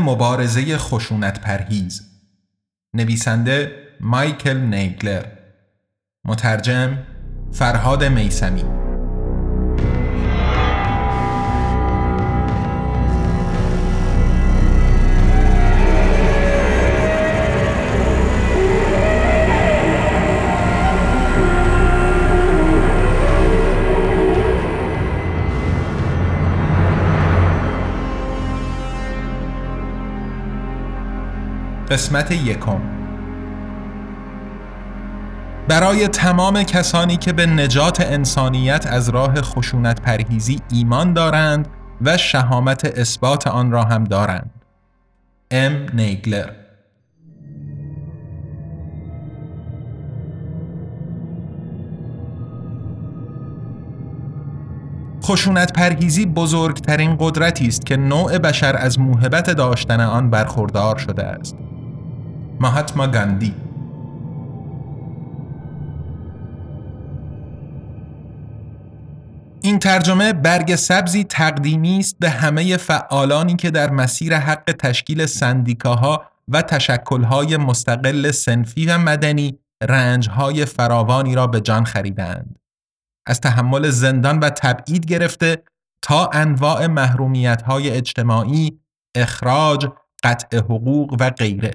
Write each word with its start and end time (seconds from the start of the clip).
مبارزه 0.00 0.78
خشونت 0.78 1.40
پرهیز. 1.40 2.02
نویسنده 2.94 3.72
مایکل 4.00 4.56
نیگلر. 4.56 5.24
مترجم 6.24 6.98
فرهاد 7.52 8.04
میسمی 8.04 8.79
قسمت 31.90 32.30
یکم 32.30 32.80
برای 35.68 36.08
تمام 36.08 36.62
کسانی 36.62 37.16
که 37.16 37.32
به 37.32 37.46
نجات 37.46 38.00
انسانیت 38.00 38.86
از 38.86 39.08
راه 39.08 39.42
خشونت 39.42 40.00
پرهیزی 40.00 40.60
ایمان 40.72 41.12
دارند 41.12 41.68
و 42.00 42.16
شهامت 42.16 42.84
اثبات 42.84 43.46
آن 43.46 43.70
را 43.70 43.84
هم 43.84 44.04
دارند. 44.04 44.64
ام 45.50 45.86
نیگلر 45.94 46.50
خشونت 55.24 55.72
پرهیزی 55.72 56.26
بزرگترین 56.26 57.16
قدرتی 57.20 57.66
است 57.66 57.86
که 57.86 57.96
نوع 57.96 58.38
بشر 58.38 58.76
از 58.76 59.00
موهبت 59.00 59.50
داشتن 59.50 60.00
آن 60.00 60.30
برخوردار 60.30 60.98
شده 60.98 61.24
است. 61.24 61.56
ماهاتما 62.60 63.06
گاندی 63.06 63.54
این 69.62 69.78
ترجمه 69.78 70.32
برگ 70.32 70.74
سبزی 70.74 71.24
تقدیمی 71.24 71.98
است 71.98 72.16
به 72.20 72.30
همه 72.30 72.76
فعالانی 72.76 73.56
که 73.56 73.70
در 73.70 73.90
مسیر 73.90 74.36
حق 74.36 74.72
تشکیل 74.72 75.26
سندیکاها 75.26 76.30
و 76.48 76.62
تشکلهای 76.62 77.56
مستقل 77.56 78.30
سنفی 78.30 78.86
و 78.86 78.98
مدنی 78.98 79.58
رنجهای 79.82 80.64
فراوانی 80.64 81.34
را 81.34 81.46
به 81.46 81.60
جان 81.60 81.84
خریدند. 81.84 82.58
از 83.26 83.40
تحمل 83.40 83.90
زندان 83.90 84.38
و 84.38 84.50
تبعید 84.50 85.06
گرفته 85.06 85.62
تا 86.02 86.30
انواع 86.32 86.86
محرومیتهای 86.86 87.90
اجتماعی، 87.90 88.80
اخراج، 89.16 89.88
قطع 90.24 90.58
حقوق 90.58 91.16
و 91.20 91.30
غیره. 91.30 91.70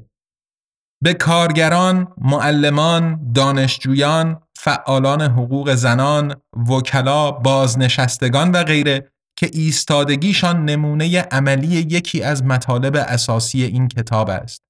به 1.05 1.13
کارگران، 1.13 2.13
معلمان، 2.17 3.31
دانشجویان، 3.33 4.41
فعالان 4.57 5.21
حقوق 5.21 5.75
زنان، 5.75 6.35
وکلا، 6.69 7.31
بازنشستگان 7.31 8.51
و 8.51 8.63
غیره 8.63 9.11
که 9.37 9.49
ایستادگیشان 9.53 10.65
نمونه 10.65 11.21
عملی 11.21 11.67
یکی 11.67 12.23
از 12.23 12.43
مطالب 12.43 12.95
اساسی 12.95 13.63
این 13.63 13.87
کتاب 13.87 14.29
است. 14.29 14.61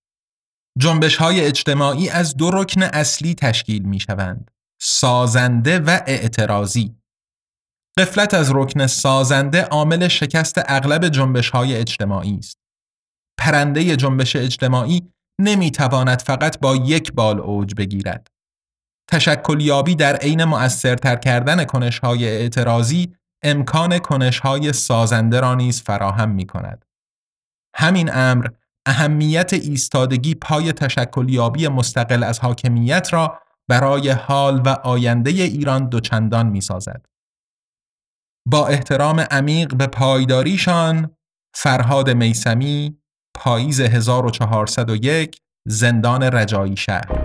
جنبش 0.79 1.15
های 1.15 1.45
اجتماعی 1.45 2.09
از 2.09 2.37
دو 2.37 2.51
رکن 2.51 2.83
اصلی 2.83 3.35
تشکیل 3.35 3.83
می 3.83 3.99
شوند. 3.99 4.51
سازنده 4.81 5.79
و 5.79 5.99
اعتراضی. 6.07 6.95
قفلت 7.99 8.33
از 8.33 8.51
رکن 8.55 8.87
سازنده 8.87 9.63
عامل 9.63 10.07
شکست 10.07 10.61
اغلب 10.65 11.07
جنبش 11.07 11.49
های 11.49 11.75
اجتماعی 11.75 12.35
است. 12.39 12.57
پرنده 13.39 13.95
جنبش 13.95 14.35
اجتماعی 14.35 15.14
نمی‌تواند 15.39 16.21
فقط 16.21 16.59
با 16.59 16.75
یک 16.75 17.13
بال 17.13 17.39
اوج 17.39 17.75
بگیرد. 17.75 18.27
تشکلیابی 19.11 19.95
در 19.95 20.15
عین 20.15 20.43
مؤثرتر 20.43 21.15
کردن 21.15 21.65
کنشهای 21.65 22.27
اعتراضی 22.27 23.15
امکان 23.43 23.99
کنشهای 23.99 24.73
سازنده 24.73 25.39
را 25.39 25.55
نیز 25.55 25.81
فراهم 25.81 26.29
می 26.29 26.45
کند. 26.45 26.85
همین 27.75 28.09
امر 28.13 28.47
اهمیت 28.85 29.53
ایستادگی 29.53 30.35
پای 30.35 30.73
تشکلیابی 30.73 31.67
مستقل 31.67 32.23
از 32.23 32.39
حاکمیت 32.39 33.13
را 33.13 33.39
برای 33.67 34.09
حال 34.09 34.61
و 34.65 34.69
آینده 34.69 35.29
ایران 35.29 35.89
دوچندان 35.89 36.45
می 36.47 36.61
سازد. 36.61 37.05
با 38.47 38.67
احترام 38.67 39.19
عمیق 39.19 39.75
به 39.75 39.87
پایداریشان 39.87 41.15
فرهاد 41.55 42.09
میسمی 42.09 42.97
پاییز 43.35 43.81
1401 43.81 45.37
زندان 45.67 46.23
رجایی 46.23 46.77
شهر. 46.77 47.24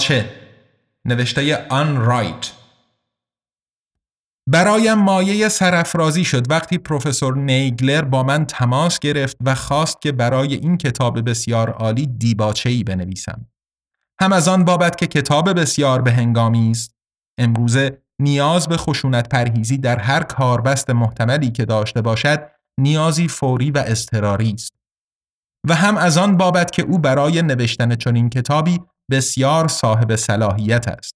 دیباچه 0.00 0.30
نوشته 1.04 1.66
آن 1.68 1.96
رایت. 1.96 2.52
برایم 4.50 4.94
مایه 4.94 5.48
سرافرازی 5.48 6.24
شد. 6.24 6.50
وقتی 6.50 6.78
پروفسور 6.78 7.36
نیگلر 7.36 8.02
با 8.02 8.22
من 8.22 8.46
تماس 8.46 8.98
گرفت 8.98 9.36
و 9.44 9.54
خواست 9.54 10.02
که 10.02 10.12
برای 10.12 10.54
این 10.54 10.76
کتاب 10.76 11.30
بسیار 11.30 11.70
عالی 11.70 12.06
دیباچه 12.06 12.70
ای 12.70 12.84
بنویسم. 12.84 13.46
هم 14.20 14.32
از 14.32 14.48
آن 14.48 14.64
بابت 14.64 14.96
که 14.96 15.06
کتاب 15.06 15.60
بسیار 15.60 16.02
به 16.02 16.12
هنگامی 16.12 16.70
است. 16.70 16.96
امروزه 17.38 18.02
نیاز 18.20 18.68
به 18.68 18.76
خشونت 18.76 19.28
پرهیزی 19.28 19.78
در 19.78 19.98
هر 19.98 20.22
کاربست 20.22 20.90
محتملی 20.90 21.50
که 21.50 21.64
داشته 21.64 22.02
باشد 22.02 22.50
نیازی 22.80 23.28
فوری 23.28 23.70
و 23.70 23.84
اضطراری 23.86 24.52
است. 24.52 24.72
و 25.68 25.74
هم 25.74 25.96
از 25.96 26.18
آن 26.18 26.36
بابت 26.36 26.70
که 26.70 26.82
او 26.82 26.98
برای 26.98 27.42
نوشتن 27.42 27.94
چنین 27.94 28.30
کتابی 28.30 28.80
بسیار 29.10 29.68
صاحب 29.68 30.16
صلاحیت 30.16 30.88
است 30.88 31.14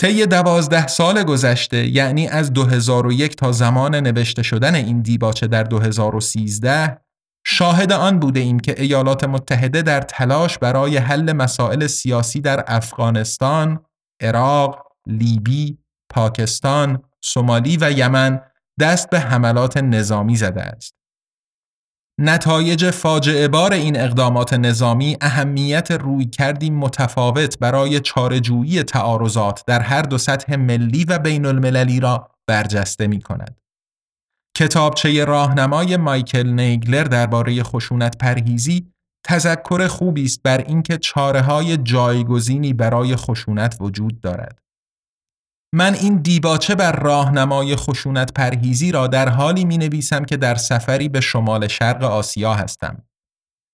طی 0.00 0.26
دوازده 0.26 0.86
سال 0.86 1.22
گذشته 1.22 1.86
یعنی 1.86 2.28
از 2.28 2.52
2001 2.52 3.36
تا 3.36 3.52
زمان 3.52 3.94
نوشته 3.94 4.42
شدن 4.42 4.74
این 4.74 5.02
دیباچه 5.02 5.46
در 5.46 5.62
2013 5.62 7.00
شاهد 7.46 7.92
آن 7.92 8.18
بوده 8.18 8.40
ایم 8.40 8.60
که 8.60 8.82
ایالات 8.82 9.24
متحده 9.24 9.82
در 9.82 10.00
تلاش 10.00 10.58
برای 10.58 10.96
حل 10.96 11.32
مسائل 11.32 11.86
سیاسی 11.86 12.40
در 12.40 12.64
افغانستان، 12.66 13.84
عراق، 14.22 14.86
لیبی، 15.06 15.78
پاکستان، 16.10 17.02
سومالی 17.20 17.78
و 17.80 17.92
یمن 17.92 18.40
دست 18.80 19.10
به 19.10 19.20
حملات 19.20 19.76
نظامی 19.76 20.36
زده 20.36 20.62
است. 20.62 20.97
نتایج 22.20 22.90
فاجعه 22.90 23.48
بار 23.48 23.72
این 23.72 24.00
اقدامات 24.00 24.52
نظامی 24.52 25.16
اهمیت 25.20 25.90
روی 25.90 26.24
کردی 26.24 26.70
متفاوت 26.70 27.58
برای 27.58 28.00
چارجویی 28.00 28.82
تعارضات 28.82 29.64
در 29.66 29.80
هر 29.80 30.02
دو 30.02 30.18
سطح 30.18 30.56
ملی 30.56 31.04
و 31.04 31.18
بین 31.18 31.46
المللی 31.46 32.00
را 32.00 32.30
برجسته 32.46 33.06
می 33.06 33.20
کند. 33.20 33.60
کتابچه 34.56 35.24
راهنمای 35.24 35.96
مایکل 35.96 36.46
نیگلر 36.46 37.04
درباره 37.04 37.62
خشونت 37.62 38.18
پرهیزی 38.18 38.92
تذکر 39.24 39.86
خوبی 39.86 40.24
است 40.24 40.42
بر 40.42 40.58
اینکه 40.58 40.98
چاره 40.98 41.40
های 41.40 41.76
جایگزینی 41.76 42.72
برای 42.72 43.16
خشونت 43.16 43.76
وجود 43.80 44.20
دارد. 44.20 44.58
من 45.74 45.94
این 45.94 46.16
دیباچه 46.16 46.74
بر 46.74 46.92
راهنمای 46.92 47.76
خشونت 47.76 48.32
پرهیزی 48.32 48.92
را 48.92 49.06
در 49.06 49.28
حالی 49.28 49.64
می 49.64 49.78
نویسم 49.78 50.24
که 50.24 50.36
در 50.36 50.54
سفری 50.54 51.08
به 51.08 51.20
شمال 51.20 51.68
شرق 51.68 52.02
آسیا 52.02 52.54
هستم. 52.54 53.02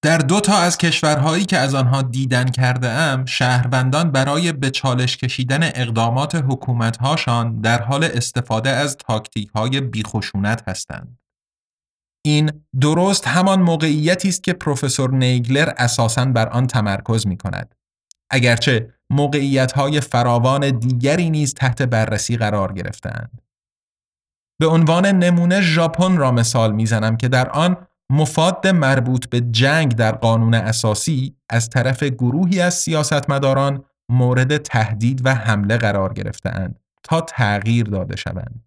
در 0.04 0.18
دو 0.18 0.40
تا 0.40 0.58
از 0.58 0.78
کشورهایی 0.78 1.44
که 1.44 1.58
از 1.58 1.74
آنها 1.74 2.02
دیدن 2.02 2.50
کرده 2.50 2.88
ام 2.88 3.24
شهروندان 3.24 4.10
برای 4.10 4.52
به 4.52 4.70
چالش 4.70 5.16
کشیدن 5.16 5.62
اقدامات 5.62 6.34
حکومتهاشان 6.34 7.60
در 7.60 7.82
حال 7.82 8.04
استفاده 8.04 8.70
از 8.70 8.96
تاکتیک 8.96 9.48
های 9.48 9.80
بیخشونت 9.80 10.68
هستند. 10.68 11.18
این 12.26 12.64
درست 12.80 13.28
همان 13.28 13.62
موقعیتی 13.62 14.28
است 14.28 14.42
که 14.42 14.52
پروفسور 14.52 15.10
نیگلر 15.10 15.72
اساساً 15.76 16.24
بر 16.24 16.48
آن 16.48 16.66
تمرکز 16.66 17.26
می 17.26 17.36
کند. 17.36 17.74
اگرچه 18.34 18.94
موقعیت 19.10 19.72
های 19.72 20.00
فراوان 20.00 20.70
دیگری 20.70 21.30
نیز 21.30 21.54
تحت 21.54 21.82
بررسی 21.82 22.36
قرار 22.36 22.72
گرفتند. 22.72 23.42
به 24.58 24.66
عنوان 24.66 25.06
نمونه 25.06 25.60
ژاپن 25.60 26.16
را 26.16 26.32
مثال 26.32 26.72
می‌زنم 26.72 27.16
که 27.16 27.28
در 27.28 27.50
آن 27.50 27.76
مفاد 28.10 28.66
مربوط 28.66 29.28
به 29.28 29.40
جنگ 29.40 29.94
در 29.94 30.12
قانون 30.12 30.54
اساسی 30.54 31.36
از 31.50 31.68
طرف 31.68 32.02
گروهی 32.02 32.60
از 32.60 32.74
سیاستمداران 32.74 33.84
مورد 34.08 34.56
تهدید 34.56 35.26
و 35.26 35.34
حمله 35.34 35.76
قرار 35.76 36.12
گرفتهاند 36.12 36.80
تا 37.02 37.20
تغییر 37.20 37.86
داده 37.86 38.16
شوند. 38.16 38.64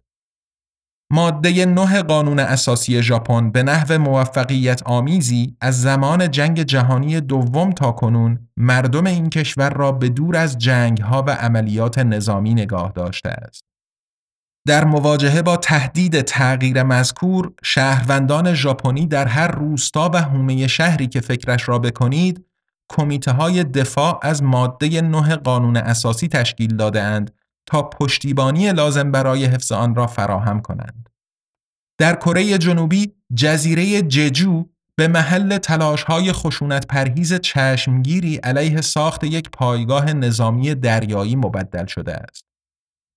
ماده 1.10 1.66
نه 1.66 2.02
قانون 2.02 2.38
اساسی 2.38 3.02
ژاپن 3.02 3.50
به 3.50 3.62
نحو 3.62 3.98
موفقیت 3.98 4.82
آمیزی 4.82 5.56
از 5.60 5.82
زمان 5.82 6.30
جنگ 6.30 6.62
جهانی 6.62 7.20
دوم 7.20 7.72
تا 7.72 7.92
کنون 7.92 8.48
مردم 8.56 9.06
این 9.06 9.30
کشور 9.30 9.70
را 9.70 9.92
به 9.92 10.08
دور 10.08 10.36
از 10.36 10.58
جنگ 10.58 11.00
ها 11.00 11.22
و 11.22 11.30
عملیات 11.30 11.98
نظامی 11.98 12.54
نگاه 12.54 12.92
داشته 12.94 13.28
است. 13.28 13.64
در 14.66 14.84
مواجهه 14.84 15.42
با 15.42 15.56
تهدید 15.56 16.20
تغییر 16.20 16.82
مذکور 16.82 17.52
شهروندان 17.62 18.54
ژاپنی 18.54 19.06
در 19.06 19.26
هر 19.26 19.48
روستا 19.48 20.10
و 20.14 20.22
حومه 20.22 20.66
شهری 20.66 21.06
که 21.06 21.20
فکرش 21.20 21.68
را 21.68 21.78
بکنید 21.78 22.44
کمیته 22.88 23.32
های 23.32 23.64
دفاع 23.64 24.18
از 24.22 24.42
ماده 24.42 25.00
نه 25.00 25.36
قانون 25.36 25.76
اساسی 25.76 26.28
تشکیل 26.28 26.76
داده 26.76 27.02
اند 27.02 27.37
تا 27.68 27.82
پشتیبانی 27.82 28.72
لازم 28.72 29.12
برای 29.12 29.44
حفظ 29.44 29.72
آن 29.72 29.94
را 29.94 30.06
فراهم 30.06 30.60
کنند. 30.60 31.08
در 31.98 32.14
کره 32.14 32.58
جنوبی 32.58 33.12
جزیره 33.34 34.02
ججو 34.02 34.64
به 34.96 35.08
محل 35.08 35.58
تلاش 35.58 36.02
های 36.02 36.32
خشونت 36.32 36.86
پرهیز 36.86 37.34
چشمگیری 37.34 38.36
علیه 38.36 38.80
ساخت 38.80 39.24
یک 39.24 39.50
پایگاه 39.50 40.12
نظامی 40.12 40.74
دریایی 40.74 41.36
مبدل 41.36 41.86
شده 41.86 42.14
است. 42.14 42.44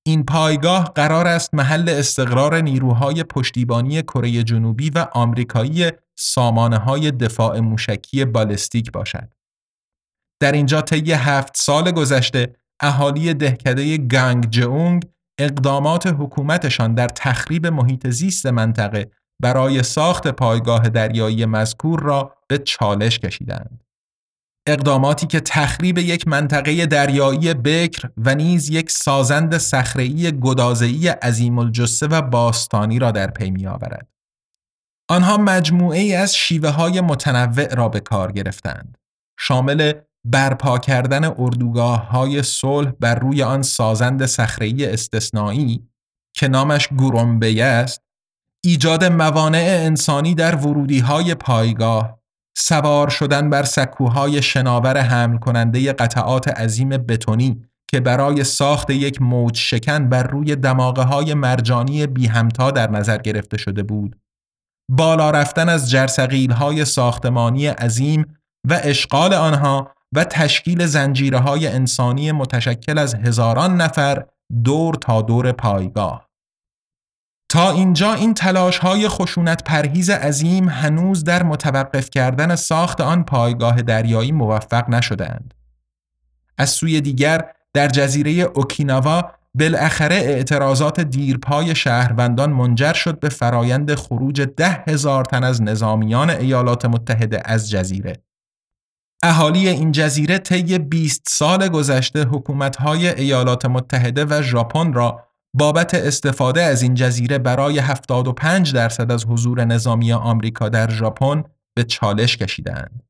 این 0.07 0.25
پایگاه 0.25 0.83
قرار 0.83 1.27
است 1.27 1.53
محل 1.53 1.89
استقرار 1.89 2.61
نیروهای 2.61 3.23
پشتیبانی 3.23 4.01
کره 4.01 4.43
جنوبی 4.43 4.89
و 4.89 5.07
آمریکایی 5.11 5.91
سامانه 6.15 6.77
های 6.77 7.11
دفاع 7.11 7.59
موشکی 7.59 8.25
بالستیک 8.25 8.91
باشد. 8.91 9.33
در 10.41 10.51
اینجا 10.51 10.81
طی 10.81 11.11
هفت 11.11 11.57
سال 11.57 11.91
گذشته 11.91 12.55
اهالی 12.81 13.33
دهکده 13.33 13.97
گنگ 13.97 14.49
جونگ 14.49 15.05
اقدامات 15.39 16.07
حکومتشان 16.07 16.93
در 16.93 17.07
تخریب 17.07 17.67
محیط 17.67 18.07
زیست 18.07 18.45
منطقه 18.45 19.11
برای 19.41 19.83
ساخت 19.83 20.27
پایگاه 20.27 20.89
دریایی 20.89 21.45
مذکور 21.45 21.99
را 21.99 22.35
به 22.47 22.57
چالش 22.57 23.19
کشیدند. 23.19 23.83
اقداماتی 24.67 25.27
که 25.27 25.39
تخریب 25.39 25.97
یک 25.97 26.27
منطقه 26.27 26.85
دریایی 26.85 27.53
بکر 27.53 28.09
و 28.17 28.35
نیز 28.35 28.69
یک 28.69 28.91
سازند 28.91 29.57
صخره‌ای 29.57 30.39
گدازه‌ای 30.39 31.07
عظیم 31.07 31.59
الجثه 31.59 32.07
و 32.07 32.21
باستانی 32.21 32.99
را 32.99 33.11
در 33.11 33.31
پی 33.31 33.51
می‌آورد. 33.51 34.07
آنها 35.09 35.37
مجموعه 35.37 35.99
ای 35.99 36.15
از 36.15 36.35
شیوه 36.35 36.69
های 36.69 37.01
متنوع 37.01 37.75
را 37.75 37.89
به 37.89 37.99
کار 37.99 38.31
گرفتند. 38.31 38.97
شامل 39.39 39.93
برپا 40.25 40.77
کردن 40.77 41.25
اردوگاه 41.25 42.09
های 42.09 42.43
صلح 42.43 42.91
بر 42.99 43.15
روی 43.15 43.43
آن 43.43 43.61
سازند 43.61 44.25
صخره‌ای 44.25 44.85
استثنایی 44.93 45.87
که 46.33 46.47
نامش 46.47 46.87
گرومبه 46.87 47.63
است 47.63 48.01
ایجاد 48.63 49.03
موانع 49.03 49.65
انسانی 49.85 50.35
در 50.35 50.55
ورودی 50.55 50.99
های 50.99 51.35
پایگاه 51.35 52.19
سوار 52.57 53.09
شدن 53.09 53.49
بر 53.49 53.63
سکوهای 53.63 54.41
شناور 54.41 54.97
حمل 54.97 55.37
کننده 55.37 55.93
قطعات 55.93 56.47
عظیم 56.47 56.89
بتونی 56.89 57.61
که 57.91 57.99
برای 57.99 58.43
ساخت 58.43 58.89
یک 58.89 59.21
موج 59.21 59.57
شکن 59.57 60.09
بر 60.09 60.23
روی 60.23 60.55
دماغه 60.55 61.01
های 61.01 61.33
مرجانی 61.33 62.07
بی 62.07 62.27
همتا 62.27 62.71
در 62.71 62.91
نظر 62.91 63.17
گرفته 63.17 63.57
شده 63.57 63.83
بود. 63.83 64.15
بالا 64.91 65.31
رفتن 65.31 65.69
از 65.69 65.89
جرسقیل 65.89 66.51
های 66.51 66.85
ساختمانی 66.85 67.67
عظیم 67.67 68.37
و 68.69 68.79
اشغال 68.83 69.33
آنها 69.33 69.91
و 70.15 70.23
تشکیل 70.23 70.85
زنجیره 70.85 71.39
های 71.39 71.67
انسانی 71.67 72.31
متشکل 72.31 72.97
از 72.97 73.15
هزاران 73.15 73.81
نفر 73.81 74.25
دور 74.63 74.95
تا 74.95 75.21
دور 75.21 75.51
پایگاه. 75.51 76.29
تا 77.49 77.71
اینجا 77.71 78.13
این 78.13 78.33
تلاش 78.33 78.77
های 78.77 79.07
خشونت 79.07 79.63
پرهیز 79.63 80.09
عظیم 80.09 80.69
هنوز 80.69 81.23
در 81.23 81.43
متوقف 81.43 82.09
کردن 82.09 82.55
ساخت 82.55 83.01
آن 83.01 83.23
پایگاه 83.23 83.81
دریایی 83.81 84.31
موفق 84.31 84.89
نشدهاند. 84.89 85.53
از 86.57 86.69
سوی 86.69 87.01
دیگر 87.01 87.51
در 87.73 87.87
جزیره 87.87 88.31
اوکیناوا 88.31 89.31
بالاخره 89.55 90.15
اعتراضات 90.15 90.99
دیرپای 90.99 91.75
شهروندان 91.75 92.49
منجر 92.49 92.93
شد 92.93 93.19
به 93.19 93.29
فرایند 93.29 93.95
خروج 93.95 94.41
ده 94.41 94.83
هزار 94.87 95.25
تن 95.25 95.43
از 95.43 95.61
نظامیان 95.61 96.29
ایالات 96.29 96.85
متحده 96.85 97.41
از 97.45 97.69
جزیره. 97.69 98.13
اهالی 99.23 99.67
این 99.67 99.91
جزیره 99.91 100.37
طی 100.37 100.79
20 100.79 101.23
سال 101.27 101.67
گذشته 101.67 102.23
حکومت‌های 102.23 103.07
ایالات 103.07 103.65
متحده 103.65 104.25
و 104.25 104.41
ژاپن 104.41 104.93
را 104.93 105.23
بابت 105.53 105.93
استفاده 105.93 106.61
از 106.63 106.81
این 106.81 106.93
جزیره 106.93 107.37
برای 107.37 107.79
75 107.79 108.73
درصد 108.73 109.11
از 109.11 109.25
حضور 109.25 109.65
نظامی 109.65 110.13
آمریکا 110.13 110.69
در 110.69 110.91
ژاپن 110.91 111.43
به 111.75 111.83
چالش 111.83 112.37
کشیدند. 112.37 113.03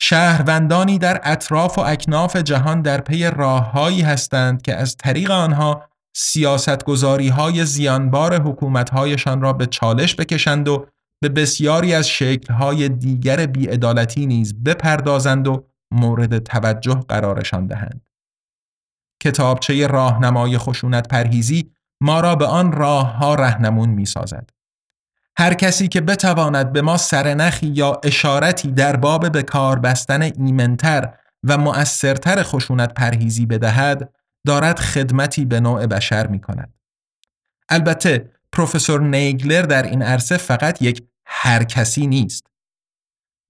شهروندانی 0.00 0.98
در 0.98 1.20
اطراف 1.24 1.78
و 1.78 1.80
اکناف 1.80 2.36
جهان 2.36 2.82
در 2.82 3.00
پی 3.00 3.24
راههایی 3.24 4.02
هستند 4.02 4.62
که 4.62 4.74
از 4.74 4.96
طریق 4.96 5.30
آنها 5.30 5.82
سیاستگذاری 6.16 7.28
های 7.28 7.64
زیانبار 7.64 8.42
حکومتهایشان 8.42 9.40
را 9.40 9.52
به 9.52 9.66
چالش 9.66 10.16
بکشند 10.16 10.68
و 10.68 10.86
به 11.20 11.28
بسیاری 11.28 11.94
از 11.94 12.08
شکل‌های 12.08 12.88
دیگر 12.88 13.46
بیعدالتی 13.46 14.26
نیز 14.26 14.62
بپردازند 14.64 15.48
و 15.48 15.66
مورد 15.90 16.38
توجه 16.38 17.04
قرارشان 17.08 17.66
دهند. 17.66 18.06
کتابچه 19.22 19.86
راهنمای 19.86 20.58
خشونت 20.58 21.08
پرهیزی 21.08 21.70
ما 22.00 22.20
را 22.20 22.34
به 22.34 22.46
آن 22.46 22.72
راه 22.72 23.16
ها 23.16 23.34
رهنمون 23.34 23.88
می 23.88 24.06
سازد. 24.06 24.50
هر 25.38 25.54
کسی 25.54 25.88
که 25.88 26.00
بتواند 26.00 26.72
به 26.72 26.82
ما 26.82 26.96
سرنخی 26.96 27.66
یا 27.66 28.00
اشارتی 28.04 28.72
در 28.72 28.96
باب 28.96 29.32
به 29.32 29.42
کار 29.42 29.78
بستن 29.78 30.22
ایمنتر 30.22 31.14
و 31.44 31.58
مؤثرتر 31.58 32.42
خشونت 32.42 32.94
پرهیزی 32.94 33.46
بدهد 33.46 34.14
دارد 34.46 34.78
خدمتی 34.78 35.44
به 35.44 35.60
نوع 35.60 35.86
بشر 35.86 36.26
می 36.26 36.40
کند. 36.40 36.74
البته 37.68 38.30
پروفسور 38.52 39.00
نیگلر 39.00 39.62
در 39.62 39.82
این 39.82 40.02
عرصه 40.02 40.36
فقط 40.36 40.82
یک 40.82 41.02
هر 41.26 41.64
کسی 41.64 42.06
نیست. 42.06 42.46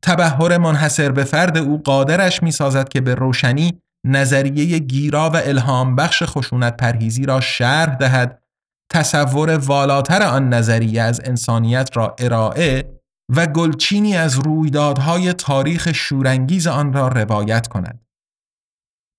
تبهر 0.03 0.59
منحصر 0.59 1.13
به 1.13 1.25
فرد 1.25 1.59
او 1.59 1.83
قادرش 1.83 2.43
می 2.43 2.51
سازد 2.53 2.89
که 2.89 3.01
به 3.01 3.15
روشنی 3.15 3.81
نظریه 4.07 4.79
گیرا 4.79 5.31
و 5.31 5.37
الهام 5.37 5.97
بخش 5.97 6.23
خشونت 6.23 6.77
پرهیزی 6.77 7.27
را 7.27 7.41
شرح 7.41 7.95
دهد 7.95 8.43
تصور 8.91 9.57
والاتر 9.57 10.23
آن 10.23 10.49
نظریه 10.49 11.03
از 11.03 11.21
انسانیت 11.25 11.91
را 11.95 12.17
ارائه 12.19 13.01
و 13.37 13.47
گلچینی 13.47 14.17
از 14.17 14.39
رویدادهای 14.39 15.33
تاریخ 15.33 15.93
شورانگیز 15.93 16.67
آن 16.67 16.93
را 16.93 17.09
روایت 17.09 17.69
کند. 17.69 18.01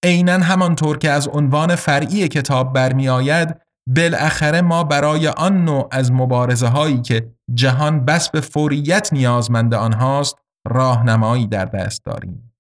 عینا 0.04 0.34
همانطور 0.34 0.98
که 0.98 1.10
از 1.10 1.28
عنوان 1.28 1.76
فرعی 1.76 2.28
کتاب 2.28 2.74
برمیآید 2.74 3.67
بالاخره 3.96 4.62
ما 4.62 4.84
برای 4.84 5.28
آن 5.28 5.66
نوع 5.66 5.88
از 5.92 6.12
مبارزه 6.12 6.68
هایی 6.68 7.02
که 7.02 7.36
جهان 7.54 8.06
بس 8.06 8.30
به 8.30 8.42
فوریت 8.42 9.14
نیازمند 9.14 9.74
آنهاست 9.74 10.36
راهنمایی 10.68 11.48
در 11.48 11.66
دست 11.66 12.06
داریم. 12.06 12.54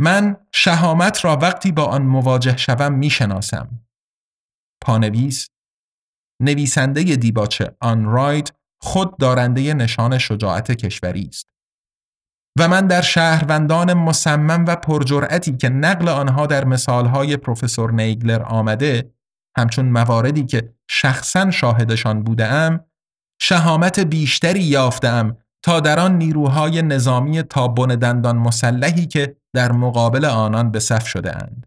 من 0.00 0.36
شهامت 0.52 1.24
را 1.24 1.36
وقتی 1.36 1.72
با 1.72 1.84
آن 1.84 2.02
مواجه 2.02 2.56
شوم 2.56 2.92
می‌شناسم. 2.92 3.80
پانویس 4.82 5.48
نویسنده 6.42 7.02
دیباچه 7.02 7.76
آن 7.80 8.04
رایت 8.04 8.52
خود 8.82 9.16
دارنده 9.16 9.74
نشان 9.74 10.18
شجاعت 10.18 10.72
کشوری 10.72 11.28
است. 11.28 11.50
و 12.58 12.68
من 12.68 12.86
در 12.86 13.02
شهروندان 13.02 13.94
مصمم 13.94 14.64
و 14.68 14.76
پرجرأتی 14.76 15.56
که 15.56 15.68
نقل 15.68 16.08
آنها 16.08 16.46
در 16.46 16.64
مثالهای 16.64 17.36
پروفسور 17.36 17.92
نیگلر 17.92 18.42
آمده 18.42 19.13
همچون 19.56 19.88
مواردی 19.88 20.44
که 20.44 20.74
شخصا 20.90 21.50
شاهدشان 21.50 22.22
بودم 22.22 22.84
شهامت 23.40 24.00
بیشتری 24.00 24.62
یافتم 24.62 25.36
تا 25.64 25.80
در 25.80 26.00
آن 26.00 26.18
نیروهای 26.18 26.82
نظامی 26.82 27.42
تابون 27.42 27.88
دندان 27.88 28.36
مسلحی 28.36 29.06
که 29.06 29.36
در 29.54 29.72
مقابل 29.72 30.24
آنان 30.24 30.70
به 30.70 30.80
صف 30.80 31.06
شده 31.06 31.36
اند. 31.36 31.66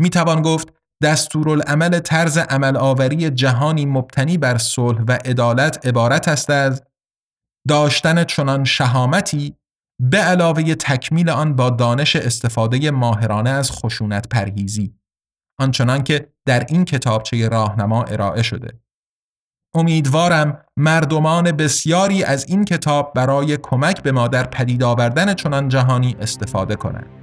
می 0.00 0.10
توان 0.10 0.42
گفت 0.42 0.68
دستورالعمل 1.02 1.98
طرز 1.98 2.38
عمل 2.38 2.76
آوری 2.76 3.30
جهانی 3.30 3.86
مبتنی 3.86 4.38
بر 4.38 4.58
صلح 4.58 5.02
و 5.08 5.12
عدالت 5.24 5.86
عبارت 5.86 6.28
است 6.28 6.50
از 6.50 6.82
داشتن 7.68 8.24
چنان 8.24 8.64
شهامتی 8.64 9.56
به 10.00 10.18
علاوه 10.18 10.74
تکمیل 10.74 11.30
آن 11.30 11.56
با 11.56 11.70
دانش 11.70 12.16
استفاده 12.16 12.90
ماهرانه 12.90 13.50
از 13.50 13.70
خشونت 13.70 14.28
پرهیزی 14.28 14.94
آنچنان 15.62 16.02
که 16.02 16.28
در 16.46 16.66
این 16.68 16.84
کتابچه 16.84 17.48
راهنما 17.48 18.02
ارائه 18.02 18.42
شده. 18.42 18.80
امیدوارم 19.74 20.64
مردمان 20.76 21.52
بسیاری 21.52 22.24
از 22.24 22.44
این 22.48 22.64
کتاب 22.64 23.12
برای 23.14 23.56
کمک 23.56 24.02
به 24.02 24.12
ما 24.12 24.28
در 24.28 24.44
پدید 24.44 24.82
آوردن 24.82 25.34
چنان 25.34 25.68
جهانی 25.68 26.16
استفاده 26.20 26.76
کنند. 26.76 27.21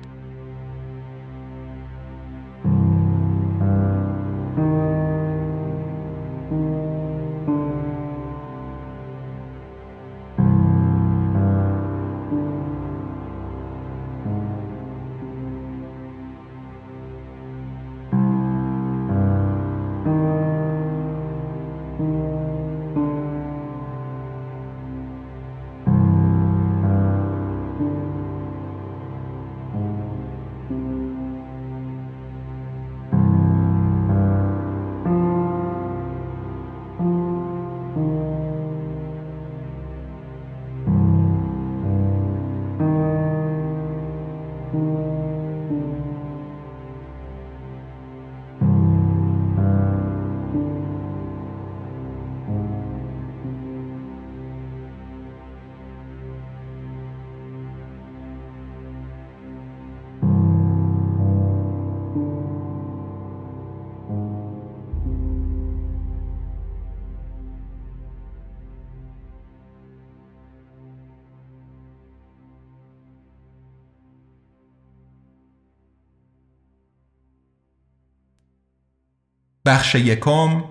بخش 79.69 79.95
یکم 79.95 80.63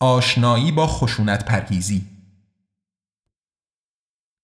آشنایی 0.00 0.72
با 0.72 0.86
خشونت 0.86 1.44
پرهیزی 1.44 2.06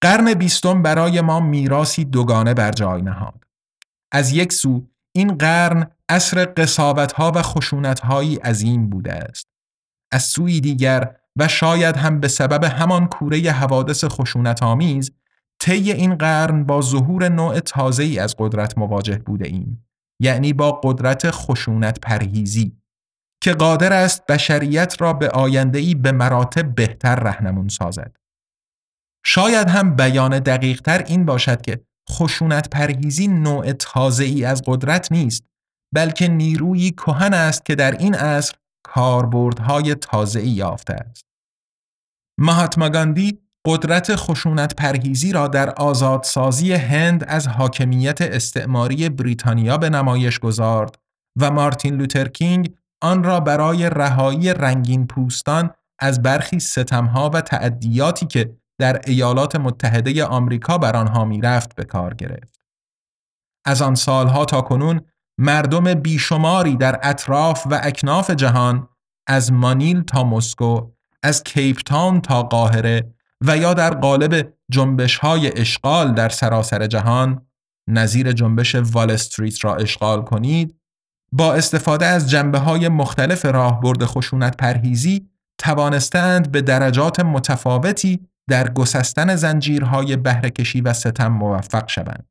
قرن 0.00 0.34
بیستم 0.34 0.82
برای 0.82 1.20
ما 1.20 1.40
میراسی 1.40 2.04
دوگانه 2.04 2.54
بر 2.54 2.72
جای 2.72 3.02
نهاد. 3.02 3.44
از 4.12 4.32
یک 4.32 4.52
سو 4.52 4.86
این 5.12 5.34
قرن 5.34 5.90
اصر 6.08 6.52
قصابتها 6.56 7.32
و 7.34 7.42
خشونتهایی 7.42 8.36
عظیم 8.36 8.90
بوده 8.90 9.12
است. 9.12 9.46
از 10.12 10.22
سوی 10.22 10.60
دیگر 10.60 11.16
و 11.36 11.48
شاید 11.48 11.96
هم 11.96 12.20
به 12.20 12.28
سبب 12.28 12.64
همان 12.64 13.06
کوره 13.06 13.38
حوادث 13.38 14.04
خشونت 14.04 14.62
آمیز 14.62 15.10
طی 15.60 15.92
این 15.92 16.14
قرن 16.14 16.64
با 16.64 16.80
ظهور 16.80 17.28
نوع 17.28 17.60
تازه 17.60 18.02
ای 18.02 18.18
از 18.18 18.36
قدرت 18.38 18.78
مواجه 18.78 19.18
بوده 19.18 19.46
ایم. 19.46 19.86
یعنی 20.20 20.52
با 20.52 20.72
قدرت 20.72 21.30
خشونت 21.30 22.00
پرهیزی 22.00 22.77
که 23.40 23.52
قادر 23.52 23.92
است 23.92 24.26
بشریت 24.26 25.00
را 25.00 25.12
به 25.12 25.28
آینده‌ای 25.28 25.94
به 25.94 26.12
مراتب 26.12 26.74
بهتر 26.74 27.14
رهنمون 27.14 27.68
سازد. 27.68 28.16
شاید 29.24 29.68
هم 29.68 29.96
بیان 29.96 30.38
دقیقتر 30.38 31.02
این 31.02 31.24
باشد 31.24 31.62
که 31.62 31.80
خشونت 32.10 32.70
پرهیزی 32.70 33.28
نوع 33.28 33.72
تازه 33.72 34.24
ای 34.24 34.44
از 34.44 34.62
قدرت 34.66 35.12
نیست 35.12 35.44
بلکه 35.94 36.28
نیرویی 36.28 36.90
کهن 36.90 37.34
است 37.34 37.64
که 37.64 37.74
در 37.74 37.92
این 37.92 38.14
عصر 38.14 38.54
کاربردهای 38.84 39.94
تازه 39.94 40.40
ای 40.40 40.48
یافته 40.48 40.94
است. 40.94 41.24
مهاتما 42.40 42.88
گاندی 42.88 43.38
قدرت 43.66 44.16
خشونت 44.16 44.74
پرهیزی 44.74 45.32
را 45.32 45.48
در 45.48 45.70
آزادسازی 45.70 46.72
هند 46.72 47.24
از 47.24 47.48
حاکمیت 47.48 48.22
استعماری 48.22 49.08
بریتانیا 49.08 49.78
به 49.78 49.90
نمایش 49.90 50.38
گذارد 50.38 50.98
و 51.40 51.50
مارتین 51.50 51.94
لوترکینگ 51.94 52.74
آن 53.00 53.24
را 53.24 53.40
برای 53.40 53.90
رهایی 53.90 54.54
رنگین 54.54 55.06
پوستان 55.06 55.70
از 55.98 56.22
برخی 56.22 56.60
ستمها 56.60 57.30
و 57.30 57.40
تعدیاتی 57.40 58.26
که 58.26 58.56
در 58.78 59.00
ایالات 59.06 59.56
متحده 59.56 60.24
آمریکا 60.24 60.78
بر 60.78 60.96
آنها 60.96 61.24
می‌رفت 61.24 61.74
به 61.74 61.84
کار 61.84 62.14
گرفت. 62.14 62.60
از 63.64 63.82
آن 63.82 63.94
سالها 63.94 64.44
تا 64.44 64.60
کنون 64.60 65.00
مردم 65.38 65.94
بیشماری 65.94 66.76
در 66.76 67.00
اطراف 67.02 67.66
و 67.70 67.80
اکناف 67.82 68.30
جهان 68.30 68.88
از 69.26 69.52
مانیل 69.52 70.02
تا 70.02 70.24
مسکو، 70.24 70.90
از 71.22 71.42
کیپ 71.42 71.78
تاون 71.86 72.20
تا 72.20 72.42
قاهره 72.42 73.14
و 73.40 73.56
یا 73.56 73.74
در 73.74 73.94
قالب 73.94 74.54
جنبش 74.70 75.18
های 75.18 75.60
اشغال 75.60 76.14
در 76.14 76.28
سراسر 76.28 76.86
جهان 76.86 77.46
نظیر 77.88 78.32
جنبش 78.32 78.74
وال 78.74 79.10
استریت 79.10 79.64
را 79.64 79.76
اشغال 79.76 80.22
کنید 80.22 80.76
با 81.32 81.54
استفاده 81.54 82.06
از 82.06 82.30
جنبه 82.30 82.58
های 82.58 82.88
مختلف 82.88 83.44
راهبرد 83.44 84.04
خشونت 84.04 84.56
پرهیزی 84.56 85.28
توانستند 85.58 86.52
به 86.52 86.62
درجات 86.62 87.20
متفاوتی 87.20 88.28
در 88.48 88.72
گسستن 88.72 89.36
زنجیرهای 89.36 90.16
بهرهکشی 90.16 90.80
و 90.80 90.92
ستم 90.92 91.28
موفق 91.28 91.88
شوند. 91.88 92.28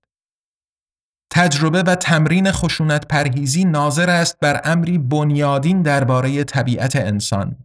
تجربه 1.33 1.83
و 1.83 1.95
تمرین 1.95 2.51
خشونت 2.51 3.07
پرهیزی 3.07 3.65
ناظر 3.65 4.09
است 4.09 4.39
بر 4.39 4.61
امری 4.63 4.97
بنیادین 4.97 5.81
درباره 5.81 6.43
طبیعت 6.43 6.95
انسان، 6.95 7.55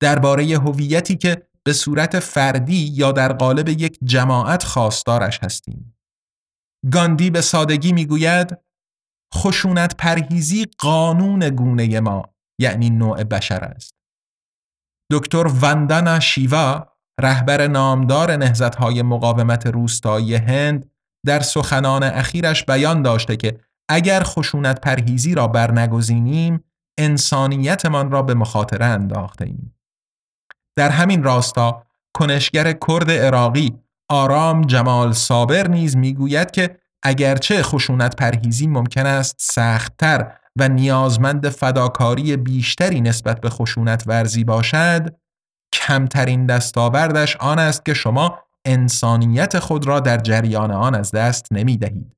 درباره 0.00 0.44
هویتی 0.44 1.16
که 1.16 1.42
به 1.64 1.72
صورت 1.72 2.18
فردی 2.18 2.92
یا 2.94 3.12
در 3.12 3.32
قالب 3.32 3.68
یک 3.68 3.98
جماعت 4.04 4.64
خواستارش 4.64 5.38
هستیم. 5.42 5.96
گاندی 6.92 7.30
به 7.30 7.40
سادگی 7.40 7.92
می‌گوید 7.92 8.58
خشونت 9.34 9.96
پرهیزی 9.96 10.66
قانون 10.78 11.50
گونه 11.50 12.00
ما 12.00 12.22
یعنی 12.60 12.90
نوع 12.90 13.24
بشر 13.24 13.64
است. 13.64 13.94
دکتر 15.12 15.46
وندانا 15.62 16.20
شیوا 16.20 16.86
رهبر 17.20 17.66
نامدار 17.66 18.36
نهزتهای 18.36 19.02
مقاومت 19.02 19.66
روستایی 19.66 20.34
هند 20.34 20.90
در 21.26 21.40
سخنان 21.40 22.02
اخیرش 22.02 22.64
بیان 22.64 23.02
داشته 23.02 23.36
که 23.36 23.60
اگر 23.90 24.22
خشونت 24.22 24.80
پرهیزی 24.80 25.34
را 25.34 25.48
برنگزینیم 25.48 26.64
انسانیتمان 26.98 28.10
را 28.10 28.22
به 28.22 28.34
مخاطره 28.34 28.86
انداخته 28.86 29.44
ایم. 29.44 29.74
در 30.76 30.90
همین 30.90 31.22
راستا 31.22 31.82
کنشگر 32.14 32.72
کرد 32.72 33.10
عراقی 33.10 33.78
آرام 34.10 34.62
جمال 34.62 35.12
صابر 35.12 35.68
نیز 35.68 35.96
می‌گوید 35.96 36.50
که 36.50 36.78
اگرچه 37.02 37.62
خشونت 37.62 38.16
پرهیزی 38.16 38.66
ممکن 38.66 39.06
است 39.06 39.36
سختتر 39.40 40.32
و 40.56 40.68
نیازمند 40.68 41.48
فداکاری 41.48 42.36
بیشتری 42.36 43.00
نسبت 43.00 43.40
به 43.40 43.50
خشونت 43.50 44.04
ورزی 44.06 44.44
باشد 44.44 45.16
کمترین 45.72 46.46
دستاوردش 46.46 47.36
آن 47.36 47.58
است 47.58 47.84
که 47.84 47.94
شما 47.94 48.38
انسانیت 48.64 49.58
خود 49.58 49.86
را 49.86 50.00
در 50.00 50.18
جریان 50.18 50.70
آن 50.70 50.94
از 50.94 51.10
دست 51.10 51.52
نمی 51.52 51.76
دهید. 51.76 52.16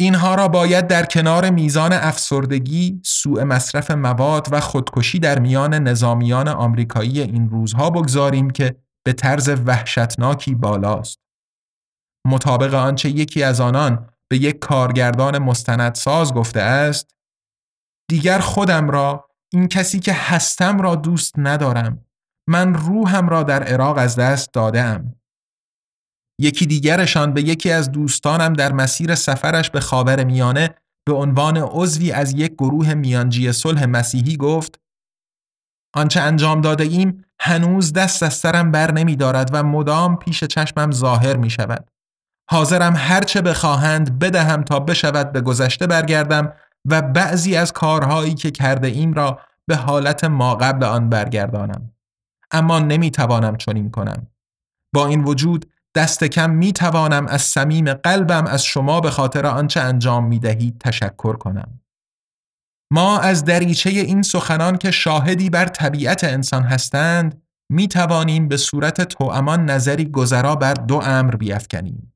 اینها 0.00 0.34
را 0.34 0.48
باید 0.48 0.86
در 0.86 1.04
کنار 1.04 1.50
میزان 1.50 1.92
افسردگی، 1.92 3.00
سوء 3.04 3.44
مصرف 3.44 3.90
مواد 3.90 4.48
و 4.50 4.60
خودکشی 4.60 5.18
در 5.18 5.38
میان 5.38 5.74
نظامیان 5.74 6.48
آمریکایی 6.48 7.20
این 7.20 7.50
روزها 7.50 7.90
بگذاریم 7.90 8.50
که 8.50 8.76
به 9.04 9.12
طرز 9.12 9.48
وحشتناکی 9.66 10.54
بالاست. 10.54 11.21
مطابق 12.26 12.74
آنچه 12.74 13.08
یکی 13.08 13.42
از 13.42 13.60
آنان 13.60 14.08
به 14.30 14.38
یک 14.38 14.58
کارگردان 14.58 15.38
مستندساز 15.38 16.34
گفته 16.34 16.60
است 16.60 17.16
دیگر 18.10 18.38
خودم 18.38 18.90
را 18.90 19.28
این 19.52 19.68
کسی 19.68 20.00
که 20.00 20.12
هستم 20.12 20.80
را 20.80 20.94
دوست 20.94 21.34
ندارم 21.38 22.06
من 22.48 22.74
روحم 22.74 23.28
را 23.28 23.42
در 23.42 23.62
عراق 23.62 23.98
از 23.98 24.16
دست 24.16 24.52
دادم 24.52 25.14
یکی 26.40 26.66
دیگرشان 26.66 27.32
به 27.32 27.42
یکی 27.42 27.70
از 27.70 27.92
دوستانم 27.92 28.52
در 28.52 28.72
مسیر 28.72 29.14
سفرش 29.14 29.70
به 29.70 29.80
خاور 29.80 30.24
میانه 30.24 30.74
به 31.06 31.12
عنوان 31.12 31.56
عضوی 31.56 32.12
از 32.12 32.32
یک 32.32 32.52
گروه 32.52 32.94
میانجی 32.94 33.52
صلح 33.52 33.86
مسیحی 33.86 34.36
گفت 34.36 34.80
آنچه 35.94 36.20
انجام 36.20 36.60
داده 36.60 36.84
ایم 36.84 37.24
هنوز 37.40 37.92
دست 37.92 38.22
از 38.22 38.34
سرم 38.34 38.70
بر 38.70 38.92
نمی 38.92 39.16
دارد 39.16 39.50
و 39.52 39.62
مدام 39.62 40.16
پیش 40.16 40.44
چشمم 40.44 40.90
ظاهر 40.90 41.36
می 41.36 41.50
شود. 41.50 41.88
حاضرم 42.50 42.94
هرچه 42.96 43.40
بخواهند 43.40 44.18
بدهم 44.18 44.62
تا 44.62 44.80
بشود 44.80 45.32
به 45.32 45.40
گذشته 45.40 45.86
برگردم 45.86 46.52
و 46.84 47.02
بعضی 47.02 47.56
از 47.56 47.72
کارهایی 47.72 48.34
که 48.34 48.50
کرده 48.50 48.88
ایم 48.88 49.12
را 49.12 49.40
به 49.66 49.76
حالت 49.76 50.24
ما 50.24 50.54
قبل 50.54 50.84
آن 50.84 51.08
برگردانم. 51.08 51.92
اما 52.50 52.78
نمی 52.78 53.10
توانم 53.10 53.56
چنین 53.56 53.90
کنم. 53.90 54.26
با 54.94 55.06
این 55.06 55.24
وجود 55.24 55.72
دست 55.94 56.24
کم 56.24 56.50
می 56.50 56.72
توانم 56.72 57.26
از 57.26 57.42
صمیم 57.42 57.94
قلبم 57.94 58.46
از 58.46 58.64
شما 58.64 59.00
به 59.00 59.10
خاطر 59.10 59.46
آنچه 59.46 59.80
انجام 59.80 60.26
می 60.26 60.38
دهید 60.38 60.78
تشکر 60.78 61.36
کنم. 61.36 61.80
ما 62.92 63.18
از 63.18 63.44
دریچه 63.44 63.90
این 63.90 64.22
سخنان 64.22 64.78
که 64.78 64.90
شاهدی 64.90 65.50
بر 65.50 65.64
طبیعت 65.64 66.24
انسان 66.24 66.62
هستند 66.62 67.42
می 67.70 67.88
توانیم 67.88 68.48
به 68.48 68.56
صورت 68.56 69.00
توامان 69.00 69.70
نظری 69.70 70.04
گذرا 70.04 70.56
بر 70.56 70.74
دو 70.74 71.00
امر 71.04 71.36
بیافکنیم. 71.36 72.11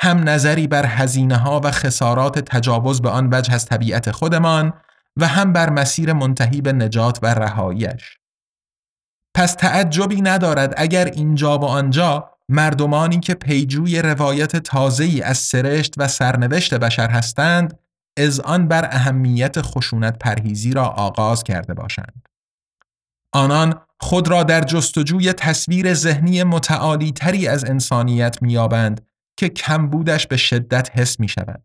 هم 0.00 0.28
نظری 0.28 0.66
بر 0.66 0.86
هزینه 0.86 1.36
ها 1.36 1.60
و 1.64 1.70
خسارات 1.70 2.38
تجاوز 2.38 3.02
به 3.02 3.10
آن 3.10 3.28
وجه 3.32 3.54
از 3.54 3.66
طبیعت 3.66 4.10
خودمان 4.10 4.72
و 5.16 5.26
هم 5.26 5.52
بر 5.52 5.70
مسیر 5.70 6.12
منتهی 6.12 6.60
به 6.60 6.72
نجات 6.72 7.18
و 7.22 7.34
رهاییش. 7.34 8.18
پس 9.34 9.54
تعجبی 9.54 10.20
ندارد 10.20 10.74
اگر 10.76 11.04
اینجا 11.04 11.58
و 11.58 11.64
آنجا 11.64 12.30
مردمانی 12.48 13.20
که 13.20 13.34
پیجوی 13.34 14.02
روایت 14.02 14.56
تازه‌ای 14.56 15.22
از 15.22 15.38
سرشت 15.38 15.94
و 15.96 16.08
سرنوشت 16.08 16.74
بشر 16.74 17.10
هستند 17.10 17.78
از 18.18 18.40
آن 18.40 18.68
بر 18.68 18.84
اهمیت 18.84 19.62
خشونت 19.62 20.18
پرهیزی 20.18 20.72
را 20.72 20.84
آغاز 20.84 21.44
کرده 21.44 21.74
باشند. 21.74 22.28
آنان 23.32 23.80
خود 24.00 24.28
را 24.28 24.42
در 24.42 24.60
جستجوی 24.60 25.32
تصویر 25.32 25.94
ذهنی 25.94 26.42
متعالی 26.42 27.12
تری 27.12 27.48
از 27.48 27.64
انسانیت 27.64 28.42
میابند 28.42 29.07
که 29.38 29.48
کمبودش 29.48 30.26
به 30.26 30.36
شدت 30.36 30.90
حس 30.98 31.20
می 31.20 31.28
شود. 31.28 31.62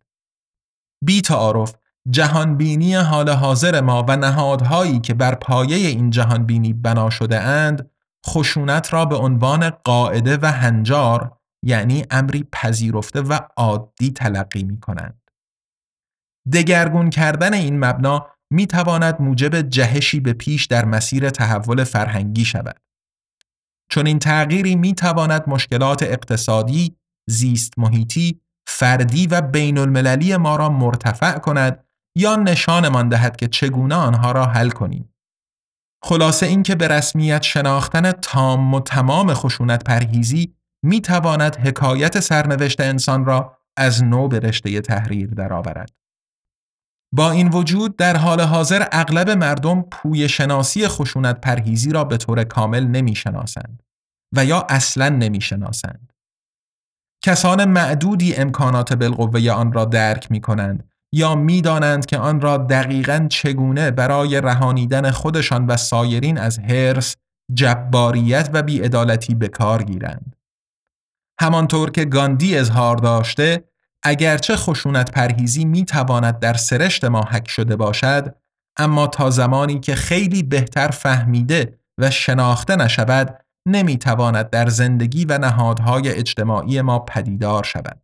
بی 1.05 1.21
تعارف 1.21 1.75
جهانبینی 2.09 2.95
حال 2.95 3.29
حاضر 3.29 3.81
ما 3.81 4.05
و 4.07 4.17
نهادهایی 4.17 4.99
که 4.99 5.13
بر 5.13 5.36
پایه 5.36 5.88
این 5.88 6.09
جهانبینی 6.09 6.73
بنا 6.73 7.09
شده 7.09 7.39
اند 7.39 7.89
خشونت 8.27 8.93
را 8.93 9.05
به 9.05 9.15
عنوان 9.15 9.69
قاعده 9.69 10.38
و 10.41 10.45
هنجار 10.45 11.38
یعنی 11.63 12.05
امری 12.12 12.47
پذیرفته 12.51 13.21
و 13.21 13.39
عادی 13.57 14.12
تلقی 14.12 14.63
می 14.63 14.79
کنند. 14.79 15.21
دگرگون 16.53 17.09
کردن 17.09 17.53
این 17.53 17.79
مبنا 17.86 18.27
می 18.51 18.67
تواند 18.67 19.21
موجب 19.21 19.62
جهشی 19.62 20.19
به 20.19 20.33
پیش 20.33 20.65
در 20.65 20.86
مسیر 20.86 21.29
تحول 21.29 21.83
فرهنگی 21.83 22.45
شود. 22.45 22.79
چون 23.89 24.07
این 24.07 24.19
تغییری 24.19 24.75
می 24.75 24.93
تواند 24.93 25.43
مشکلات 25.47 26.03
اقتصادی، 26.03 26.97
زیست 27.29 27.79
محیطی، 27.79 28.41
فردی 28.67 29.27
و 29.27 29.41
بین 29.41 29.77
المللی 29.77 30.38
ما 30.38 30.55
را 30.55 30.69
مرتفع 30.69 31.39
کند 31.39 31.83
یا 32.17 32.36
نشانمان 32.36 33.09
دهد 33.09 33.36
که 33.36 33.47
چگونه 33.47 33.95
آنها 33.95 34.31
را 34.31 34.45
حل 34.45 34.69
کنیم. 34.69 35.13
خلاصه 36.03 36.45
اینکه 36.45 36.75
به 36.75 36.88
رسمیت 36.88 37.43
شناختن 37.43 38.12
تام 38.12 38.73
و 38.73 38.79
تمام 38.79 39.33
خشونت 39.33 39.83
پرهیزی 39.83 40.53
می 40.86 41.01
تواند 41.01 41.55
حکایت 41.55 42.19
سرنوشت 42.19 42.81
انسان 42.81 43.25
را 43.25 43.57
از 43.77 44.03
نو 44.03 44.27
به 44.27 44.39
رشته 44.39 44.81
تحریر 44.81 45.29
درآورد. 45.29 45.91
با 47.13 47.31
این 47.31 47.49
وجود 47.49 47.95
در 47.95 48.17
حال 48.17 48.41
حاضر 48.41 48.88
اغلب 48.91 49.29
مردم 49.29 49.81
پوی 49.81 50.29
شناسی 50.29 50.88
خشونت 50.88 51.41
پرهیزی 51.41 51.91
را 51.91 52.03
به 52.03 52.17
طور 52.17 52.43
کامل 52.43 52.88
نمی 52.88 53.15
شناسند 53.15 53.83
و 54.36 54.45
یا 54.45 54.65
اصلا 54.69 55.09
نمی 55.09 55.41
شناسند. 55.41 56.12
کسان 57.25 57.65
معدودی 57.65 58.36
امکانات 58.36 58.93
بالقوه 58.93 59.51
آن 59.51 59.73
را 59.73 59.86
درک 59.86 60.31
می 60.31 60.41
کنند 60.41 60.89
یا 61.12 61.36
می‌دانند 61.36 62.05
که 62.05 62.17
آن 62.17 62.41
را 62.41 62.57
دقیقا 62.57 63.27
چگونه 63.29 63.91
برای 63.91 64.41
رهانیدن 64.41 65.12
خودشان 65.12 65.65
و 65.65 65.77
سایرین 65.77 66.38
از 66.38 66.59
حرس، 66.59 67.15
جباریت 67.53 68.49
و 68.53 68.63
بیعدالتی 68.63 69.36
به 69.36 69.47
کار 69.47 69.83
گیرند. 69.83 70.36
همانطور 71.39 71.91
که 71.91 72.05
گاندی 72.05 72.57
اظهار 72.57 72.97
داشته، 72.97 73.63
اگرچه 74.03 74.55
خشونت 74.55 75.12
پرهیزی 75.12 75.65
می 75.65 75.86
تواند 75.86 76.39
در 76.39 76.53
سرشت 76.53 77.05
ما 77.05 77.21
حک 77.21 77.49
شده 77.49 77.75
باشد، 77.75 78.36
اما 78.77 79.07
تا 79.07 79.29
زمانی 79.29 79.79
که 79.79 79.95
خیلی 79.95 80.43
بهتر 80.43 80.88
فهمیده 80.88 81.79
و 81.97 82.12
شناخته 82.12 82.75
نشود، 82.75 83.42
نمی 83.67 83.97
تواند 83.97 84.49
در 84.49 84.69
زندگی 84.69 85.26
و 85.26 85.38
نهادهای 85.38 86.10
اجتماعی 86.10 86.82
ما 86.82 86.99
پدیدار 86.99 87.63
شود. 87.63 88.02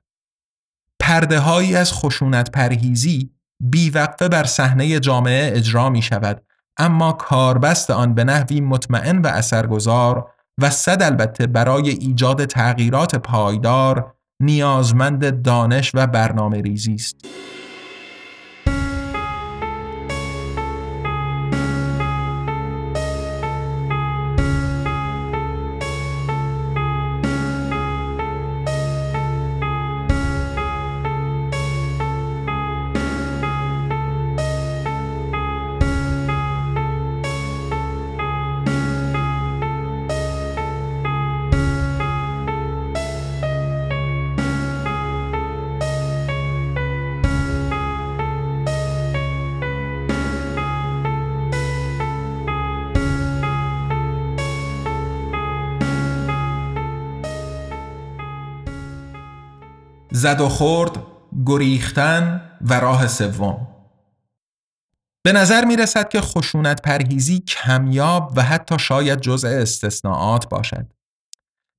پرده 0.99 1.39
هایی 1.39 1.75
از 1.75 1.93
خشونت 1.93 2.51
پرهیزی 2.51 3.29
بیوقفه 3.59 4.27
بر 4.27 4.43
صحنه 4.43 4.99
جامعه 4.99 5.57
اجرا 5.57 5.89
می 5.89 6.01
شود 6.01 6.43
اما 6.77 7.11
کاربست 7.11 7.91
آن 7.91 8.13
به 8.13 8.23
نحوی 8.23 8.61
مطمئن 8.61 9.17
و 9.17 9.27
اثرگذار 9.27 10.31
و 10.61 10.69
صد 10.69 11.03
البته 11.03 11.47
برای 11.47 11.89
ایجاد 11.89 12.45
تغییرات 12.45 13.15
پایدار 13.15 14.13
نیازمند 14.39 15.41
دانش 15.41 15.91
و 15.93 16.07
برنامه 16.07 16.61
ریزی 16.61 16.93
است. 16.93 17.15
زد 60.19 60.41
و 60.41 60.49
خورد، 60.49 60.91
گریختن 61.45 62.41
و 62.61 62.79
راه 62.79 63.07
سوم 63.07 63.67
به 65.23 65.31
نظر 65.31 65.65
می 65.65 65.75
رسد 65.75 66.09
که 66.09 66.21
خشونت 66.21 66.81
پرهیزی 66.81 67.39
کمیاب 67.39 68.33
و 68.35 68.43
حتی 68.43 68.79
شاید 68.79 69.19
جزء 69.19 69.49
استثناعات 69.49 70.49
باشد. 70.49 70.85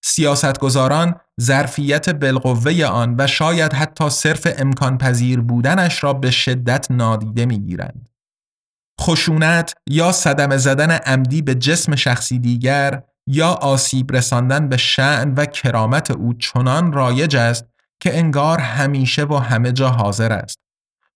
سیاستگزاران 0.05 1.15
ظرفیت 1.41 2.09
بالقوه 2.09 2.85
آن 2.85 3.15
و 3.19 3.27
شاید 3.27 3.73
حتی 3.73 4.11
صرف 4.11 4.47
امکان 4.59 4.99
پذیر 4.99 5.41
بودنش 5.41 6.05
را 6.05 6.13
به 6.13 6.31
شدت 6.31 6.91
نادیده 6.91 7.47
می 7.47 7.61
گیرند. 7.61 8.09
خشونت 9.01 9.75
یا 9.87 10.13
صدم 10.13 10.57
زدن 10.57 10.91
عمدی 10.91 11.43
به 11.43 11.55
جسم 11.55 11.97
شخصی 11.97 12.39
دیگر 12.39 13.03
یا 13.27 13.49
آسیب 13.49 14.17
رساندن 14.17 14.69
به 14.69 14.77
شعن 14.77 15.35
و 15.35 15.47
کرامت 15.47 16.11
او 16.11 16.35
چنان 16.35 16.93
رایج 16.93 17.37
است 17.37 17.70
که 18.01 18.19
انگار 18.19 18.59
همیشه 18.59 19.25
و 19.25 19.35
همه 19.35 19.73
جا 19.73 19.91
حاضر 19.91 20.33
است. 20.33 20.59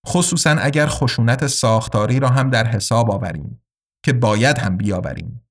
خصوصا 0.07 0.49
اگر 0.49 0.87
خشونت 0.87 1.47
ساختاری 1.47 2.19
را 2.19 2.29
هم 2.29 2.49
در 2.49 2.67
حساب 2.67 3.11
آوریم 3.11 3.61
که 4.03 4.13
باید 4.13 4.57
هم 4.57 4.77
بیاوریم. 4.77 5.41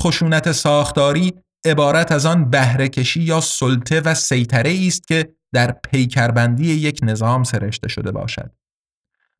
خشونت 0.00 0.52
ساختاری 0.52 1.32
عبارت 1.64 2.12
از 2.12 2.26
آن 2.26 2.50
بهرهکشی 2.50 3.20
یا 3.20 3.40
سلطه 3.40 4.00
و 4.00 4.14
سیطره 4.14 4.78
است 4.86 5.08
که 5.08 5.34
در 5.52 5.72
پیکربندی 5.72 6.74
یک 6.74 7.00
نظام 7.02 7.44
سرشته 7.44 7.88
شده 7.88 8.10
باشد. 8.10 8.50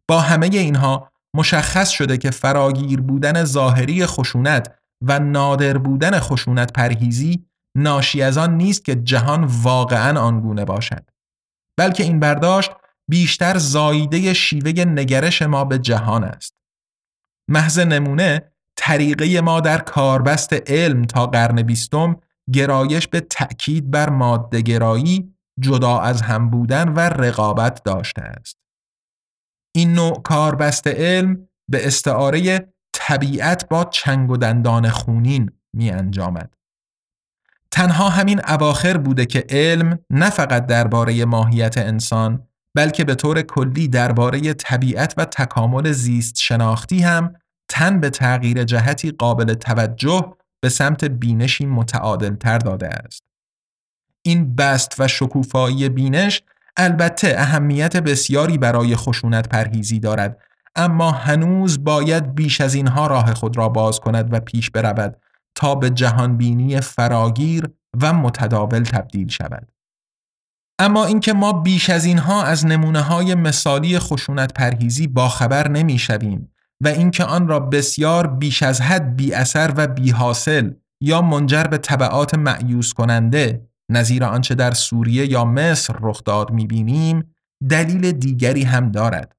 با 0.09 0.21
همه 0.21 0.47
اینها 0.47 1.11
مشخص 1.35 1.89
شده 1.89 2.19
که 2.19 2.31
فراگیر 2.31 3.01
بودن 3.01 3.45
ظاهری 3.45 4.07
خشونت 4.07 4.75
و 5.03 5.19
نادر 5.19 5.79
بودن 5.79 6.19
خشونت 6.19 6.73
پرهیزی 6.73 7.45
ناشی 7.77 8.23
از 8.23 8.39
آن 8.39 8.57
نیست 8.57 8.85
که 8.85 8.95
جهان 8.95 9.45
واقعا 9.45 10.21
آنگونه 10.21 10.65
باشد 10.65 11.11
بلکه 11.77 12.03
این 12.03 12.21
برداشت 12.21 12.71
بیشتر 13.09 13.59
زاییده 13.59 14.35
شیوه 14.35 14.85
نگرش 14.85 15.43
ما 15.43 15.65
به 15.65 15.79
جهان 15.79 16.25
است 16.25 16.55
محض 17.49 17.79
نمونه 17.79 18.53
طریقه 18.77 19.41
ما 19.41 19.61
در 19.61 19.79
کاربست 19.79 20.53
علم 20.53 21.05
تا 21.05 21.27
قرن 21.27 21.63
بیستم 21.63 22.21
گرایش 22.53 23.09
به 23.09 23.21
تأکید 23.21 23.91
بر 23.91 24.11
مادهگرایی 24.11 25.35
جدا 25.61 25.99
از 26.01 26.23
هم 26.23 26.51
بودن 26.51 26.89
و 26.89 27.01
رقابت 27.01 27.83
داشته 27.85 28.23
است 28.23 28.57
این 29.75 29.93
نوع 29.93 30.23
کاربست 30.23 30.87
علم 30.87 31.49
به 31.69 31.87
استعاره 31.87 32.69
طبیعت 32.93 33.69
با 33.69 33.85
چنگ 33.85 34.31
و 34.31 34.37
دندان 34.37 34.89
خونین 34.89 35.51
می 35.73 35.91
انجامد. 35.91 36.55
تنها 37.71 38.09
همین 38.09 38.41
اواخر 38.49 38.97
بوده 38.97 39.27
که 39.27 39.45
علم 39.49 39.99
نه 40.11 40.31
فقط 40.31 40.67
درباره 40.67 41.25
ماهیت 41.25 41.79
انسان 41.79 42.47
بلکه 42.75 43.05
به 43.05 43.15
طور 43.15 43.43
کلی 43.43 43.89
درباره 43.89 44.55
طبیعت 44.55 45.15
و 45.17 45.25
تکامل 45.25 45.93
زیست 45.93 46.37
شناختی 46.39 47.03
هم 47.03 47.35
تن 47.69 48.01
به 48.01 48.11
تغییر 48.11 48.65
جهتی 48.65 49.11
قابل 49.11 49.55
توجه 49.55 50.37
به 50.61 50.69
سمت 50.69 51.05
بینشی 51.05 51.67
متعادل 51.67 52.35
تر 52.35 52.59
داده 52.59 52.89
است. 52.89 53.23
این 54.23 54.57
بست 54.57 54.95
و 54.99 55.09
شکوفایی 55.09 55.89
بینش 55.89 56.43
البته 56.77 57.35
اهمیت 57.39 57.97
بسیاری 57.97 58.59
برای 58.59 58.97
خشونت 58.97 59.49
پرهیزی 59.49 60.01
دارد 60.01 60.39
اما 60.77 61.11
هنوز 61.11 61.85
باید 61.85 62.35
بیش 62.35 62.61
از 62.61 62.75
اینها 62.75 63.07
راه 63.07 63.35
خود 63.35 63.57
را 63.57 63.69
باز 63.69 64.01
کند 64.01 64.33
و 64.33 64.41
پیش 64.41 64.71
برود 64.71 65.17
تا 65.55 65.75
به 65.75 65.91
جهانبینی 65.91 66.81
فراگیر 66.81 67.69
و 68.03 68.13
متداول 68.13 68.83
تبدیل 68.83 69.29
شود. 69.29 69.73
اما 70.81 71.05
اینکه 71.05 71.33
ما 71.33 71.53
بیش 71.53 71.91
از 71.91 72.05
اینها 72.05 72.43
از 72.43 72.67
نمونه 72.67 73.01
های 73.01 73.35
مثالی 73.35 73.99
خشونت 73.99 74.55
پرهیزی 74.55 75.07
باخبر 75.07 75.69
نمی 75.69 75.99
شویم 75.99 76.53
و 76.81 76.89
اینکه 76.89 77.25
آن 77.25 77.49
را 77.49 77.61
بسیار 77.61 78.27
بیش 78.27 78.63
از 78.63 78.81
حد 78.81 79.17
بی 79.17 79.33
اثر 79.33 79.73
و 79.77 79.87
بی 79.87 80.11
حاصل 80.11 80.71
یا 81.01 81.23
منجر 81.23 81.65
به 81.65 81.79
طبعات 81.79 82.35
معیوس 82.35 82.93
کننده 82.93 83.71
نظیر 83.91 84.25
آنچه 84.25 84.55
در 84.55 84.71
سوریه 84.71 85.27
یا 85.27 85.45
مصر 85.45 85.95
رخ 86.01 86.25
داد 86.25 86.51
می‌بینیم 86.51 87.35
دلیل 87.71 88.13
دیگری 88.13 88.63
هم 88.63 88.91
دارد 88.91 89.37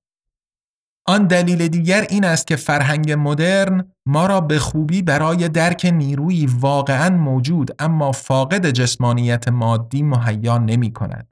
آن 1.07 1.27
دلیل 1.27 1.67
دیگر 1.67 2.01
این 2.09 2.25
است 2.25 2.47
که 2.47 2.55
فرهنگ 2.55 3.11
مدرن 3.11 3.93
ما 4.05 4.25
را 4.25 4.41
به 4.41 4.59
خوبی 4.59 5.01
برای 5.01 5.49
درک 5.49 5.85
نیروی 5.93 6.45
واقعا 6.45 7.09
موجود 7.09 7.71
اما 7.79 8.11
فاقد 8.11 8.69
جسمانیت 8.69 9.47
مادی 9.47 10.03
مهیا 10.03 10.57
نمی 10.57 10.93
کند. 10.93 11.27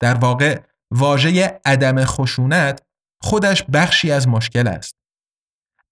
در 0.00 0.14
واقع 0.14 0.60
واژه 0.90 1.60
عدم 1.64 2.04
خشونت 2.04 2.82
خودش 3.22 3.64
بخشی 3.72 4.12
از 4.12 4.28
مشکل 4.28 4.68
است. 4.68 4.94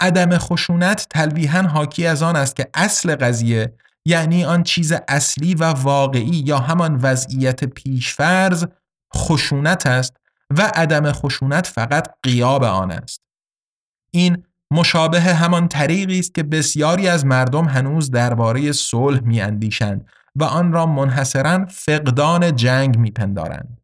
عدم 0.00 0.38
خشونت 0.38 1.06
تلویحا 1.10 1.62
حاکی 1.62 2.06
از 2.06 2.22
آن 2.22 2.36
است 2.36 2.56
که 2.56 2.70
اصل 2.74 3.16
قضیه 3.16 3.74
یعنی 4.06 4.44
آن 4.44 4.62
چیز 4.62 4.92
اصلی 5.08 5.54
و 5.54 5.64
واقعی 5.64 6.42
یا 6.46 6.58
همان 6.58 6.96
وضعیت 7.02 7.64
پیشفرز 7.64 8.66
خشونت 9.16 9.86
است 9.86 10.16
و 10.50 10.70
عدم 10.74 11.12
خشونت 11.12 11.66
فقط 11.66 12.14
قیاب 12.22 12.64
آن 12.64 12.90
است. 12.90 13.20
این 14.10 14.44
مشابه 14.70 15.20
همان 15.20 15.68
طریقی 15.68 16.18
است 16.18 16.34
که 16.34 16.42
بسیاری 16.42 17.08
از 17.08 17.26
مردم 17.26 17.64
هنوز 17.64 18.10
درباره 18.10 18.72
صلح 18.72 19.20
میاندیشند 19.20 20.08
و 20.36 20.44
آن 20.44 20.72
را 20.72 20.86
منحصرا 20.86 21.66
فقدان 21.66 22.56
جنگ 22.56 22.98
میپندارند. 22.98 23.80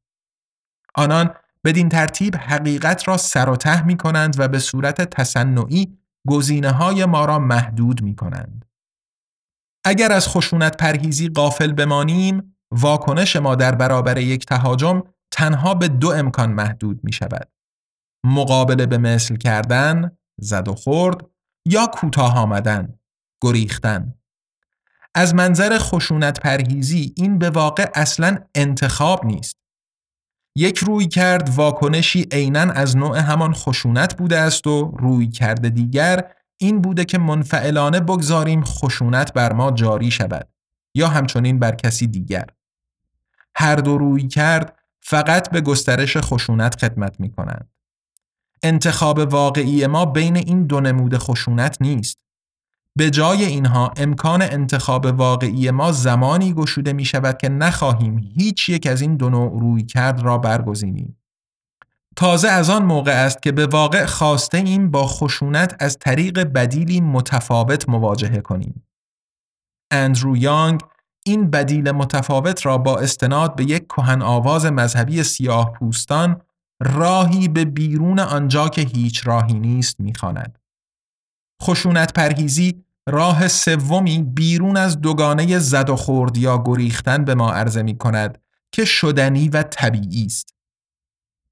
آنان 0.94 1.34
بدین 1.64 1.88
ترتیب 1.88 2.36
حقیقت 2.36 3.08
را 3.08 3.16
سر 3.16 3.48
و 3.48 3.56
ته 3.56 3.86
می 3.86 3.96
کنند 3.96 4.40
و 4.40 4.48
به 4.48 4.58
صورت 4.58 5.00
تصنعی 5.00 5.98
گزینه 6.28 6.70
های 6.70 7.04
ما 7.04 7.24
را 7.24 7.38
محدود 7.38 8.02
می 8.02 8.16
کنند. 8.16 8.64
اگر 9.84 10.12
از 10.12 10.28
خشونت 10.28 10.76
پرهیزی 10.76 11.28
قافل 11.28 11.72
بمانیم، 11.72 12.56
واکنش 12.70 13.36
ما 13.36 13.54
در 13.54 13.74
برابر 13.74 14.18
یک 14.18 14.46
تهاجم 14.46 15.02
تنها 15.34 15.74
به 15.74 15.88
دو 15.88 16.10
امکان 16.10 16.52
محدود 16.52 17.00
می 17.04 17.12
شود. 17.12 17.48
مقابله 18.24 18.86
به 18.86 18.98
مثل 18.98 19.36
کردن، 19.36 20.10
زد 20.40 20.68
و 20.68 20.74
خورد 20.74 21.26
یا 21.66 21.86
کوتاه 21.86 22.38
آمدن، 22.38 22.98
گریختن. 23.42 24.14
از 25.14 25.34
منظر 25.34 25.78
خشونت 25.78 26.40
پرهیزی 26.40 27.14
این 27.16 27.38
به 27.38 27.50
واقع 27.50 27.90
اصلا 27.94 28.38
انتخاب 28.54 29.26
نیست. 29.26 29.56
یک 30.56 30.78
روی 30.78 31.06
کرد 31.06 31.48
واکنشی 31.48 32.26
عینا 32.32 32.60
از 32.60 32.96
نوع 32.96 33.18
همان 33.18 33.52
خشونت 33.52 34.16
بوده 34.16 34.38
است 34.38 34.66
و 34.66 34.96
روی 34.98 35.28
کرده 35.28 35.68
دیگر 35.68 36.32
این 36.60 36.80
بوده 36.80 37.04
که 37.04 37.18
منفعلانه 37.18 38.00
بگذاریم 38.00 38.64
خشونت 38.64 39.32
بر 39.32 39.52
ما 39.52 39.70
جاری 39.70 40.10
شود 40.10 40.48
یا 40.94 41.08
همچنین 41.08 41.58
بر 41.58 41.74
کسی 41.74 42.06
دیگر. 42.06 42.46
هر 43.56 43.76
دو 43.76 43.98
روی 43.98 44.28
کرد 44.28 44.83
فقط 45.06 45.50
به 45.50 45.60
گسترش 45.60 46.16
خشونت 46.16 46.80
خدمت 46.80 47.20
می 47.20 47.30
کنند. 47.30 47.68
انتخاب 48.62 49.18
واقعی 49.18 49.86
ما 49.86 50.04
بین 50.04 50.36
این 50.36 50.66
دو 50.66 50.80
نمود 50.80 51.16
خشونت 51.18 51.76
نیست. 51.80 52.18
به 52.96 53.10
جای 53.10 53.44
اینها 53.44 53.92
امکان 53.96 54.42
انتخاب 54.42 55.04
واقعی 55.04 55.70
ما 55.70 55.92
زمانی 55.92 56.52
گشوده 56.52 56.92
می 56.92 57.04
شود 57.04 57.38
که 57.38 57.48
نخواهیم 57.48 58.18
هیچ 58.18 58.68
یک 58.68 58.86
از 58.86 59.00
این 59.00 59.16
دو 59.16 59.30
نوع 59.30 59.60
روی 59.60 59.82
کرد 59.82 60.20
را 60.20 60.38
برگزینیم. 60.38 61.16
تازه 62.16 62.48
از 62.48 62.70
آن 62.70 62.84
موقع 62.84 63.24
است 63.24 63.42
که 63.42 63.52
به 63.52 63.66
واقع 63.66 64.06
خواسته 64.06 64.58
این 64.58 64.90
با 64.90 65.06
خشونت 65.06 65.76
از 65.80 65.98
طریق 65.98 66.38
بدیلی 66.38 67.00
متفاوت 67.00 67.88
مواجهه 67.88 68.40
کنیم. 68.40 68.86
اندرو 69.90 70.36
یانگ 70.36 70.80
این 71.26 71.50
بدیل 71.50 71.90
متفاوت 71.90 72.66
را 72.66 72.78
با 72.78 72.98
استناد 72.98 73.56
به 73.56 73.64
یک 73.64 73.86
کهن 73.88 74.22
آواز 74.22 74.66
مذهبی 74.66 75.22
سیاه 75.22 75.72
پوستان 75.72 76.40
راهی 76.82 77.48
به 77.48 77.64
بیرون 77.64 78.18
آنجا 78.18 78.68
که 78.68 78.82
هیچ 78.82 79.26
راهی 79.26 79.54
نیست 79.54 80.00
می‌خواند. 80.00 80.58
خشونت 81.62 82.12
پرهیزی 82.12 82.84
راه 83.08 83.48
سومی 83.48 84.22
بیرون 84.22 84.76
از 84.76 85.00
دوگانه 85.00 85.58
زد 85.58 85.90
و 85.90 85.96
خورد 85.96 86.36
یا 86.36 86.62
گریختن 86.66 87.24
به 87.24 87.34
ما 87.34 87.52
عرضه 87.52 87.82
می 87.82 87.98
کند 87.98 88.38
که 88.72 88.84
شدنی 88.84 89.48
و 89.48 89.62
طبیعی 89.62 90.26
است. 90.26 90.54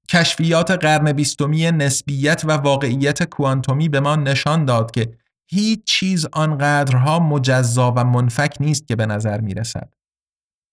کشفیات 0.09 0.71
قرن 0.71 1.11
بیستمی 1.11 1.71
نسبیت 1.71 2.41
و 2.45 2.51
واقعیت 2.51 3.23
کوانتومی 3.23 3.89
به 3.89 3.99
ما 3.99 4.15
نشان 4.15 4.65
داد 4.65 4.91
که 4.91 5.17
هیچ 5.51 5.83
چیز 5.85 6.25
آنقدرها 6.33 7.19
مجزا 7.19 7.91
و 7.91 8.03
منفک 8.03 8.57
نیست 8.59 8.87
که 8.87 8.95
به 8.95 9.05
نظر 9.05 9.41
می 9.41 9.53
رسد. 9.53 9.93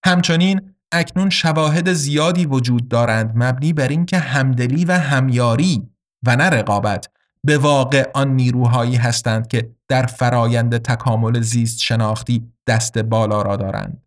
همچنین 0.04 0.74
اکنون 0.92 1.30
شواهد 1.30 1.92
زیادی 1.92 2.46
وجود 2.46 2.88
دارند 2.88 3.32
مبنی 3.34 3.72
بر 3.72 3.88
اینکه 3.88 4.18
همدلی 4.18 4.84
و 4.84 4.92
همیاری 4.92 5.90
و 6.26 6.36
نه 6.36 6.44
رقابت 6.44 7.08
به 7.44 7.58
واقع 7.58 8.10
آن 8.14 8.36
نیروهایی 8.36 8.96
هستند 8.96 9.46
که 9.46 9.76
در 9.88 10.06
فرایند 10.06 10.76
تکامل 10.76 11.40
زیست 11.40 11.80
شناختی 11.80 12.52
دست 12.66 12.98
بالا 12.98 13.42
را 13.42 13.56
دارند. 13.56 14.02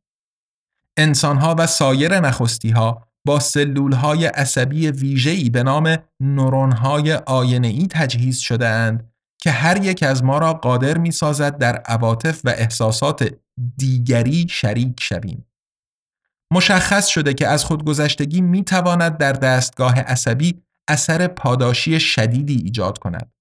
انسانها 0.97 1.55
و 1.57 1.67
سایر 1.67 2.19
نخستی 2.19 2.69
ها 2.69 3.07
با 3.25 3.39
سلول 3.39 3.93
های 3.93 4.25
عصبی 4.25 4.91
ویژه‌ای 4.91 5.49
به 5.49 5.63
نام 5.63 5.97
نورون 6.19 6.71
های 6.71 7.11
ای 7.27 7.87
تجهیز 7.91 8.37
شده 8.37 8.67
اند 8.67 9.12
که 9.43 9.51
هر 9.51 9.83
یک 9.85 10.03
از 10.03 10.23
ما 10.23 10.37
را 10.37 10.53
قادر 10.53 10.97
می 10.97 11.11
سازد 11.11 11.57
در 11.57 11.75
عواطف 11.75 12.41
و 12.43 12.49
احساسات 12.49 13.33
دیگری 13.77 14.47
شریک 14.49 15.01
شویم. 15.01 15.45
مشخص 16.53 17.07
شده 17.07 17.33
که 17.33 17.47
از 17.47 17.65
خودگذشتگی 17.65 18.41
می 18.41 18.63
تواند 18.63 19.17
در 19.17 19.33
دستگاه 19.33 19.99
عصبی 19.99 20.63
اثر 20.87 21.27
پاداشی 21.27 21.99
شدیدی 21.99 22.55
ایجاد 22.55 22.97
کند. 22.97 23.31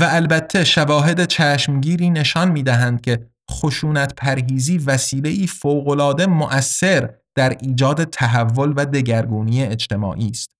و 0.00 0.04
البته 0.04 0.64
شواهد 0.64 1.24
چشمگیری 1.24 2.10
نشان 2.10 2.50
می 2.50 2.62
دهند 2.62 3.00
که 3.00 3.30
خشونت 3.50 4.14
پرهیزی 4.14 4.78
وسیله 4.78 5.46
فوقالعاده 5.46 6.26
مؤثر 6.26 7.14
در 7.34 7.56
ایجاد 7.60 8.04
تحول 8.04 8.72
و 8.76 8.86
دگرگونی 8.86 9.62
اجتماعی 9.62 10.30
است. 10.30 10.50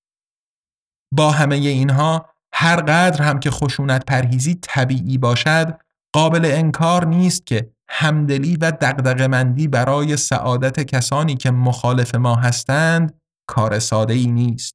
با 1.15 1.31
همه 1.31 1.57
اینها 1.57 2.27
هر 2.53 2.77
قدر 2.77 3.23
هم 3.23 3.41
که 3.41 3.51
خشونت 3.51 4.05
پرهیزی 4.07 4.59
طبیعی 4.63 5.19
باشد 5.19 5.79
قابل 6.13 6.45
انکار 6.45 7.07
نیست 7.07 7.47
که 7.47 7.71
همدلی 7.89 8.57
و 8.57 8.71
دقدقمندی 8.71 9.69
برای 9.69 10.17
سعادت 10.17 10.81
کسانی 10.81 11.37
که 11.37 11.51
مخالف 11.51 12.15
ما 12.15 12.35
هستند 12.35 13.21
کار 13.47 13.79
ساده 13.79 14.15
ای 14.15 14.27
نیست. 14.27 14.75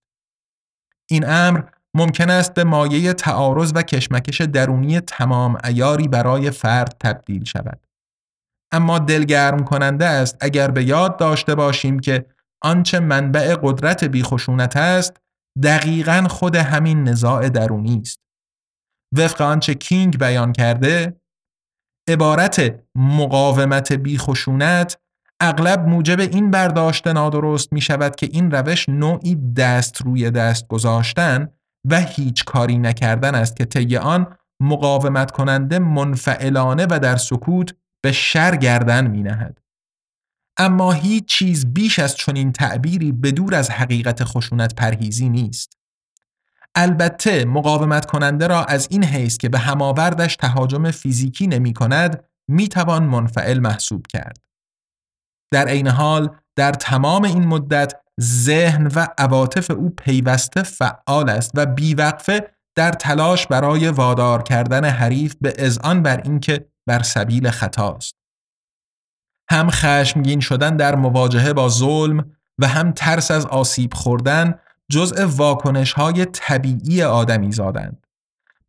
این 1.10 1.30
امر 1.30 1.62
ممکن 1.94 2.30
است 2.30 2.54
به 2.54 2.64
مایه 2.64 3.14
تعارض 3.14 3.72
و 3.76 3.82
کشمکش 3.82 4.42
درونی 4.42 5.00
تمام 5.00 5.58
ایاری 5.64 6.08
برای 6.08 6.52
فرد 6.52 6.96
تبدیل 7.00 7.44
شود. 7.44 7.88
اما 8.72 9.00
دلگرم 9.00 9.64
کننده 9.64 10.06
است 10.06 10.38
اگر 10.42 10.72
به 10.72 10.84
یاد 10.84 11.18
داشته 11.18 11.56
باشیم 11.56 12.00
که 12.00 12.26
آنچه 12.62 13.00
منبع 13.00 13.56
قدرت 13.64 14.04
بیخشونت 14.04 14.78
است 14.78 15.14
دقیقا 15.63 16.28
خود 16.30 16.56
همین 16.56 17.04
نزاع 17.04 17.50
درونی 17.50 18.00
است. 18.02 18.20
وفق 19.18 19.41
آنچه 19.41 19.74
کینگ 19.74 20.20
بیان 20.20 20.54
کرده 20.54 21.22
عبارت 22.10 22.84
مقاومت 22.96 23.94
بیخشونت 23.94 24.98
اغلب 25.41 25.88
موجب 25.88 26.20
این 26.20 26.52
برداشت 26.52 27.08
نادرست 27.08 27.74
می 27.74 27.82
شود 27.82 28.15
که 28.15 28.30
این 28.32 28.52
روش 28.52 28.89
نوعی 28.89 29.36
دست 29.36 30.02
روی 30.02 30.32
دست 30.32 30.68
گذاشتن 30.68 31.48
و 31.89 32.02
هیچ 32.02 32.46
کاری 32.46 32.78
نکردن 32.78 33.36
است 33.36 33.56
که 33.56 33.65
طی 33.65 33.98
آن 33.98 34.38
مقاومت 34.62 35.32
کننده 35.32 35.80
منفعلانه 35.80 36.88
و 36.89 37.00
در 37.00 37.15
سکوت 37.15 37.74
به 38.04 38.12
شر 38.12 38.56
گردن 38.56 39.08
می 39.08 39.24
نهد. 39.24 39.64
اما 40.58 40.91
هیچ 40.91 41.26
چیز 41.26 41.74
بیش 41.74 42.00
از 42.00 42.15
چنین 42.15 42.52
تعبیری 42.52 43.12
به 43.12 43.32
دور 43.32 43.56
از 43.56 43.70
حقیقت 43.70 44.24
خشونت 44.24 44.76
پرهیزی 44.76 45.30
نیست. 45.30 45.78
البته 46.76 47.46
مقاومت 47.46 48.06
کننده 48.06 48.48
را 48.48 48.63
از 48.63 48.88
این 48.91 49.04
حیث 49.04 49.38
که 49.38 49.50
به 49.50 49.58
هماوردش 49.58 50.36
تهاجم 50.36 50.91
فیزیکی 50.91 51.48
نمی 51.48 51.74
کند 51.74 52.24
می 52.48 52.68
توان 52.68 53.04
منفعل 53.04 53.60
محسوب 53.60 54.08
کرد. 54.08 54.38
در 55.52 55.68
عین 55.68 55.88
حال 55.88 56.36
در 56.56 56.72
تمام 56.72 57.24
این 57.24 57.48
مدت 57.48 57.94
ذهن 58.22 58.88
و 58.96 59.08
عواطف 59.18 59.72
او 59.72 59.89
پیوسته 59.89 60.63
فعال 60.63 61.30
است 61.30 61.52
و 61.54 61.65
بیوقفه 61.65 62.52
در 62.76 62.91
تلاش 62.91 63.48
برای 63.48 63.89
وادار 63.89 64.44
کردن 64.44 64.86
حریف 64.86 65.36
به 65.41 65.54
اذعان 65.58 66.04
بر 66.04 66.22
اینکه 66.22 66.65
بر 66.88 67.04
سبیل 67.04 67.50
خطاست. 67.50 68.25
هم 69.49 69.69
خشمگین 69.69 70.39
شدن 70.39 70.77
در 70.77 70.95
مواجهه 70.95 71.53
با 71.53 71.69
ظلم 71.69 72.31
و 72.60 72.67
هم 72.67 72.91
ترس 72.91 73.31
از 73.31 73.45
آسیب 73.45 73.93
خوردن 73.93 74.60
جزء 74.91 75.25
واکنش 75.25 75.93
های 75.93 76.25
طبیعی 76.25 77.03
آدمی 77.03 77.51
زادند. 77.51 78.08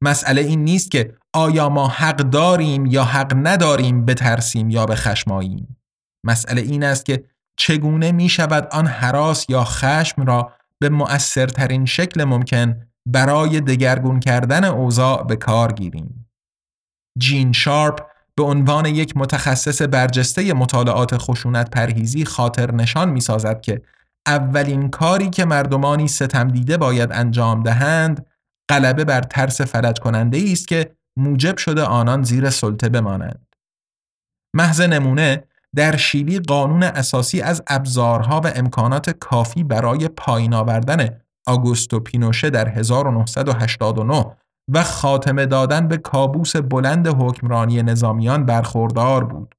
مسئله 0.00 0.40
این 0.40 0.64
نیست 0.64 0.90
که 0.90 1.14
آیا 1.32 1.68
ما 1.68 1.88
حق 1.88 2.16
داریم 2.16 2.86
یا 2.86 3.04
حق 3.04 3.32
نداریم 3.36 4.04
بترسیم 4.04 4.70
یا 4.70 4.86
به 4.86 4.94
خشماییم. 4.94 5.76
مسئله 6.24 6.62
این 6.62 6.84
است 6.84 7.06
که 7.06 7.24
چگونه 7.56 8.12
می 8.12 8.28
شود 8.28 8.68
آن 8.72 8.86
حراس 8.86 9.46
یا 9.48 9.64
خشم 9.64 10.22
را 10.22 10.52
به 10.80 10.88
مؤثرترین 10.88 11.86
شکل 11.86 12.24
ممکن 12.24 12.86
برای 13.06 13.60
دگرگون 13.60 14.20
کردن 14.20 14.64
اوضاع 14.64 15.24
به 15.24 15.36
کار 15.36 15.72
گیریم. 15.72 16.30
جین 17.18 17.52
شارپ 17.52 18.06
به 18.36 18.42
عنوان 18.42 18.86
یک 18.86 19.16
متخصص 19.16 19.82
برجسته 19.82 20.54
مطالعات 20.54 21.16
خشونت 21.16 21.70
پرهیزی 21.70 22.24
خاطر 22.24 22.72
نشان 22.72 23.08
می 23.08 23.20
سازد 23.20 23.60
که 23.60 23.82
اولین 24.26 24.90
کاری 24.90 25.30
که 25.30 25.44
مردمانی 25.44 26.08
ستم 26.08 26.48
دیده 26.48 26.76
باید 26.76 27.12
انجام 27.12 27.62
دهند 27.62 28.26
غلبه 28.70 29.04
بر 29.04 29.20
ترس 29.20 29.60
فلج 29.60 30.00
کننده 30.00 30.44
است 30.52 30.68
که 30.68 30.96
موجب 31.18 31.56
شده 31.56 31.82
آنان 31.82 32.22
زیر 32.22 32.50
سلطه 32.50 32.88
بمانند. 32.88 33.46
محض 34.56 34.80
نمونه 34.80 35.44
در 35.76 35.96
شیلی 35.96 36.38
قانون 36.38 36.82
اساسی 36.82 37.40
از 37.40 37.62
ابزارها 37.66 38.40
و 38.40 38.52
امکانات 38.54 39.10
کافی 39.10 39.64
برای 39.64 40.08
پایین 40.08 40.54
آوردن 40.54 41.20
آگوستو 41.46 42.00
پینوشه 42.00 42.50
در 42.50 42.68
1989 42.68 44.36
و 44.72 44.82
خاتمه 44.82 45.46
دادن 45.46 45.88
به 45.88 45.96
کابوس 45.96 46.56
بلند 46.56 47.06
حکمرانی 47.08 47.82
نظامیان 47.82 48.46
برخوردار 48.46 49.24
بود. 49.24 49.54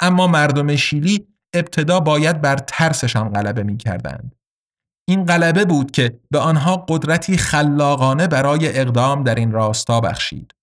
اما 0.00 0.26
مردم 0.26 0.76
شیلی 0.76 1.26
ابتدا 1.54 2.00
باید 2.00 2.40
بر 2.40 2.56
ترسشان 2.56 3.28
غلبه 3.28 3.62
می 3.62 3.76
کردند. 3.76 4.34
این 5.08 5.24
غلبه 5.24 5.64
بود 5.64 5.90
که 5.90 6.20
به 6.30 6.38
آنها 6.38 6.76
قدرتی 6.88 7.36
خلاقانه 7.36 8.26
برای 8.26 8.78
اقدام 8.80 9.22
در 9.22 9.34
این 9.34 9.52
راستا 9.52 10.00
بخشید. 10.00 10.54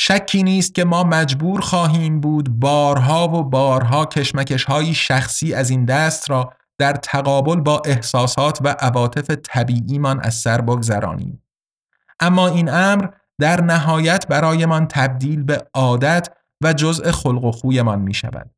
شکی 0.00 0.42
نیست 0.42 0.74
که 0.74 0.84
ما 0.84 1.04
مجبور 1.04 1.60
خواهیم 1.60 2.20
بود 2.20 2.60
بارها 2.60 3.28
و 3.28 3.44
بارها 3.44 4.06
کشمکش 4.06 4.64
های 4.64 4.94
شخصی 4.94 5.54
از 5.54 5.70
این 5.70 5.84
دست 5.84 6.30
را 6.30 6.52
در 6.78 6.92
تقابل 6.92 7.60
با 7.60 7.82
احساسات 7.84 8.58
و 8.64 8.68
عواطف 8.68 9.30
طبیعیمان 9.30 10.20
از 10.20 10.34
سر 10.34 10.60
بگذرانیم. 10.60 11.42
اما 12.20 12.48
این 12.48 12.68
امر 12.68 13.06
در 13.40 13.60
نهایت 13.60 14.26
برایمان 14.26 14.88
تبدیل 14.88 15.42
به 15.42 15.66
عادت 15.74 16.28
و 16.64 16.72
جزء 16.72 17.12
خلق 17.12 17.44
و 17.44 17.52
خویمان 17.52 18.00
می 18.00 18.14
شود. 18.14 18.50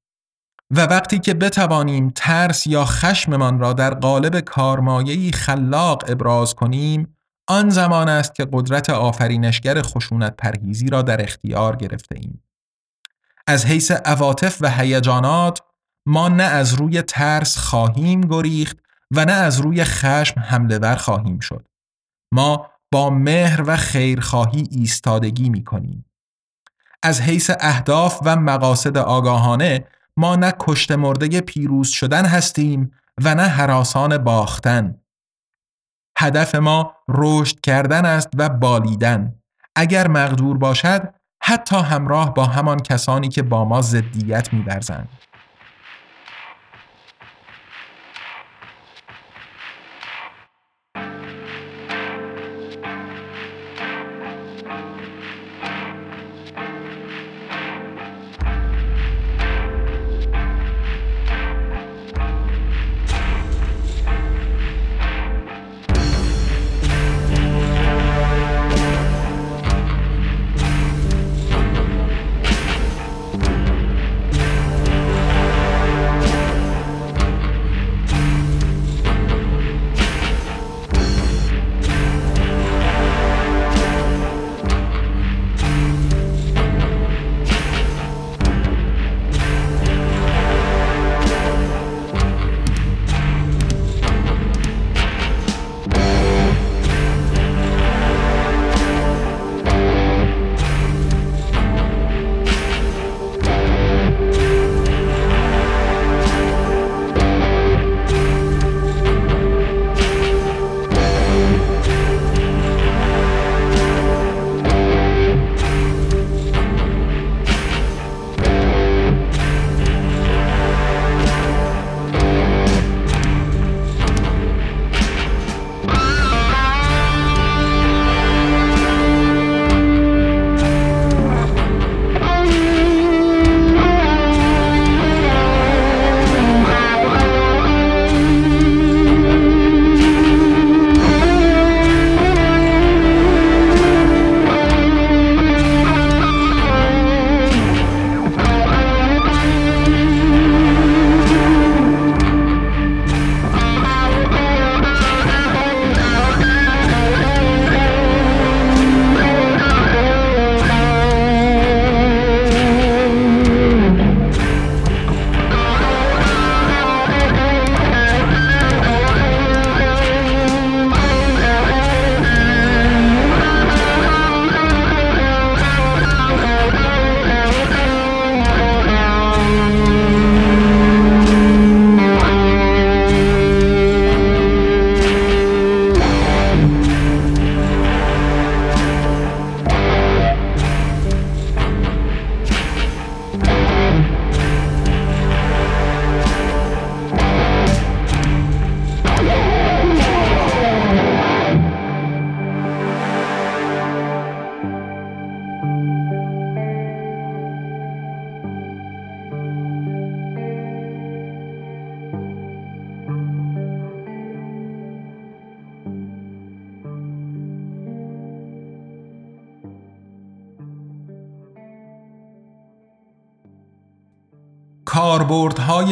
و 0.71 0.81
وقتی 0.81 1.19
که 1.19 1.35
بتوانیم 1.35 2.11
ترس 2.11 2.67
یا 2.67 2.85
خشممان 2.85 3.59
را 3.59 3.73
در 3.73 3.95
قالب 3.95 4.41
کارمایهی 4.41 5.33
خلاق 5.33 6.05
ابراز 6.09 6.55
کنیم 6.55 7.17
آن 7.49 7.71
زمان 7.71 8.09
است 8.09 8.35
که 8.35 8.49
قدرت 8.53 8.91
آفرینشگر 8.91 9.83
خشونت 9.83 10.37
پرهیزی 10.37 10.89
را 10.91 11.03
در 11.03 11.23
اختیار 11.23 11.77
گرفته 11.77 12.17
ایم. 12.19 12.43
از 13.47 13.67
حیث 13.67 13.91
عواطف 13.91 14.59
و 14.61 14.71
هیجانات 14.71 15.61
ما 16.07 16.29
نه 16.29 16.43
از 16.43 16.75
روی 16.75 17.03
ترس 17.03 17.57
خواهیم 17.57 18.21
گریخت 18.21 18.77
و 19.11 19.25
نه 19.25 19.33
از 19.33 19.61
روی 19.61 19.85
خشم 19.85 20.41
حمله 20.41 20.79
ور 20.79 20.97
خواهیم 20.97 21.39
شد. 21.41 21.69
ما 22.33 22.71
با 22.93 23.11
مهر 23.11 23.63
و 23.67 23.77
خیرخواهی 23.77 24.69
ایستادگی 24.71 25.51
می 25.51 25.65
کنیم. 25.65 26.05
از 27.03 27.21
حیث 27.21 27.51
اهداف 27.61 28.21
و 28.25 28.37
مقاصد 28.37 28.99
آگاهانه 28.99 29.85
ما 30.17 30.37
نه 30.37 30.53
کشت 30.59 30.93
مرده 30.93 31.41
پیروز 31.41 31.89
شدن 31.89 32.25
هستیم 32.25 32.91
و 33.25 33.35
نه 33.35 33.43
حراسان 33.43 34.19
باختن. 34.19 35.01
هدف 36.19 36.55
ما 36.55 36.95
رشد 37.09 37.61
کردن 37.61 38.05
است 38.05 38.29
و 38.37 38.49
بالیدن. 38.49 39.35
اگر 39.77 40.09
مقدور 40.09 40.59
باشد 40.59 41.15
حتی 41.43 41.77
همراه 41.77 42.35
با 42.35 42.45
همان 42.45 42.79
کسانی 42.79 43.29
که 43.29 43.43
با 43.43 43.65
ما 43.65 43.81
ضدیت 43.81 44.53
می‌ورزند. 44.53 45.09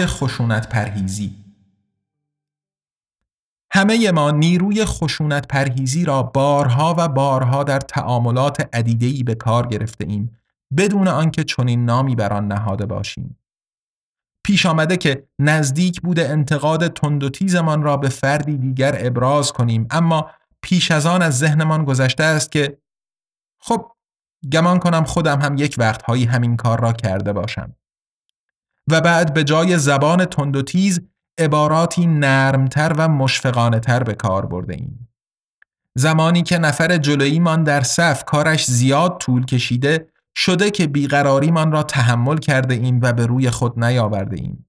خشونت 0.06 0.68
پرهیزی 0.68 1.34
همه 3.72 4.10
ما 4.10 4.30
نیروی 4.30 4.84
خشونت 4.84 5.48
پرهیزی 5.48 6.04
را 6.04 6.22
بارها 6.22 6.94
و 6.98 7.08
بارها 7.08 7.64
در 7.64 7.80
تعاملات 7.80 8.68
عدیده‌ای 8.72 9.22
به 9.22 9.34
کار 9.34 9.66
گرفته 9.66 10.04
ایم 10.08 10.38
بدون 10.76 11.08
آنکه 11.08 11.44
چنین 11.44 11.84
نامی 11.84 12.14
بر 12.14 12.32
آن 12.32 12.48
نهاده 12.48 12.86
باشیم. 12.86 13.38
پیش 14.44 14.66
آمده 14.66 14.96
که 14.96 15.28
نزدیک 15.38 16.00
بوده 16.00 16.28
انتقاد 16.28 16.92
تند 16.92 17.24
و 17.24 17.28
تیزمان 17.28 17.82
را 17.82 17.96
به 17.96 18.08
فردی 18.08 18.58
دیگر 18.58 19.06
ابراز 19.06 19.52
کنیم 19.52 19.86
اما 19.90 20.30
پیش 20.62 20.90
از 20.90 21.06
آن 21.06 21.22
از 21.22 21.38
ذهنمان 21.38 21.84
گذشته 21.84 22.24
است 22.24 22.52
که 22.52 22.78
خب 23.60 23.92
گمان 24.52 24.78
کنم 24.78 25.04
خودم 25.04 25.40
هم 25.40 25.56
یک 25.56 25.74
وقتهایی 25.78 26.24
همین 26.24 26.56
کار 26.56 26.80
را 26.80 26.92
کرده 26.92 27.32
باشم. 27.32 27.74
و 28.90 29.00
بعد 29.00 29.34
به 29.34 29.44
جای 29.44 29.78
زبان 29.78 30.24
تند 30.24 30.56
و 30.56 30.62
تیز 30.62 31.00
عباراتی 31.38 32.06
نرمتر 32.06 32.92
و 32.96 33.08
مشفقانه 33.08 33.80
تر 33.80 34.02
به 34.02 34.14
کار 34.14 34.46
برده 34.46 34.74
ایم. 34.74 35.08
زمانی 35.96 36.42
که 36.42 36.58
نفر 36.58 36.96
جلوییمان 36.96 37.64
در 37.64 37.80
صف 37.80 38.24
کارش 38.24 38.64
زیاد 38.64 39.18
طول 39.18 39.44
کشیده 39.44 40.08
شده 40.36 40.70
که 40.70 40.86
بیقراریمان 40.86 41.72
را 41.72 41.82
تحمل 41.82 42.36
کرده 42.36 42.74
ایم 42.74 43.00
و 43.02 43.12
به 43.12 43.26
روی 43.26 43.50
خود 43.50 43.84
نیاورده 43.84 44.36
ایم. 44.36 44.66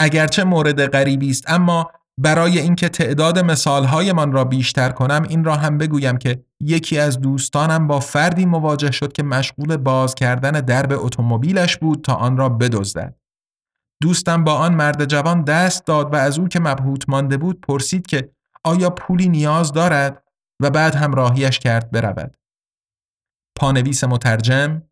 اگرچه 0.00 0.44
مورد 0.44 0.86
غریبی 0.86 1.30
است 1.30 1.50
اما 1.50 1.90
برای 2.18 2.58
اینکه 2.58 2.88
تعداد 2.88 3.38
مثالهایمان 3.38 4.32
را 4.32 4.44
بیشتر 4.44 4.90
کنم 4.90 5.26
این 5.28 5.44
را 5.44 5.56
هم 5.56 5.78
بگویم 5.78 6.16
که 6.16 6.44
یکی 6.60 6.98
از 6.98 7.20
دوستانم 7.20 7.86
با 7.86 8.00
فردی 8.00 8.46
مواجه 8.46 8.90
شد 8.90 9.12
که 9.12 9.22
مشغول 9.22 9.76
باز 9.76 10.14
کردن 10.14 10.50
درب 10.50 10.92
اتومبیلش 10.92 11.76
بود 11.76 12.04
تا 12.04 12.14
آن 12.14 12.36
را 12.36 12.48
بدزدد. 12.48 13.14
دوستم 14.02 14.44
با 14.44 14.54
آن 14.54 14.74
مرد 14.74 15.04
جوان 15.04 15.42
دست 15.42 15.86
داد 15.86 16.12
و 16.12 16.16
از 16.16 16.38
او 16.38 16.48
که 16.48 16.60
مبهوت 16.60 17.08
مانده 17.08 17.36
بود 17.36 17.60
پرسید 17.60 18.06
که 18.06 18.30
آیا 18.64 18.90
پولی 18.90 19.28
نیاز 19.28 19.72
دارد 19.72 20.22
و 20.60 20.70
بعد 20.70 20.94
هم 20.94 21.14
راهیش 21.14 21.58
کرد 21.58 21.90
برود. 21.90 22.36
پانویس 23.56 24.04
مترجم 24.04 24.82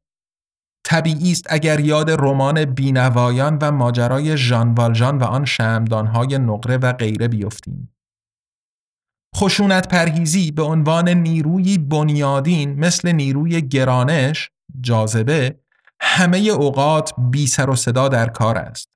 طبیعی 0.84 1.32
است 1.32 1.46
اگر 1.50 1.80
یاد 1.80 2.10
رمان 2.10 2.64
بینوایان 2.64 3.58
و 3.62 3.72
ماجرای 3.72 4.36
ژان 4.36 4.74
والژان 4.74 5.18
و 5.18 5.24
آن 5.24 5.44
شمدانهای 5.44 6.38
نقره 6.38 6.76
و 6.76 6.92
غیره 6.92 7.28
بیفتیم. 7.28 7.94
خشونت 9.36 9.88
پرهیزی 9.88 10.50
به 10.50 10.62
عنوان 10.62 11.08
نیروی 11.08 11.78
بنیادین 11.78 12.80
مثل 12.80 13.12
نیروی 13.12 13.62
گرانش، 13.62 14.50
جاذبه، 14.80 15.58
همه 16.00 16.38
اوقات 16.38 17.12
بی 17.30 17.46
سر 17.46 17.70
و 17.70 17.76
صدا 17.76 18.08
در 18.08 18.26
کار 18.26 18.58
است. 18.58 18.88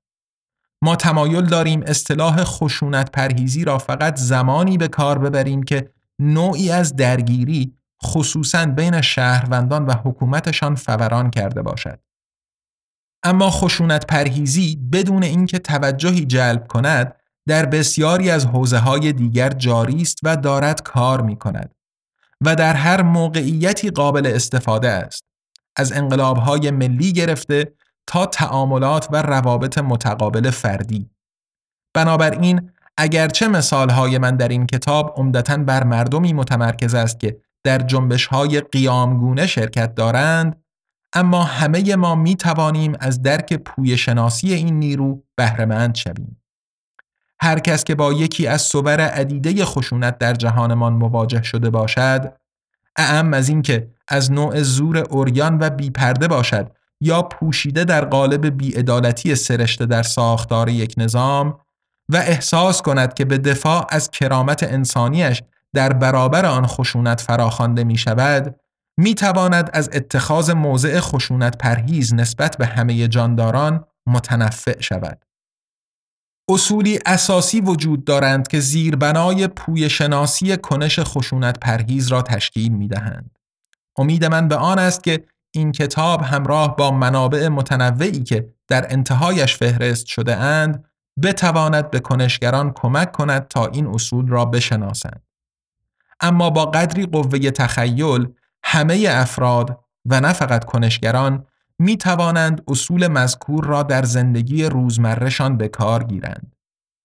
ما 0.82 0.96
تمایل 0.96 1.44
داریم 1.44 1.82
اصطلاح 1.86 2.44
خشونت 2.44 3.10
پرهیزی 3.10 3.64
را 3.64 3.78
فقط 3.78 4.16
زمانی 4.16 4.78
به 4.78 4.88
کار 4.88 5.18
ببریم 5.18 5.62
که 5.62 5.90
نوعی 6.18 6.70
از 6.70 6.96
درگیری 6.96 7.77
خصوصا 8.04 8.66
بین 8.66 9.00
شهروندان 9.00 9.86
و 9.86 9.92
حکومتشان 9.92 10.74
فوران 10.74 11.30
کرده 11.30 11.62
باشد. 11.62 12.00
اما 13.22 13.50
خشونت 13.50 14.06
پرهیزی 14.06 14.76
بدون 14.92 15.22
اینکه 15.22 15.58
توجهی 15.58 16.24
جلب 16.24 16.66
کند 16.66 17.14
در 17.48 17.66
بسیاری 17.66 18.30
از 18.30 18.46
حوزه 18.46 18.78
های 18.78 19.12
دیگر 19.12 19.50
جاری 19.50 20.02
است 20.02 20.18
و 20.22 20.36
دارد 20.36 20.82
کار 20.82 21.20
می 21.20 21.36
کند 21.36 21.74
و 22.40 22.56
در 22.56 22.74
هر 22.74 23.02
موقعیتی 23.02 23.90
قابل 23.90 24.26
استفاده 24.26 24.88
است. 24.88 25.24
از 25.76 25.92
انقلابهای 25.92 26.70
ملی 26.70 27.12
گرفته 27.12 27.72
تا 28.06 28.26
تعاملات 28.26 29.08
و 29.10 29.22
روابط 29.22 29.78
متقابل 29.78 30.50
فردی. 30.50 31.10
بنابراین 31.94 32.70
اگرچه 32.96 33.48
مثالهای 33.48 34.18
من 34.18 34.36
در 34.36 34.48
این 34.48 34.66
کتاب 34.66 35.14
عمدتا 35.16 35.56
بر 35.56 35.84
مردمی 35.84 36.32
متمرکز 36.32 36.94
است 36.94 37.20
که 37.20 37.40
در 37.64 37.78
جنبش 37.78 38.26
های 38.26 38.60
قیامگونه 38.60 39.46
شرکت 39.46 39.94
دارند 39.94 40.62
اما 41.12 41.44
همه 41.44 41.96
ما 41.96 42.14
می 42.14 42.36
توانیم 42.36 42.92
از 43.00 43.22
درک 43.22 43.54
پوی 43.54 43.96
شناسی 43.96 44.54
این 44.54 44.78
نیرو 44.78 45.22
بهرهمند 45.36 45.94
شویم. 45.94 46.42
هر 47.40 47.58
کس 47.58 47.84
که 47.84 47.94
با 47.94 48.12
یکی 48.12 48.46
از 48.46 48.62
صور 48.62 49.00
عدیده 49.00 49.64
خشونت 49.64 50.18
در 50.18 50.34
جهانمان 50.34 50.92
مواجه 50.92 51.42
شده 51.42 51.70
باشد 51.70 52.32
اعم 52.96 53.34
از 53.34 53.48
اینکه 53.48 53.90
از 54.08 54.32
نوع 54.32 54.62
زور 54.62 54.98
اوریان 54.98 55.58
و 55.60 55.70
بیپرده 55.70 56.28
باشد 56.28 56.70
یا 57.00 57.22
پوشیده 57.22 57.84
در 57.84 58.04
قالب 58.04 58.46
بیعدالتی 58.46 59.34
سرشته 59.34 59.86
در 59.86 60.02
ساختار 60.02 60.68
یک 60.68 60.94
نظام 60.96 61.60
و 62.08 62.16
احساس 62.16 62.82
کند 62.82 63.14
که 63.14 63.24
به 63.24 63.38
دفاع 63.38 63.86
از 63.90 64.10
کرامت 64.10 64.62
انسانیش 64.62 65.42
در 65.74 65.92
برابر 65.92 66.46
آن 66.46 66.66
خشونت 66.66 67.20
فراخوانده 67.20 67.84
می 67.84 67.98
شود 67.98 68.60
می 68.98 69.14
تواند 69.14 69.70
از 69.72 69.90
اتخاذ 69.92 70.50
موضع 70.50 71.00
خشونت 71.00 71.58
پرهیز 71.58 72.14
نسبت 72.14 72.56
به 72.56 72.66
همه 72.66 73.08
جانداران 73.08 73.84
متنفع 74.06 74.80
شود. 74.80 75.24
اصولی 76.50 76.98
اساسی 77.06 77.60
وجود 77.60 78.04
دارند 78.04 78.48
که 78.48 78.60
زیربنای 78.60 79.46
پوی 79.48 79.90
شناسی 79.90 80.56
کنش 80.56 81.00
خشونت 81.00 81.60
پرهیز 81.60 82.08
را 82.08 82.22
تشکیل 82.22 82.72
می 82.72 82.88
دهند. 82.88 83.38
امید 83.98 84.24
من 84.24 84.48
به 84.48 84.56
آن 84.56 84.78
است 84.78 85.04
که 85.04 85.24
این 85.54 85.72
کتاب 85.72 86.22
همراه 86.22 86.76
با 86.76 86.90
منابع 86.90 87.48
متنوعی 87.48 88.22
که 88.22 88.54
در 88.68 88.92
انتهایش 88.92 89.56
فهرست 89.56 90.06
شده 90.06 90.36
اند 90.36 90.84
بتواند 91.22 91.90
به 91.90 92.00
کنشگران 92.00 92.72
کمک 92.72 93.12
کند 93.12 93.48
تا 93.48 93.66
این 93.66 93.86
اصول 93.86 94.28
را 94.28 94.44
بشناسند. 94.44 95.27
اما 96.20 96.50
با 96.50 96.66
قدری 96.66 97.06
قوه 97.06 97.38
تخیل 97.38 98.28
همه 98.64 99.06
افراد 99.10 99.84
و 100.06 100.20
نه 100.20 100.32
فقط 100.32 100.64
کنشگران 100.64 101.46
می 101.78 101.96
توانند 101.96 102.62
اصول 102.68 103.06
مذکور 103.06 103.64
را 103.64 103.82
در 103.82 104.02
زندگی 104.02 104.64
روزمرهشان 104.64 105.56
به 105.56 105.68
کار 105.68 106.04
گیرند. 106.04 106.56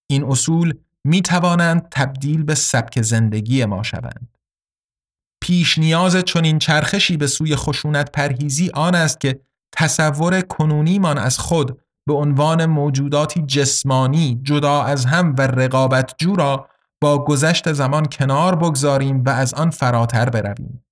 این 0.09 0.23
اصول 0.23 0.73
می 1.03 1.21
توانند 1.21 1.87
تبدیل 1.91 2.43
به 2.43 2.55
سبک 2.55 3.01
زندگی 3.01 3.65
ما 3.65 3.83
شوند. 3.83 4.37
پیش 5.41 5.77
نیاز 5.77 6.15
چنین 6.15 6.59
چرخشی 6.59 7.17
به 7.17 7.27
سوی 7.27 7.55
خشونت 7.55 8.11
پرهیزی 8.11 8.71
آن 8.73 8.95
است 8.95 9.19
که 9.19 9.39
تصور 9.71 10.41
کنونیمان 10.41 11.17
از 11.17 11.39
خود 11.39 11.79
به 12.07 12.13
عنوان 12.13 12.65
موجوداتی 12.65 13.41
جسمانی 13.41 14.39
جدا 14.43 14.83
از 14.83 15.05
هم 15.05 15.35
و 15.37 15.41
رقابت 15.41 16.15
جو 16.17 16.35
را 16.35 16.69
با 17.03 17.23
گذشت 17.23 17.73
زمان 17.73 18.05
کنار 18.05 18.55
بگذاریم 18.55 19.23
و 19.23 19.29
از 19.29 19.53
آن 19.53 19.69
فراتر 19.69 20.29
برویم. 20.29 20.83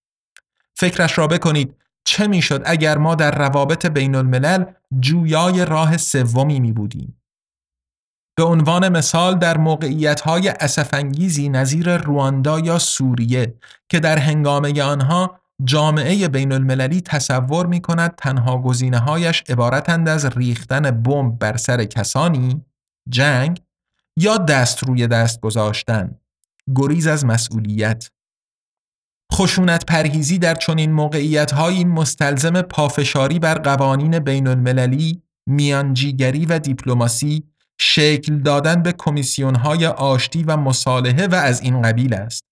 فکرش 0.76 1.18
را 1.18 1.28
بکنید 1.28 1.76
چه 2.05 2.28
می‌شد 2.28 2.62
اگر 2.66 2.97
ما 2.97 3.16
در 3.16 3.32
روابط 3.32 3.86
بین 3.86 4.16
الملل 4.16 4.66
جویای 4.99 5.66
راه 5.66 5.97
سومی 5.97 6.59
می 6.59 6.72
بودیم. 6.72 7.22
به 8.38 8.43
عنوان 8.43 8.89
مثال 8.89 9.38
در 9.38 9.57
موقعیت‌های 9.57 10.49
اسفنگیزی 10.49 11.49
نظیر 11.49 11.97
رواندا 11.97 12.59
یا 12.59 12.80
سوریه 12.80 13.55
که 13.89 13.99
در 13.99 14.18
هنگامه 14.18 14.84
آنها 14.84 15.39
جامعه 15.64 16.28
بین 16.28 16.51
المللی 16.51 17.01
تصور 17.01 17.66
می 17.66 17.82
کند 17.82 18.16
تنها 18.16 18.57
گزینه 18.57 18.99
هایش 18.99 19.43
عبارتند 19.49 20.09
از 20.09 20.26
ریختن 20.26 20.91
بمب 20.91 21.39
بر 21.39 21.57
سر 21.57 21.86
کسانی 21.86 22.66
جنگ 23.09 23.62
یا 24.18 24.38
دست 24.38 24.84
روی 24.84 25.07
دست 25.07 25.41
گذاشتن 25.41 26.20
گریز 26.76 27.07
از 27.07 27.26
مسئولیت 27.26 28.09
خشونت 29.34 29.86
پرهیزی 29.86 30.38
در 30.38 30.55
چنین 30.55 30.91
موقعیت 30.91 31.51
هایی 31.51 31.86
مستلزم 31.86 32.62
پافشاری 32.62 33.39
بر 33.39 33.55
قوانین 33.55 34.20
بین 34.20 34.47
المللی، 34.47 35.22
میانجیگری 35.47 36.45
و 36.45 36.59
دیپلماسی، 36.59 37.43
شکل 37.80 38.38
دادن 38.38 38.84
به 38.84 38.93
کمیسیون 38.97 39.55
های 39.55 39.86
آشتی 39.86 40.43
و 40.43 40.57
مصالحه 40.57 41.28
و 41.28 41.36
از 41.36 41.62
این 41.62 41.82
قبیل 41.82 42.14
است. 42.14 42.43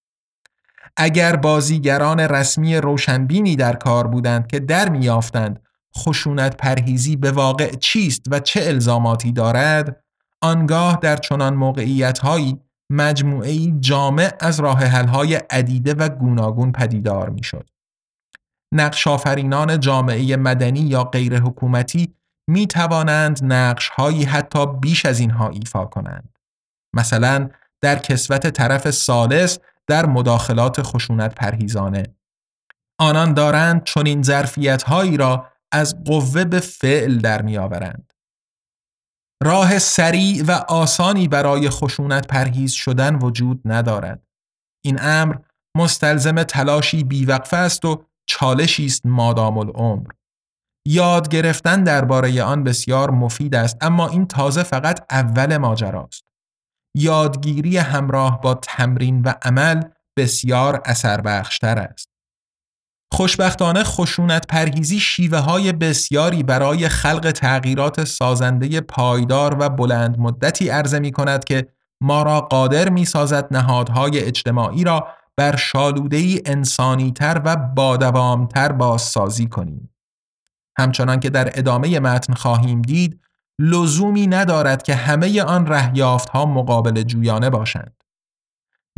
اگر 0.98 1.36
بازیگران 1.36 2.20
رسمی 2.20 2.78
روشنبینی 2.78 3.56
در 3.56 3.74
کار 3.74 4.08
بودند 4.08 4.48
که 4.48 4.60
در 4.60 4.90
میافتند 4.90 5.60
خشونت 5.98 6.58
پرهیزی 6.58 7.16
به 7.16 7.32
واقع 7.32 7.76
چیست 7.76 8.22
و 8.32 8.40
چه 8.40 8.62
الزاماتی 8.64 9.32
دارد 9.32 10.04
آنگاه 10.42 11.00
در 11.02 11.18
چنان 11.18 11.54
موقعیت 11.54 12.20
هایی 12.20 12.60
مجموعه 12.92 13.72
جامع 13.80 14.32
از 14.40 14.60
راه 14.60 14.86
های 14.86 15.36
عدیده 15.36 15.94
و 15.94 16.10
گوناگون 16.10 16.72
پدیدار 16.72 17.30
می‌شد. 17.30 17.70
نقش 18.74 19.08
آفرینان 19.08 19.80
جامعه 19.80 20.36
مدنی 20.36 20.80
یا 20.80 21.04
غیر 21.04 21.40
حکومتی 21.40 22.14
می 22.50 22.68
توانند 22.68 23.40
نقش 23.44 23.90
هایی 23.90 24.24
حتی 24.24 24.66
بیش 24.66 25.06
از 25.06 25.20
اینها 25.20 25.50
ایفا 25.50 25.86
کنند. 25.86 26.40
مثلا 26.96 27.50
در 27.82 28.00
کسوت 28.00 28.48
طرف 28.48 28.90
سالس 28.90 29.60
در 29.88 30.06
مداخلات 30.06 30.82
خشونت 30.82 31.36
پرهیزانه. 31.36 32.04
آنان 33.00 33.34
دارند 33.34 33.84
چنین 33.84 34.24
ظرفیت 34.24 34.84
هایی 34.84 35.18
را 35.18 35.48
از 35.72 36.04
قوه 36.04 36.46
به 36.46 36.60
فعل 36.60 37.18
در 37.18 37.42
می 37.42 37.58
آورند. 37.58 38.09
راه 39.44 39.80
سریع 39.80 40.44
و 40.48 40.52
آسانی 40.52 41.28
برای 41.28 41.70
خشونت 41.70 42.28
پرهیز 42.28 42.72
شدن 42.72 43.16
وجود 43.16 43.62
ندارد. 43.66 44.28
این 44.86 44.98
امر 45.02 45.36
مستلزم 45.78 46.44
تلاشی 46.44 47.04
بیوقفه 47.04 47.58
است 47.58 47.86
و 47.86 48.04
چالشی 48.30 48.86
است 48.86 49.06
مادام 49.06 49.58
العمر. 49.58 50.08
یاد 50.88 51.30
گرفتن 51.30 51.84
درباره 51.84 52.44
آن 52.44 52.64
بسیار 52.64 53.12
مفید 53.12 53.56
است 53.56 53.78
اما 53.82 54.08
این 54.08 54.28
تازه 54.28 54.64
فقط 54.64 55.06
اول 55.12 55.58
ماجراست. 55.58 56.24
یادگیری 56.96 57.78
همراه 57.78 58.42
با 58.42 58.54
تمرین 58.54 59.22
و 59.22 59.34
عمل 59.42 59.84
بسیار 60.18 60.82
اثر 60.86 61.22
بخشتر 61.22 61.80
است. 61.80 62.09
خوشبختانه 63.12 63.84
خشونت 63.84 64.48
پرهیزی 64.48 65.00
شیوه 65.00 65.38
های 65.38 65.72
بسیاری 65.72 66.44
برای 66.44 66.90
خلق 66.90 67.32
تغییرات 67.32 68.04
سازنده 68.04 68.82
پایدار 68.82 69.56
و 69.60 69.70
بلند 69.70 70.20
مدتی 70.20 70.70
عرضه 70.70 71.00
می 71.00 71.12
کند 71.12 71.44
که 71.44 71.68
ما 72.02 72.24
را 72.24 72.42
قادر 72.42 72.90
می 72.90 73.06
سازد 73.06 73.48
نهادهای 73.52 74.20
اجتماعی 74.20 74.84
را 74.84 75.08
بر 75.38 75.56
شالودهی 75.56 76.42
انسانیتر 76.46 77.42
و 77.46 77.56
بادوامتر 77.56 78.72
بازسازی 78.72 79.48
کنیم. 79.48 79.90
همچنان 80.78 81.20
که 81.20 81.30
در 81.30 81.52
ادامه 81.54 82.00
متن 82.00 82.34
خواهیم 82.34 82.82
دید 82.82 83.20
لزومی 83.60 84.28
ندارد 84.28 84.84
که 84.84 84.96
همه 84.96 85.42
آن 85.42 85.68
رهیافت 85.68 86.30
ها 86.30 86.46
مقابل 86.46 87.04
جویانه 87.04 87.50
باشند. 87.50 88.04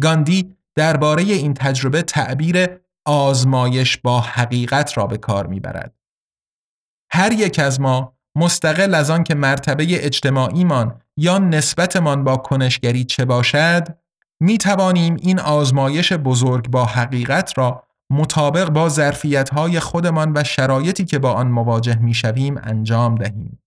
گاندی 0.02 0.56
درباره 0.76 1.24
این 1.24 1.54
تجربه 1.54 2.02
تعبیر 2.02 2.81
آزمایش 3.06 3.98
با 3.98 4.22
حقیقت 4.22 4.98
را 4.98 5.08
به 5.08 5.18
کار 5.18 5.48
می‌برد. 5.48 5.96
هر 7.12 7.32
یک 7.32 7.60
از 7.60 7.82
ما 7.82 8.18
مستقل 8.36 8.96
از 8.96 9.10
آن 9.10 9.24
که 9.24 9.36
مرتبه 9.36 10.06
اجتماعیمان 10.06 11.02
یا 11.18 11.38
نسبتمان 11.38 12.24
با 12.24 12.38
کنشگری 12.38 13.04
چه 13.04 13.26
باشد 13.26 13.88
می 14.40 14.58
توانیم 14.58 15.18
این 15.22 15.40
آزمایش 15.40 16.14
بزرگ 16.14 16.70
با 16.70 16.86
حقیقت 16.86 17.58
را 17.58 17.84
مطابق 18.12 18.70
با 18.70 18.90
ظرفیت 18.90 19.80
خودمان 19.80 20.32
و 20.36 20.44
شرایطی 20.44 21.06
که 21.06 21.20
با 21.20 21.34
آن 21.34 21.48
مواجه 21.48 21.96
می 21.96 22.14
شویم 22.14 22.60
انجام 22.64 23.16
دهیم. 23.16 23.61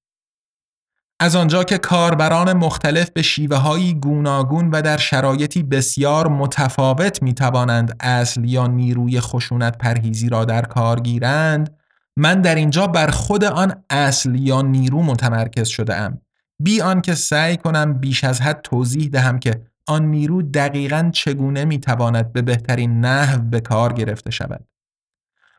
از 1.21 1.37
آنجا 1.37 1.65
که 1.65 1.79
کاربران 1.79 2.53
مختلف 2.53 3.11
به 3.11 3.23
شیوه 3.23 3.57
هایی 3.57 3.95
گوناگون 3.95 4.71
و 4.71 4.83
در 4.83 4.97
شرایطی 4.97 5.63
بسیار 5.63 6.29
متفاوت 6.29 7.23
می 7.23 7.35
توانند 7.35 7.97
اصل 8.01 8.45
یا 8.45 8.67
نیروی 8.67 9.21
خشونت 9.21 9.79
پرهیزی 9.79 10.29
را 10.29 10.45
در 10.45 10.63
کار 10.63 11.01
گیرند 11.01 11.77
من 12.17 12.41
در 12.41 12.55
اینجا 12.55 12.87
بر 12.87 13.11
خود 13.11 13.45
آن 13.45 13.85
اصل 13.91 14.35
یا 14.35 14.63
نیرو 14.63 15.03
متمرکز 15.03 15.69
شده 15.69 15.97
ام 15.97 16.21
بی 16.59 16.81
آنکه 16.81 17.15
سعی 17.15 17.57
کنم 17.57 17.95
بیش 17.95 18.25
از 18.25 18.41
حد 18.41 18.61
توضیح 18.63 19.09
دهم 19.09 19.39
که 19.39 19.63
آن 19.87 20.05
نیرو 20.05 20.43
دقیقا 20.43 21.11
چگونه 21.15 21.65
می 21.65 21.79
تواند 21.79 22.33
به 22.33 22.43
بهترین 22.43 23.01
نحو 23.01 23.43
به 23.43 23.61
کار 23.61 23.93
گرفته 23.93 24.31
شود. 24.31 24.65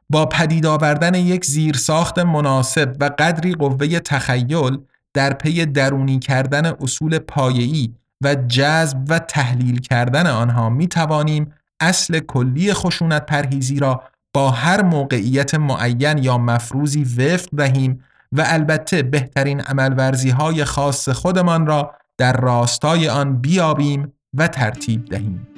با 0.09 0.25
پدید 0.25 0.65
آوردن 0.65 1.15
یک 1.15 1.45
زیرساخت 1.45 2.19
مناسب 2.19 2.95
و 2.99 3.09
قدری 3.19 3.53
قوه 3.53 3.99
تخیل 3.99 4.77
در 5.15 5.33
پی 5.33 5.65
درونی 5.65 6.19
کردن 6.19 6.65
اصول 6.65 7.19
پایه‌ای 7.19 7.93
و 8.23 8.35
جذب 8.35 8.97
و 9.09 9.19
تحلیل 9.19 9.79
کردن 9.79 10.27
آنها 10.27 10.69
می 10.69 10.87
توانیم 10.87 11.53
اصل 11.79 12.19
کلی 12.19 12.73
خشونت 12.73 13.25
پرهیزی 13.25 13.79
را 13.79 14.03
با 14.33 14.51
هر 14.51 14.81
موقعیت 14.81 15.55
معین 15.55 16.17
یا 16.17 16.37
مفروضی 16.37 17.03
وفق 17.03 17.49
دهیم 17.57 18.03
و 18.31 18.43
البته 18.47 19.03
بهترین 19.03 19.61
عملورزی 19.61 20.29
های 20.29 20.65
خاص 20.65 21.09
خودمان 21.09 21.67
را 21.67 21.93
در 22.17 22.33
راستای 22.33 23.09
آن 23.09 23.41
بیابیم 23.41 24.13
و 24.33 24.47
ترتیب 24.47 25.05
دهیم. 25.05 25.54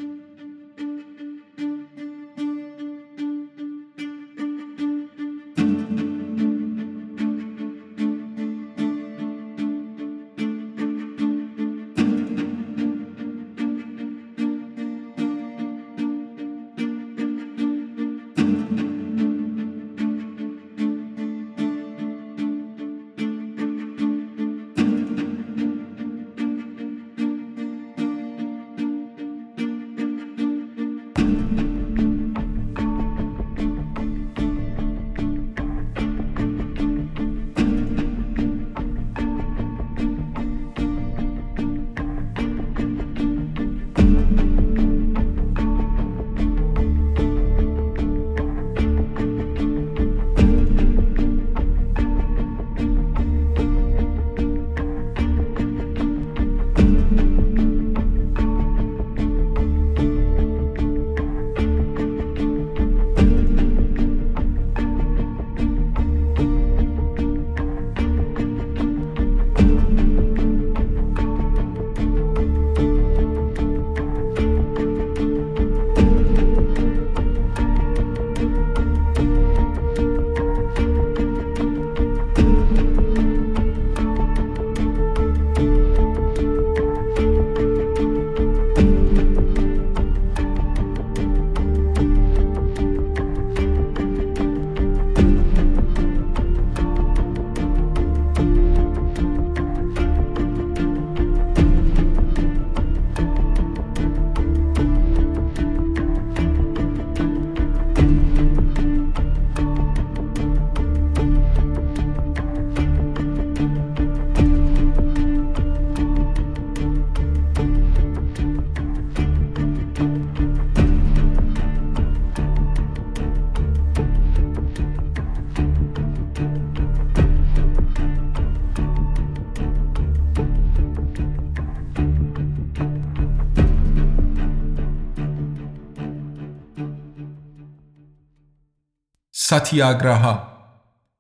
ساتیاگراها 139.49 140.47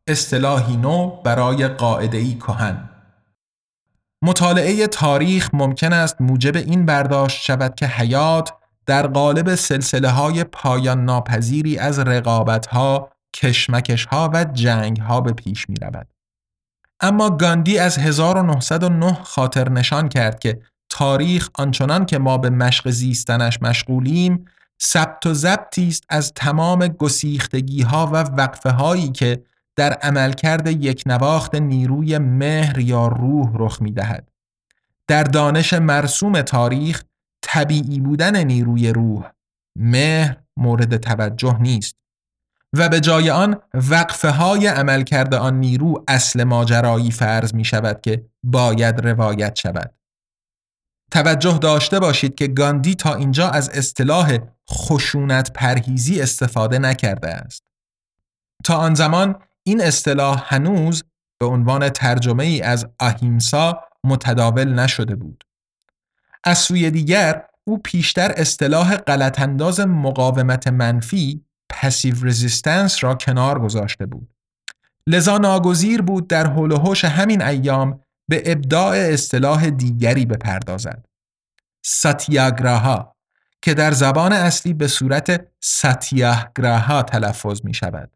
اصطلاحی 0.07 0.77
نو 0.77 1.21
برای 1.23 1.67
قاعده 1.67 2.17
ای 2.17 2.33
کهن 2.35 2.89
مطالعه 4.21 4.87
تاریخ 4.87 5.49
ممکن 5.53 5.93
است 5.93 6.21
موجب 6.21 6.55
این 6.55 6.85
برداشت 6.85 7.41
شود 7.41 7.75
که 7.75 7.87
حیات 7.87 8.53
در 8.85 9.07
قالب 9.07 9.55
سلسله 9.55 10.09
های 10.09 10.43
پایان 10.43 11.05
ناپذیری 11.05 11.77
از 11.77 11.99
رقابت 11.99 12.67
ها، 12.67 13.09
کشمکش 13.35 14.05
ها 14.05 14.31
و 14.33 14.43
جنگ 14.43 14.99
ها 14.99 15.21
به 15.21 15.33
پیش 15.33 15.69
می 15.69 15.75
رود. 15.75 16.07
اما 16.99 17.29
گاندی 17.29 17.77
از 17.77 17.97
1909 17.97 19.13
خاطر 19.13 19.69
نشان 19.69 20.09
کرد 20.09 20.39
که 20.39 20.61
تاریخ 20.89 21.49
آنچنان 21.53 22.05
که 22.05 22.17
ما 22.17 22.37
به 22.37 22.49
مشق 22.49 22.89
زیستنش 22.89 23.61
مشغولیم 23.61 24.45
ثبت 24.83 25.25
و 25.25 25.33
ضبطی 25.33 25.87
است 25.87 26.03
از 26.09 26.33
تمام 26.33 26.87
گسیختگی 26.87 27.81
ها 27.81 28.07
و 28.07 28.15
وقفه 28.15 28.69
هایی 28.69 29.09
که 29.09 29.43
در 29.75 29.93
عملکرد 29.93 30.67
یک 30.67 31.03
نواخت 31.05 31.55
نیروی 31.55 32.17
مهر 32.17 32.79
یا 32.79 33.07
روح 33.07 33.51
رخ 33.53 33.81
می 33.81 33.91
دهد. 33.91 34.29
در 35.07 35.23
دانش 35.23 35.73
مرسوم 35.73 36.41
تاریخ 36.41 37.03
طبیعی 37.41 37.99
بودن 37.99 38.43
نیروی 38.43 38.93
روح 38.93 39.31
مهر 39.75 40.37
مورد 40.57 40.97
توجه 40.97 41.57
نیست 41.61 41.95
و 42.73 42.89
به 42.89 42.99
جای 42.99 43.29
آن 43.29 43.55
وقفه 43.73 44.29
های 44.29 44.67
عملکرد 44.67 45.33
آن 45.33 45.59
نیرو 45.59 46.03
اصل 46.07 46.43
ماجرایی 46.43 47.11
فرض 47.11 47.53
می 47.53 47.65
شود 47.65 48.01
که 48.01 48.25
باید 48.43 49.07
روایت 49.07 49.55
شود. 49.55 49.96
توجه 51.11 51.57
داشته 51.57 51.99
باشید 51.99 52.35
که 52.35 52.47
گاندی 52.47 52.95
تا 52.95 53.15
اینجا 53.15 53.49
از 53.49 53.69
اصطلاح 53.69 54.37
خشونت 54.71 55.53
پرهیزی 55.53 56.21
استفاده 56.21 56.79
نکرده 56.79 57.29
است. 57.29 57.63
تا 58.63 58.75
آن 58.77 58.93
زمان 58.93 59.35
این 59.63 59.81
اصطلاح 59.81 60.43
هنوز 60.45 61.03
به 61.39 61.45
عنوان 61.45 61.89
ترجمه 61.89 62.43
ای 62.43 62.61
از 62.61 62.87
آهیمسا 62.99 63.83
متداول 64.03 64.73
نشده 64.73 65.15
بود. 65.15 65.43
از 66.43 66.57
سوی 66.57 66.91
دیگر 66.91 67.43
او 67.63 67.77
پیشتر 67.77 68.31
اصطلاح 68.31 68.97
غلطانداز 68.97 69.79
مقاومت 69.79 70.67
منفی 70.67 71.45
پسیو 71.69 72.15
رزیستنس 72.23 73.03
را 73.03 73.15
کنار 73.15 73.59
گذاشته 73.59 74.05
بود. 74.05 74.29
لذا 75.07 75.37
ناگزیر 75.37 76.01
بود 76.01 76.27
در 76.27 76.47
حول 76.47 76.71
و 76.71 77.07
همین 77.07 77.41
ایام 77.41 77.99
به 78.27 78.43
ابداع 78.45 78.95
اصطلاح 78.97 79.69
دیگری 79.69 80.25
بپردازد. 80.25 81.05
ساتیاگراها 81.85 83.15
که 83.61 83.73
در 83.73 83.91
زبان 83.91 84.33
اصلی 84.33 84.73
به 84.73 84.87
صورت 84.87 85.47
ساتیاگراها 85.59 87.03
تلفظ 87.03 87.61
می 87.63 87.73
شود. 87.73 88.11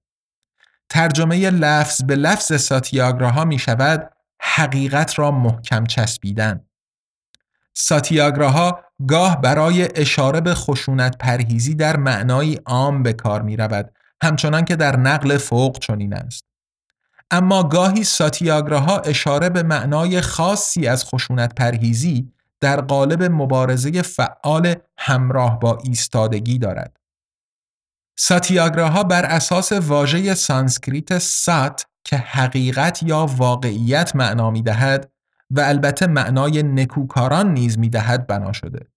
ترجمه 0.89 1.49
لفظ 1.49 2.03
به 2.03 2.15
لفظ 2.15 2.61
ساتیاگراها 2.61 3.45
می 3.45 3.59
شود 3.59 4.11
حقیقت 4.41 5.19
را 5.19 5.31
محکم 5.31 5.85
چسبیدن. 5.85 6.65
ساتیاگراها 7.73 8.83
گاه 9.07 9.41
برای 9.41 9.89
اشاره 9.95 10.41
به 10.41 10.53
خشونت 10.53 11.17
پرهیزی 11.17 11.75
در 11.75 11.97
معنای 11.97 12.55
عام 12.65 13.03
به 13.03 13.13
کار 13.13 13.41
می 13.41 13.57
رود 13.57 13.91
همچنان 14.23 14.65
که 14.65 14.75
در 14.75 14.97
نقل 14.97 15.37
فوق 15.37 15.79
چنین 15.79 16.13
است. 16.13 16.50
اما 17.31 17.63
گاهی 17.63 18.03
ساتیاگراها 18.03 18.99
اشاره 18.99 19.49
به 19.49 19.63
معنای 19.63 20.21
خاصی 20.21 20.87
از 20.87 21.05
خشونت 21.05 21.55
پرهیزی 21.55 22.31
در 22.59 22.81
قالب 22.81 23.23
مبارزه 23.23 24.01
فعال 24.01 24.75
همراه 24.97 25.59
با 25.59 25.77
ایستادگی 25.83 26.59
دارد. 26.59 26.97
ساتیاگراها 28.17 29.03
بر 29.03 29.25
اساس 29.25 29.71
واژه 29.71 30.33
سانسکریت 30.33 31.17
سات 31.17 31.85
که 32.03 32.17
حقیقت 32.17 33.03
یا 33.03 33.25
واقعیت 33.25 34.15
معنا 34.15 34.51
می 34.51 34.61
دهد 34.61 35.11
و 35.51 35.59
البته 35.59 36.07
معنای 36.07 36.63
نکوکاران 36.63 37.53
نیز 37.53 37.77
می 37.77 37.89
دهد 37.89 38.27
بنا 38.27 38.53
شده. 38.53 38.87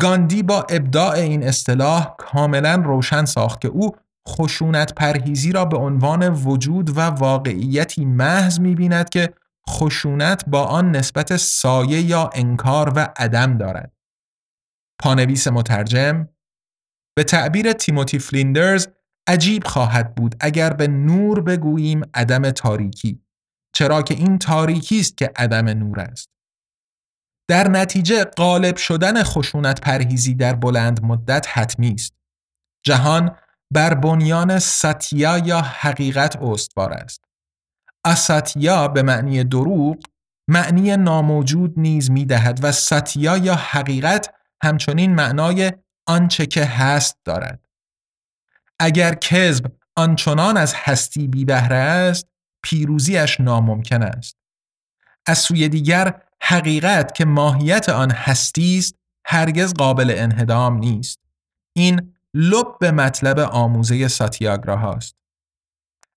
گاندی 0.00 0.42
با 0.42 0.66
ابداع 0.70 1.10
این 1.10 1.42
اصطلاح 1.42 2.14
کاملا 2.18 2.74
روشن 2.74 3.24
ساخت 3.24 3.60
که 3.60 3.68
او 3.68 3.96
خشونت 4.28 4.94
پرهیزی 4.94 5.52
را 5.52 5.64
به 5.64 5.76
عنوان 5.76 6.28
وجود 6.28 6.96
و 6.96 7.00
واقعیتی 7.00 8.04
محض 8.04 8.60
می 8.60 8.74
بیند 8.74 9.08
که 9.08 9.34
خشونت 9.70 10.44
با 10.48 10.64
آن 10.64 10.90
نسبت 10.90 11.36
سایه 11.36 12.00
یا 12.00 12.30
انکار 12.34 12.92
و 12.96 13.08
عدم 13.16 13.58
دارد. 13.58 13.92
پانویس 15.02 15.48
مترجم 15.48 16.28
به 17.16 17.24
تعبیر 17.24 17.72
تیموتی 17.72 18.18
فلیندرز 18.18 18.88
عجیب 19.26 19.66
خواهد 19.66 20.14
بود 20.14 20.34
اگر 20.40 20.72
به 20.72 20.88
نور 20.88 21.40
بگوییم 21.40 22.02
عدم 22.14 22.50
تاریکی 22.50 23.22
چرا 23.74 24.02
که 24.02 24.14
این 24.14 24.38
تاریکی 24.38 25.00
است 25.00 25.16
که 25.16 25.32
عدم 25.36 25.68
نور 25.68 26.00
است 26.00 26.30
در 27.48 27.68
نتیجه 27.68 28.24
غالب 28.24 28.76
شدن 28.76 29.22
خشونت 29.22 29.80
پرهیزی 29.80 30.34
در 30.34 30.54
بلند 30.54 31.04
مدت 31.04 31.46
حتمی 31.48 31.92
است 31.94 32.14
جهان 32.84 33.36
بر 33.74 33.94
بنیان 33.94 34.58
ساتیا 34.58 35.38
یا 35.38 35.60
حقیقت 35.60 36.36
استوار 36.36 36.92
است. 36.92 37.24
اساتیا 38.04 38.88
به 38.88 39.02
معنی 39.02 39.44
دروغ 39.44 39.96
معنی 40.48 40.96
ناموجود 40.96 41.74
نیز 41.76 42.10
می 42.10 42.24
دهد 42.24 42.60
و 42.62 42.72
ساتیا 42.72 43.36
یا 43.36 43.54
حقیقت 43.54 44.34
همچنین 44.62 45.14
معنای 45.14 45.72
آنچه 46.06 46.46
که 46.46 46.64
هست 46.64 47.18
دارد. 47.24 47.68
اگر 48.80 49.14
کذب 49.14 49.72
آنچنان 49.96 50.56
از 50.56 50.74
هستی 50.76 51.28
بی 51.28 51.44
بهره 51.44 51.76
است 51.76 52.26
پیروزیش 52.62 53.40
ناممکن 53.40 54.02
است. 54.02 54.36
از 55.26 55.38
سوی 55.38 55.68
دیگر 55.68 56.20
حقیقت 56.42 57.14
که 57.14 57.24
ماهیت 57.24 57.88
آن 57.88 58.10
هستی 58.10 58.78
است 58.78 58.94
هرگز 59.26 59.74
قابل 59.74 60.14
انهدام 60.16 60.78
نیست. 60.78 61.20
این 61.76 62.14
لب 62.34 62.78
به 62.80 62.90
مطلب 62.90 63.38
آموزه 63.38 64.08
ساتیاگراها 64.08 64.92
است. 64.92 65.16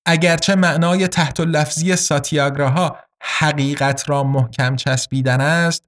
اگرچه 0.06 0.56
معنای 0.56 1.08
تحت 1.08 1.40
لفظی 1.40 1.96
ساتیاگراها 1.96 2.98
حقیقت 3.22 4.10
را 4.10 4.24
محکم 4.24 4.76
چسبیدن 4.76 5.42
است 5.42 5.84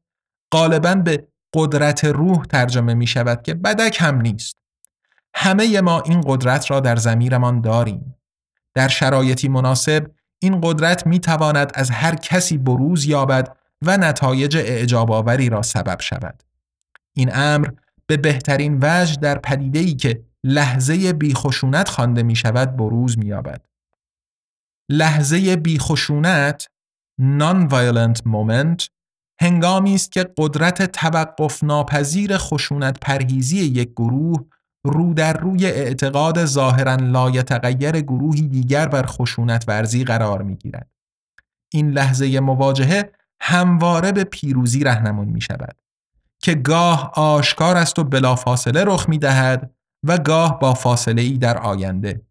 غالبا 0.53 0.95
به 0.95 1.27
قدرت 1.53 2.05
روح 2.05 2.45
ترجمه 2.45 2.93
می 2.93 3.07
شود 3.07 3.41
که 3.41 3.53
بدک 3.53 3.97
هم 3.99 4.21
نیست. 4.21 4.55
همه 5.35 5.81
ما 5.81 6.01
این 6.01 6.21
قدرت 6.25 6.71
را 6.71 6.79
در 6.79 6.95
زمیرمان 6.95 7.61
داریم. 7.61 8.15
در 8.73 8.87
شرایطی 8.87 9.47
مناسب 9.47 10.11
این 10.39 10.61
قدرت 10.63 11.07
می 11.07 11.19
تواند 11.19 11.71
از 11.75 11.89
هر 11.89 12.15
کسی 12.15 12.57
بروز 12.57 13.05
یابد 13.05 13.57
و 13.81 13.97
نتایج 13.97 14.57
اعجاب 14.57 15.11
آوری 15.11 15.49
را 15.49 15.61
سبب 15.61 16.01
شود. 16.01 16.43
این 17.13 17.31
امر 17.33 17.69
به 18.07 18.17
بهترین 18.17 18.79
وجه 18.81 19.15
در 19.15 19.37
پدیده‌ای 19.37 19.93
که 19.93 20.23
لحظه 20.43 21.13
بیخشونت 21.13 21.89
خوانده 21.89 22.23
می 22.23 22.35
شود 22.35 22.75
بروز 22.75 23.17
می 23.17 23.25
یابد 23.25 23.65
لحظه 24.91 25.55
بیخشونت 25.55 26.67
non-violent 27.21 28.21
moment 28.25 28.87
هنگامی 29.41 29.95
است 29.95 30.11
که 30.11 30.29
قدرت 30.37 30.91
توقف 30.91 31.63
ناپذیر 31.63 32.37
خشونت 32.37 32.99
پرهیزی 33.01 33.57
یک 33.57 33.91
گروه 33.91 34.45
رو 34.85 35.13
در 35.13 35.33
روی 35.33 35.65
اعتقاد 35.65 36.45
ظاهرا 36.45 36.95
لایتغیر 36.95 38.01
گروهی 38.01 38.47
دیگر 38.47 38.87
بر 38.87 39.05
خشونت 39.05 39.65
ورزی 39.67 40.03
قرار 40.03 40.41
می 40.41 40.55
گیرد. 40.55 40.91
این 41.73 41.91
لحظه 41.91 42.39
مواجهه 42.39 43.11
همواره 43.41 44.11
به 44.11 44.23
پیروزی 44.23 44.83
رهنمون 44.83 45.27
می 45.27 45.41
شود 45.41 45.75
که 46.41 46.55
گاه 46.55 47.11
آشکار 47.13 47.77
است 47.77 47.99
و 47.99 48.03
بلافاصله 48.03 48.83
رخ 48.83 49.09
می 49.09 49.17
دهد 49.17 49.71
و 50.03 50.17
گاه 50.17 50.59
با 50.59 50.73
فاصله 50.73 51.21
ای 51.21 51.37
در 51.37 51.57
آینده. 51.57 52.21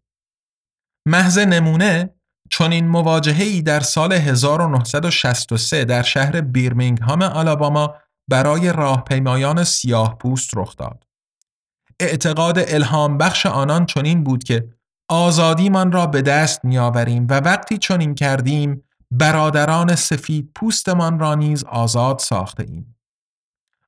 محض 1.07 1.37
نمونه 1.37 2.09
چون 2.49 2.71
این 2.71 2.87
مواجهه 2.87 3.43
ای 3.43 3.61
در 3.61 3.79
سال 3.79 4.13
1963 4.13 5.85
در 5.85 6.03
شهر 6.03 6.41
بیرمینگهام 6.41 7.21
آلاباما 7.21 7.95
برای 8.29 8.73
راهپیمایان 8.73 9.63
سیاه 9.63 10.17
پوست 10.17 10.49
رخ 10.57 10.75
داد. 10.75 11.03
اعتقاد 11.99 12.59
الهام 12.59 13.17
بخش 13.17 13.45
آنان 13.45 13.85
چنین 13.85 14.23
بود 14.23 14.43
که 14.43 14.69
آزادیمان 15.09 15.91
را 15.91 16.07
به 16.07 16.21
دست 16.21 16.65
میآوریم 16.65 17.27
و 17.29 17.33
وقتی 17.33 17.77
چنین 17.77 18.15
کردیم 18.15 18.83
برادران 19.11 19.95
سفید 19.95 20.51
پوستمان 20.55 21.19
را 21.19 21.35
نیز 21.35 21.63
آزاد 21.63 22.19
ساخته 22.19 22.65
ایم. 22.69 22.96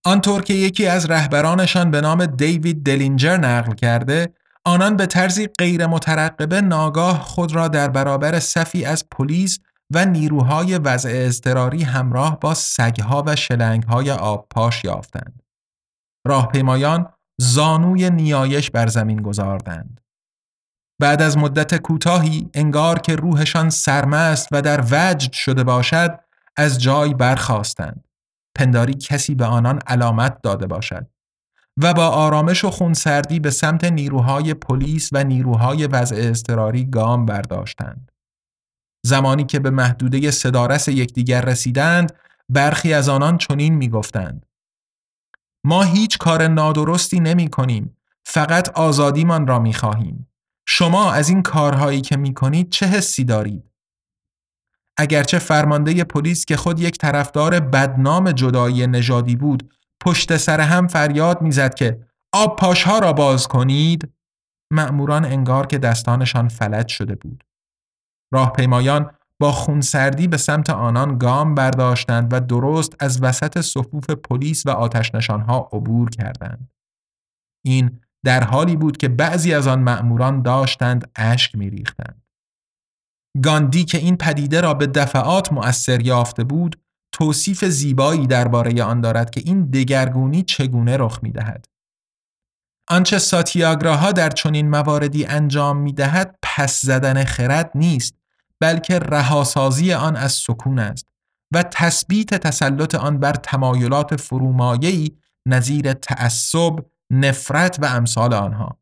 آنطور 0.10 0.42
که 0.42 0.54
یکی 0.54 0.88
از 0.88 1.06
رهبرانشان 1.06 1.92
به 1.92 2.02
نام 2.02 2.26
دیوید 2.26 2.84
دلینجر 2.84 3.38
نقل 3.38 3.74
کرده 3.74 4.34
آنان 4.66 4.96
به 4.96 5.06
طرزی 5.06 5.48
غیر 5.60 5.88
مترقبه 5.88 6.62
ناگاه 6.62 7.22
خود 7.22 7.56
را 7.56 7.68
در 7.68 7.90
برابر 7.90 8.40
صفی 8.40 8.86
از 8.86 9.06
پلیس 9.12 9.60
و 9.94 10.06
نیروهای 10.06 10.78
وضع 10.78 11.12
اضطراری 11.14 11.84
همراه 11.84 12.40
با 12.40 12.54
سگها 12.54 13.24
و 13.28 13.36
شلنگهای 13.36 14.12
آبپاش 14.12 14.84
یافتند. 14.84 15.44
راهپیمایان 16.28 17.14
زانوی 17.42 18.10
نیایش 18.10 18.72
بر 18.72 18.88
زمین 18.88 19.22
گذاردند. 19.22 20.02
بعد 21.02 21.22
از 21.22 21.38
مدت 21.38 21.76
کوتاهی 21.76 22.50
انگار 22.54 23.00
که 23.00 23.16
روحشان 23.16 23.70
سرمست 23.70 24.48
و 24.52 24.62
در 24.62 24.84
وجد 24.92 25.32
شده 25.32 25.64
باشد 25.64 26.20
از 26.58 26.82
جای 26.82 27.14
برخواستند. 27.14 28.09
پنداری 28.60 28.94
کسی 28.94 29.36
به 29.36 29.46
آنان 29.46 29.80
علامت 29.88 30.42
داده 30.42 30.68
باشد. 30.68 31.08
و 31.82 31.94
با 31.94 32.08
آرامش 32.08 32.66
و 32.66 32.70
خونسردی 32.70 33.40
به 33.40 33.50
سمت 33.50 33.84
نیروهای 33.84 34.54
پلیس 34.54 35.10
و 35.14 35.24
نیروهای 35.24 35.88
وضع 35.88 36.16
اضطراری 36.20 36.86
گام 36.86 37.26
برداشتند. 37.26 38.12
زمانی 39.06 39.44
که 39.44 39.60
به 39.60 39.70
محدوده 39.70 40.32
صدارس 40.32 40.88
یکدیگر 40.88 41.42
رسیدند، 41.42 42.16
برخی 42.50 42.94
از 42.94 43.10
آنان 43.10 43.38
چنین 43.38 43.76
می‌گفتند: 43.76 44.46
ما 45.64 45.84
هیچ 45.84 46.18
کار 46.18 46.48
نادرستی 46.48 47.20
نمی 47.20 47.50
کنیم. 47.50 47.98
فقط 48.26 48.70
آزادیمان 48.70 49.48
را 49.48 49.60
می 49.60 49.74
خواهیم. 49.74 50.28
شما 50.68 51.12
از 51.12 51.30
این 51.30 51.42
کارهایی 51.42 52.02
که 52.02 52.18
می 52.18 52.34
کنید 52.34 52.70
چه 52.70 52.86
حسی 52.86 53.24
دارید؟ 53.24 53.69
اگرچه 55.00 55.40
فرمانده 55.40 56.04
پلیس 56.04 56.46
که 56.46 56.58
خود 56.58 56.80
یک 56.80 56.98
طرفدار 56.98 57.60
بدنام 57.60 58.32
جدایی 58.32 58.88
نژادی 58.88 59.36
بود 59.36 59.74
پشت 60.02 60.38
سر 60.38 60.62
هم 60.62 60.88
فریاد 60.88 61.42
می‌زد 61.42 61.74
که 61.74 62.06
آب 62.34 62.56
پاشها 62.56 63.00
را 63.00 63.14
باز 63.14 63.48
کنید 63.48 64.14
مأموران 64.74 65.26
انگار 65.26 65.68
که 65.68 65.78
دستانشان 65.78 66.48
فلج 66.48 66.88
شده 66.88 67.16
بود. 67.16 67.44
راهپیمایان 68.34 69.12
با 69.40 69.52
خونسردی 69.52 70.28
به 70.28 70.38
سمت 70.38 70.70
آنان 70.70 71.18
گام 71.18 71.56
برداشتند 71.56 72.34
و 72.34 72.40
درست 72.40 72.96
از 73.00 73.24
وسط 73.24 73.62
صفوف 73.62 74.10
پلیس 74.10 74.66
و 74.66 74.70
آتشنشانها 74.70 75.70
عبور 75.74 76.10
کردند. 76.10 76.72
این 77.66 78.00
در 78.26 78.44
حالی 78.44 78.76
بود 78.76 78.98
که 78.98 79.08
بعضی 79.08 79.54
از 79.54 79.68
آن 79.68 79.80
مأموران 79.80 80.42
داشتند 80.42 81.12
اشک 81.16 81.56
میریختند. 81.56 82.29
گاندی 83.44 83.86
که 83.86 83.98
این 83.98 84.18
پدیده 84.18 84.62
را 84.62 84.74
به 84.74 84.88
دفعات 84.88 85.54
مؤثر 85.54 86.02
یافته 86.02 86.44
بود 86.44 86.80
توصیف 87.12 87.66
زیبایی 87.66 88.28
درباره 88.28 88.84
آن 88.84 89.02
دارد 89.02 89.30
که 89.30 89.42
این 89.46 89.66
دگرگونی 89.66 90.44
چگونه 90.44 90.98
رخ 90.98 91.20
می 91.22 91.32
دهد. 91.32 91.66
آنچه 92.90 93.20
ساتیاگراها 93.20 94.12
در 94.12 94.30
چنین 94.30 94.70
مواردی 94.70 95.26
انجام 95.26 95.78
می 95.78 95.94
دهد 95.94 96.40
پس 96.42 96.82
زدن 96.82 97.24
خرد 97.24 97.72
نیست 97.76 98.16
بلکه 98.60 99.00
رهاسازی 99.00 99.94
آن 99.94 100.16
از 100.16 100.32
سکون 100.32 100.80
است 100.80 101.08
و 101.54 101.64
تثبیت 101.64 102.34
تسلط 102.34 102.96
آن 102.96 103.20
بر 103.20 103.34
تمایلات 103.34 104.16
فرومایه‌ای 104.16 105.12
نظیر 105.46 105.94
تعصب، 105.94 106.76
نفرت 107.12 107.80
و 107.82 107.86
امثال 107.86 108.34
آنها. 108.34 108.79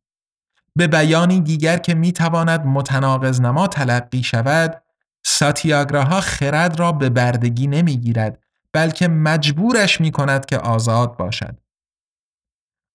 به 0.77 0.87
بیانی 0.87 1.41
دیگر 1.41 1.77
که 1.77 1.93
می 1.93 2.11
تواند 2.11 2.65
متناقض 2.65 3.41
نما 3.41 3.67
تلقی 3.67 4.23
شود 4.23 4.83
ساتیاگراها 5.25 6.21
خرد 6.21 6.79
را 6.79 6.91
به 6.91 7.09
بردگی 7.09 7.67
نمی 7.67 7.97
گیرد 7.97 8.43
بلکه 8.73 9.07
مجبورش 9.07 10.01
می 10.01 10.11
کند 10.11 10.45
که 10.45 10.57
آزاد 10.57 11.17
باشد. 11.17 11.59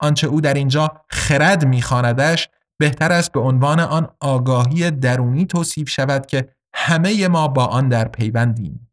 آنچه 0.00 0.26
او 0.26 0.40
در 0.40 0.54
اینجا 0.54 0.90
خرد 1.08 1.66
می 1.66 1.82
خاندش 1.82 2.48
بهتر 2.78 3.12
است 3.12 3.32
به 3.32 3.40
عنوان 3.40 3.80
آن 3.80 4.08
آگاهی 4.20 4.90
درونی 4.90 5.46
توصیف 5.46 5.88
شود 5.88 6.26
که 6.26 6.48
همه 6.74 7.28
ما 7.28 7.48
با 7.48 7.66
آن 7.66 7.88
در 7.88 8.08
پیوندیم. 8.08 8.90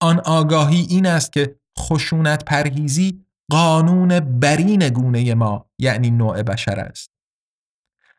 آن 0.00 0.20
آگاهی 0.20 0.86
این 0.90 1.06
است 1.06 1.32
که 1.32 1.56
خشونت 1.78 2.44
پرهیزی 2.44 3.26
قانون 3.50 4.20
برین 4.20 4.88
گونه 4.88 5.34
ما 5.34 5.70
یعنی 5.78 6.10
نوع 6.10 6.42
بشر 6.42 6.80
است. 6.80 7.15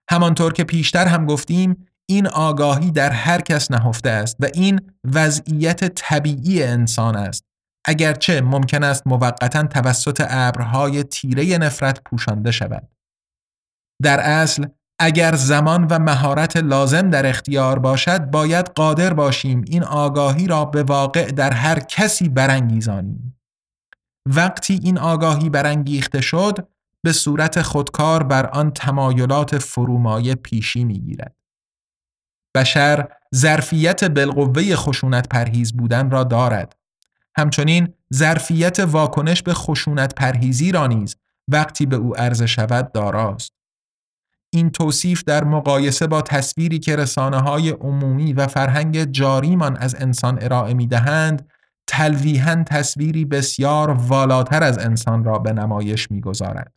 همانطور 0.09 0.53
که 0.53 0.63
پیشتر 0.63 1.07
هم 1.07 1.25
گفتیم 1.25 1.87
این 2.09 2.27
آگاهی 2.27 2.91
در 2.91 3.11
هر 3.11 3.41
کس 3.41 3.71
نهفته 3.71 4.09
است 4.09 4.37
و 4.39 4.47
این 4.53 4.91
وضعیت 5.13 5.85
طبیعی 5.95 6.63
انسان 6.63 7.15
است. 7.15 7.43
اگرچه 7.87 8.41
ممکن 8.41 8.83
است 8.83 9.07
موقتا 9.07 9.63
توسط 9.63 10.25
ابرهای 10.29 11.03
تیره 11.03 11.57
نفرت 11.57 12.01
پوشانده 12.03 12.51
شود. 12.51 12.87
در 14.03 14.19
اصل 14.19 14.65
اگر 14.99 15.35
زمان 15.35 15.87
و 15.87 15.99
مهارت 15.99 16.57
لازم 16.57 17.09
در 17.09 17.25
اختیار 17.25 17.79
باشد 17.79 18.25
باید 18.25 18.65
قادر 18.65 19.13
باشیم 19.13 19.61
این 19.67 19.83
آگاهی 19.83 20.47
را 20.47 20.65
به 20.65 20.83
واقع 20.83 21.31
در 21.31 21.53
هر 21.53 21.79
کسی 21.79 22.29
برانگیزانیم. 22.29 23.39
وقتی 24.29 24.79
این 24.83 24.97
آگاهی 24.97 25.49
برانگیخته 25.49 26.21
شد 26.21 26.67
به 27.03 27.11
صورت 27.11 27.61
خودکار 27.61 28.23
بر 28.23 28.45
آن 28.45 28.71
تمایلات 28.71 29.57
فرومایه 29.57 30.35
پیشی 30.35 30.83
می‌گیرد. 30.83 31.35
بشر 32.55 33.07
ظرفیت 33.35 34.03
بالقوه 34.03 34.75
خشونت 34.75 35.29
پرهیز 35.29 35.73
بودن 35.73 36.09
را 36.11 36.23
دارد. 36.23 36.75
همچنین 37.37 37.93
ظرفیت 38.13 38.79
واکنش 38.79 39.43
به 39.43 39.53
خشونت 39.53 40.15
پرهیزی 40.15 40.71
را 40.71 40.87
نیز 40.87 41.15
وقتی 41.47 41.85
به 41.85 41.95
او 41.95 42.17
عرضه 42.17 42.45
شود 42.45 42.91
داراست. 42.91 43.53
این 44.49 44.69
توصیف 44.69 45.23
در 45.23 45.43
مقایسه 45.43 46.07
با 46.07 46.21
تصویری 46.21 46.79
که 46.79 46.95
رسانه 46.95 47.39
های 47.39 47.69
عمومی 47.69 48.33
و 48.33 48.47
فرهنگ 48.47 49.03
جاریمان 49.03 49.77
از 49.77 49.95
انسان 49.95 50.37
ارائه 50.41 50.73
می 50.73 50.87
دهند 50.87 51.49
تلویحا 51.87 52.63
تصویری 52.67 53.25
بسیار 53.25 53.89
والاتر 53.91 54.63
از 54.63 54.77
انسان 54.77 55.23
را 55.23 55.39
به 55.39 55.53
نمایش 55.53 56.11
می‌گذارد. 56.11 56.76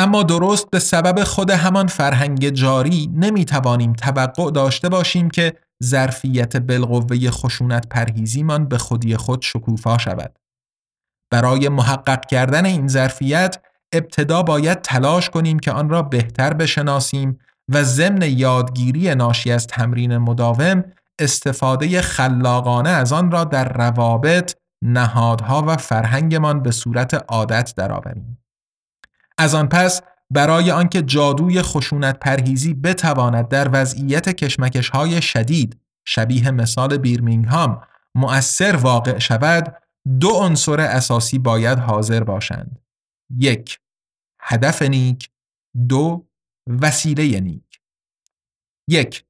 اما 0.00 0.22
درست 0.22 0.70
به 0.70 0.78
سبب 0.78 1.24
خود 1.24 1.50
همان 1.50 1.86
فرهنگ 1.86 2.48
جاری 2.48 3.10
نمی 3.14 3.44
توانیم 3.44 3.92
توقع 3.92 4.50
داشته 4.50 4.88
باشیم 4.88 5.30
که 5.30 5.54
ظرفیت 5.84 6.56
بالقوه 6.56 7.30
خشونت 7.30 7.88
پرهیزیمان 7.88 8.68
به 8.68 8.78
خودی 8.78 9.16
خود 9.16 9.42
شکوفا 9.42 9.98
شود. 9.98 10.38
برای 11.32 11.68
محقق 11.68 12.26
کردن 12.26 12.66
این 12.66 12.88
ظرفیت 12.88 13.62
ابتدا 13.92 14.42
باید 14.42 14.82
تلاش 14.82 15.30
کنیم 15.30 15.58
که 15.58 15.72
آن 15.72 15.88
را 15.88 16.02
بهتر 16.02 16.54
بشناسیم 16.54 17.38
و 17.68 17.84
ضمن 17.84 18.22
یادگیری 18.22 19.14
ناشی 19.14 19.52
از 19.52 19.66
تمرین 19.66 20.18
مداوم 20.18 20.84
استفاده 21.18 22.00
خلاقانه 22.00 22.90
از 22.90 23.12
آن 23.12 23.30
را 23.30 23.44
در 23.44 23.72
روابط، 23.72 24.54
نهادها 24.84 25.64
و 25.66 25.76
فرهنگمان 25.76 26.62
به 26.62 26.70
صورت 26.70 27.14
عادت 27.28 27.74
درآوریم. 27.76 28.39
از 29.40 29.54
آن 29.54 29.68
پس 29.68 30.02
برای 30.30 30.70
آنکه 30.70 31.02
جادوی 31.02 31.62
خشونت 31.62 32.18
پرهیزی 32.18 32.74
بتواند 32.74 33.48
در 33.48 33.68
وضعیت 33.72 34.28
کشمکش 34.28 34.88
های 34.88 35.22
شدید 35.22 35.80
شبیه 36.04 36.50
مثال 36.50 36.96
بیرمینگهام 36.96 37.82
مؤثر 38.14 38.76
واقع 38.76 39.18
شود 39.18 39.76
دو 40.20 40.30
عنصر 40.30 40.80
اساسی 40.80 41.38
باید 41.38 41.78
حاضر 41.78 42.24
باشند. 42.24 42.78
یک 43.38 43.78
هدف 44.40 44.82
نیک. 44.82 45.30
دو 45.88 46.26
وسیله 46.66 47.40
نیک. 47.40 47.80
یک 48.88 49.24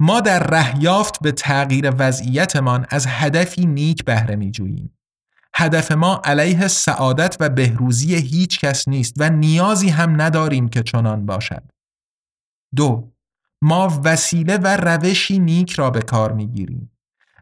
ما 0.00 0.20
در 0.20 0.46
رهیافت 0.46 1.22
به 1.22 1.32
تغییر 1.32 1.92
وضعیتمان 1.98 2.86
از 2.90 3.06
هدفی 3.08 3.66
نیک 3.66 4.04
بهره 4.04 4.36
می 4.36 4.50
جوییم. 4.50 4.95
هدف 5.58 5.92
ما 5.92 6.20
علیه 6.24 6.68
سعادت 6.68 7.36
و 7.40 7.48
بهروزی 7.48 8.14
هیچ 8.14 8.60
کس 8.60 8.88
نیست 8.88 9.14
و 9.16 9.30
نیازی 9.30 9.88
هم 9.88 10.20
نداریم 10.20 10.68
که 10.68 10.82
چنان 10.82 11.26
باشد. 11.26 11.62
دو 12.76 13.12
ما 13.62 14.00
وسیله 14.04 14.56
و 14.56 14.76
روشی 14.76 15.38
نیک 15.38 15.72
را 15.72 15.90
به 15.90 16.02
کار 16.02 16.32
می 16.32 16.46
گیریم. 16.46 16.90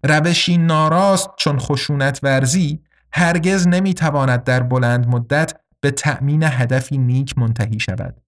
روشی 0.05 0.59
ناراست 0.59 1.31
چون 1.39 1.59
خشونت 1.59 2.21
ورزی 2.23 2.83
هرگز 3.13 3.69
نمی 3.69 3.95
تواند 3.95 4.45
در 4.45 4.63
بلند 4.63 5.07
مدت 5.07 5.53
به 5.81 5.91
تأمین 5.91 6.43
هدفی 6.43 6.99
نیک 6.99 7.39
منتهی 7.39 7.81
شود. 7.81 8.21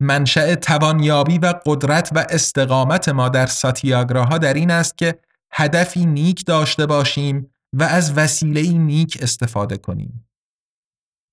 منشأ 0.00 0.54
توانیابی 0.54 1.38
و 1.38 1.54
قدرت 1.66 2.10
و 2.14 2.26
استقامت 2.28 3.08
ما 3.08 3.28
در 3.28 3.46
ساتیاگراها 3.46 4.38
در 4.38 4.54
این 4.54 4.70
است 4.70 4.98
که 4.98 5.18
هدفی 5.52 6.06
نیک 6.06 6.46
داشته 6.46 6.86
باشیم 6.86 7.50
و 7.72 7.82
از 7.82 8.12
وسیله 8.18 8.72
نیک 8.78 9.18
استفاده 9.22 9.76
کنیم. 9.76 10.28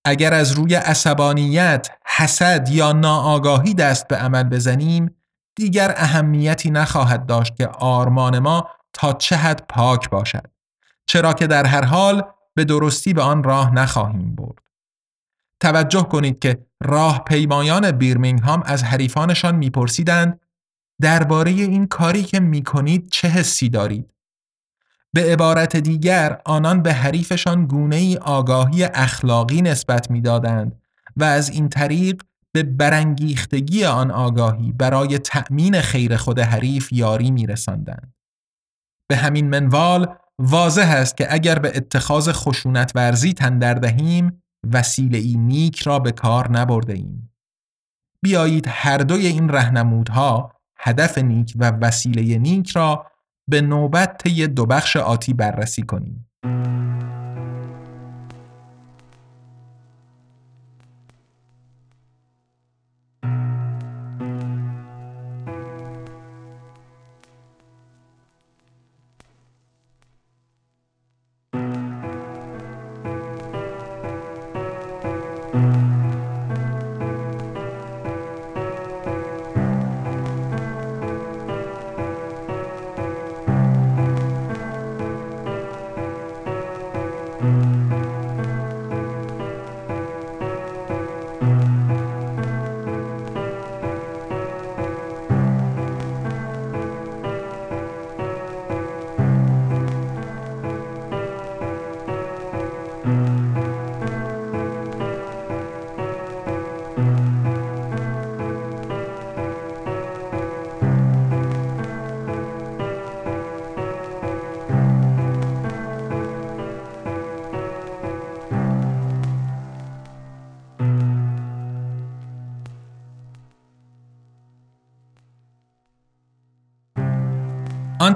اگر 0.06 0.34
از 0.34 0.52
روی 0.52 0.76
عصبانیت، 0.76 1.88
حسد 2.06 2.70
یا 2.70 2.92
ناآگاهی 2.92 3.74
دست 3.74 4.08
به 4.08 4.16
عمل 4.16 4.44
بزنیم، 4.44 5.16
دیگر 5.56 5.94
اهمیتی 5.98 6.72
نخواهد 6.72 7.26
داشت 7.26 7.56
که 7.56 7.68
آرمان 7.68 8.40
ما 8.40 8.70
تا 8.94 9.14
چه 9.14 9.36
حد 9.36 9.66
پاک 9.70 10.10
باشد. 10.10 10.52
چرا 11.08 11.34
که 11.34 11.48
در 11.48 11.66
هر 11.66 11.86
حال 11.86 12.24
به 12.54 12.66
درستی 12.66 13.14
به 13.14 13.22
آن 13.22 13.44
راه 13.44 13.74
نخواهیم 13.74 14.36
برد. 14.36 14.60
توجه 15.62 16.04
کنید 16.04 16.40
که 16.40 16.66
راه 16.84 17.24
پیمایان 17.24 17.92
بیرمینگهام 17.92 18.64
از 18.66 18.84
حریفانشان 18.84 19.56
میپرسیدند 19.56 20.40
درباره 21.02 21.52
این 21.52 21.88
کاری 21.88 22.24
که 22.24 22.40
می‌کنید 22.40 23.10
چه 23.12 23.28
حسی 23.28 23.70
دارید؟ 23.70 24.15
به 25.16 25.32
عبارت 25.32 25.76
دیگر 25.76 26.42
آنان 26.46 26.82
به 26.82 26.94
حریفشان 26.94 27.66
گونه 27.66 27.96
ای 27.96 28.18
آگاهی 28.18 28.84
اخلاقی 28.84 29.62
نسبت 29.62 30.12
می‌دادند 30.12 30.82
و 31.18 31.24
از 31.24 31.50
این 31.50 31.70
طریق 31.70 32.22
به 32.52 32.64
برانگیختگی 32.64 33.86
آن 33.86 34.12
آگاهی 34.12 34.72
برای 34.72 35.18
تأمین 35.18 35.82
خیر 35.82 36.18
خود 36.18 36.40
حریف 36.40 36.94
یاری 36.94 37.32
میرساندند. 37.32 38.14
به 39.10 39.16
همین 39.16 39.50
منوال 39.50 40.16
واضح 40.40 40.90
است 40.98 41.18
که 41.18 41.34
اگر 41.34 41.60
به 41.60 41.72
اتخاذ 41.76 42.30
خشونت 42.32 42.92
ورزی 42.96 43.34
تندر 43.34 43.74
دهیم 43.74 44.44
وسیله 44.74 45.18
ای 45.18 45.36
نیک 45.38 45.82
را 45.82 46.00
به 46.00 46.12
کار 46.12 46.52
نبرده 46.52 46.94
ایم. 46.94 47.32
بیایید 48.22 48.66
هر 48.68 48.98
دوی 48.98 49.28
این 49.28 49.50
رهنمودها 49.50 50.52
هدف 50.78 51.18
نیک 51.18 51.54
و 51.56 51.72
وسیله 51.72 52.38
نیک 52.38 52.70
را 52.70 53.06
به 53.50 53.62
نوبت 53.62 54.24
طی 54.24 54.48
دو 54.48 54.66
بخش 54.66 54.98
آتی 54.98 55.34
بررسی 55.34 55.82
کنیم. 55.82 56.30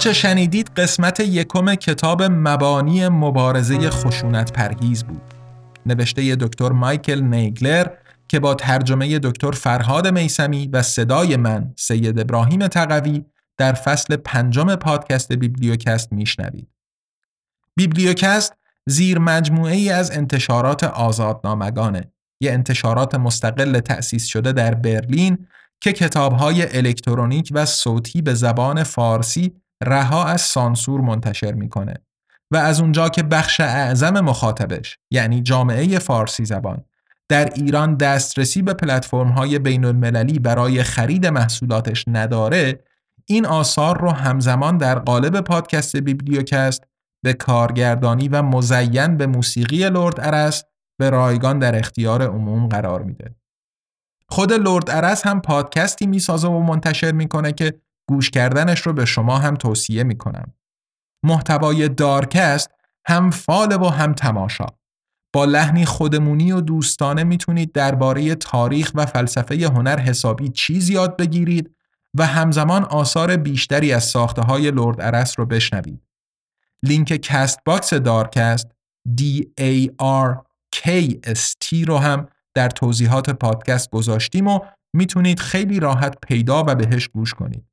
آنچه 0.00 0.12
شنیدید 0.12 0.70
قسمت 0.76 1.20
یکم 1.20 1.74
کتاب 1.74 2.22
مبانی 2.22 3.08
مبارزه 3.08 3.90
خشونت 3.90 4.52
پرهیز 4.52 5.04
بود. 5.04 5.22
نوشته 5.86 6.36
دکتر 6.36 6.68
مایکل 6.68 7.20
نیگلر 7.20 7.86
که 8.28 8.40
با 8.40 8.54
ترجمه 8.54 9.18
دکتر 9.18 9.50
فرهاد 9.50 10.08
میسمی 10.08 10.66
و 10.66 10.82
صدای 10.82 11.36
من 11.36 11.72
سید 11.76 12.18
ابراهیم 12.18 12.68
تقوی 12.68 13.24
در 13.56 13.72
فصل 13.72 14.16
پنجم 14.16 14.74
پادکست 14.74 15.32
بیبلیوکست 15.32 16.12
میشنوید. 16.12 16.68
بیبلیوکست 17.76 18.54
زیر 18.86 19.18
مجموعه 19.18 19.74
ای 19.74 19.90
از 19.90 20.10
انتشارات 20.10 20.84
آزادنامگانه 20.84 22.12
یه 22.40 22.52
انتشارات 22.52 23.14
مستقل 23.14 23.80
تأسیس 23.80 24.26
شده 24.26 24.52
در 24.52 24.74
برلین 24.74 25.46
که 25.80 25.92
کتابهای 25.92 26.76
الکترونیک 26.76 27.48
و 27.52 27.66
صوتی 27.66 28.22
به 28.22 28.34
زبان 28.34 28.82
فارسی 28.82 29.60
رها 29.82 30.24
از 30.24 30.40
سانسور 30.40 31.00
منتشر 31.00 31.52
می‌کنه 31.52 31.94
و 32.50 32.56
از 32.56 32.80
اونجا 32.80 33.08
که 33.08 33.22
بخش 33.22 33.60
اعظم 33.60 34.20
مخاطبش 34.20 34.98
یعنی 35.10 35.42
جامعه 35.42 35.98
فارسی 35.98 36.44
زبان 36.44 36.84
در 37.28 37.52
ایران 37.54 37.94
دسترسی 37.94 38.62
به 38.62 38.74
پلتفرم 38.74 39.28
های 39.28 39.58
بین 39.58 39.84
المللی 39.84 40.38
برای 40.38 40.82
خرید 40.82 41.26
محصولاتش 41.26 42.04
نداره 42.08 42.80
این 43.26 43.46
آثار 43.46 44.00
رو 44.00 44.10
همزمان 44.10 44.76
در 44.76 44.98
قالب 44.98 45.40
پادکست 45.40 45.96
بیبلیوکست 45.96 46.84
به 47.22 47.32
کارگردانی 47.32 48.28
و 48.28 48.42
مزین 48.42 49.16
به 49.16 49.26
موسیقی 49.26 49.90
لرد 49.90 50.20
ارس 50.20 50.64
به 50.98 51.10
رایگان 51.10 51.58
در 51.58 51.78
اختیار 51.78 52.22
عموم 52.22 52.66
قرار 52.66 53.02
میده. 53.02 53.34
خود 54.28 54.52
لرد 54.52 54.90
ارس 54.90 55.26
هم 55.26 55.40
پادکستی 55.40 56.06
می‌سازه 56.06 56.48
و 56.48 56.60
منتشر 56.60 57.12
می‌کنه 57.12 57.52
که 57.52 57.80
گوش 58.10 58.30
کردنش 58.30 58.80
رو 58.80 58.92
به 58.92 59.04
شما 59.04 59.38
هم 59.38 59.56
توصیه 59.56 60.02
می‌کنم. 60.02 60.54
محتوای 61.24 61.88
دارکست 61.88 62.70
هم 63.06 63.30
فال 63.30 63.72
و 63.72 63.88
هم 63.88 64.12
تماشا. 64.12 64.66
با 65.34 65.44
لحنی 65.44 65.84
خودمونی 65.84 66.52
و 66.52 66.60
دوستانه 66.60 67.24
می‌تونید 67.24 67.72
درباره 67.72 68.34
تاریخ 68.34 68.92
و 68.94 69.06
فلسفه 69.06 69.54
هنر 69.54 70.00
حسابی 70.00 70.48
چیز 70.48 70.90
یاد 70.90 71.16
بگیرید 71.16 71.76
و 72.18 72.26
همزمان 72.26 72.84
آثار 72.84 73.36
بیشتری 73.36 73.92
از 73.92 74.04
ساخته 74.04 74.42
های 74.42 74.70
لرد 74.70 75.00
ارس 75.00 75.38
رو 75.38 75.46
بشنوید. 75.46 76.02
لینک 76.82 77.08
Castbox 77.08 77.94
دارکست 77.94 78.66
D 79.20 79.22
A 79.60 79.88
R 80.02 80.36
K 80.76 80.88
S 81.26 81.54
T 81.64 81.86
رو 81.86 81.98
هم 81.98 82.28
در 82.54 82.68
توضیحات 82.68 83.30
پادکست 83.30 83.90
گذاشتیم 83.90 84.46
و 84.46 84.60
می‌تونید 84.94 85.40
خیلی 85.40 85.80
راحت 85.80 86.18
پیدا 86.20 86.64
و 86.66 86.74
بهش 86.74 87.08
گوش 87.08 87.34
کنید. 87.34 87.69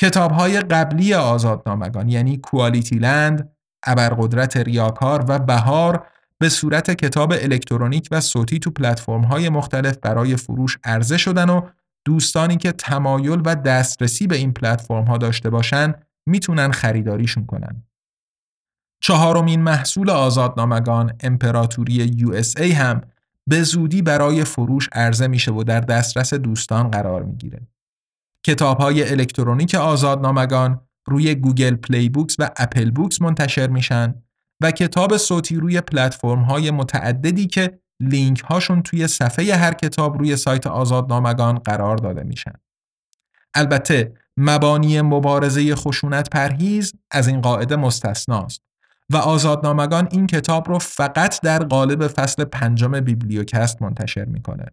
کتاب 0.00 0.32
های 0.32 0.60
قبلی 0.60 1.14
آزادنامگان 1.14 2.08
یعنی 2.08 2.36
QualityLand، 2.36 3.52
ابرقدرت 3.86 4.56
ریاکار 4.56 5.24
و 5.28 5.38
بهار 5.38 6.06
به 6.38 6.48
صورت 6.48 6.90
کتاب 6.90 7.32
الکترونیک 7.32 8.08
و 8.10 8.20
صوتی 8.20 8.58
تو 8.58 8.70
پلتفرم 8.70 9.24
های 9.24 9.48
مختلف 9.48 9.96
برای 9.96 10.36
فروش 10.36 10.78
عرضه 10.84 11.16
شدن 11.16 11.50
و 11.50 11.68
دوستانی 12.04 12.56
که 12.56 12.72
تمایل 12.72 13.42
و 13.44 13.54
دسترسی 13.54 14.26
به 14.26 14.36
این 14.36 14.52
پلتفرم 14.52 15.04
ها 15.04 15.18
داشته 15.18 15.50
باشن 15.50 15.94
می‌تونن 16.26 16.70
خریداریشون 16.70 17.46
کنن. 17.46 17.82
چهارمین 19.02 19.62
محصول 19.62 20.10
آزادنامگان 20.10 21.12
امپراتوری 21.20 22.18
USA 22.18 22.60
هم 22.60 23.00
به 23.46 23.62
زودی 23.62 24.02
برای 24.02 24.44
فروش 24.44 24.88
عرضه 24.92 25.26
میشه 25.26 25.52
و 25.52 25.64
در 25.64 25.80
دسترس 25.80 26.34
دوستان 26.34 26.90
قرار 26.90 27.22
می‌گیره. 27.22 27.60
کتاب 28.46 28.78
های 28.78 29.10
الکترونیک 29.10 29.74
آزادنامگان 29.74 30.80
روی 31.06 31.34
Google 31.34 31.74
Play 31.74 32.08
Books 32.08 32.36
و 32.38 32.50
Apple 32.56 32.90
Books 32.90 33.22
منتشر 33.22 33.66
میشن 33.66 34.14
و 34.62 34.70
کتاب 34.70 35.16
صوتی 35.16 35.56
روی 35.56 35.80
پلتفرم 35.80 36.42
های 36.42 36.70
متعددی 36.70 37.46
که 37.46 37.80
لینک 38.00 38.40
هاشون 38.40 38.82
توی 38.82 39.08
صفحه 39.08 39.54
هر 39.54 39.72
کتاب 39.72 40.18
روی 40.18 40.36
سایت 40.36 40.66
آزادنامگان 40.66 41.58
قرار 41.58 41.96
داده 41.96 42.22
میشن. 42.22 42.52
البته 43.54 44.12
مبانی 44.36 45.00
مبارزه 45.00 45.74
خشونت 45.74 46.30
پرهیز 46.30 46.94
از 47.10 47.28
این 47.28 47.40
قاعده 47.40 47.76
مستثناست 47.76 48.62
و 49.10 49.16
آزادنامگان 49.16 50.08
این 50.12 50.26
کتاب 50.26 50.68
رو 50.68 50.78
فقط 50.78 51.40
در 51.40 51.64
قالب 51.64 52.06
فصل 52.06 52.44
پنجم 52.44 53.00
بیبلیوکست 53.00 53.82
منتشر 53.82 54.24
می‌کنه. 54.24 54.66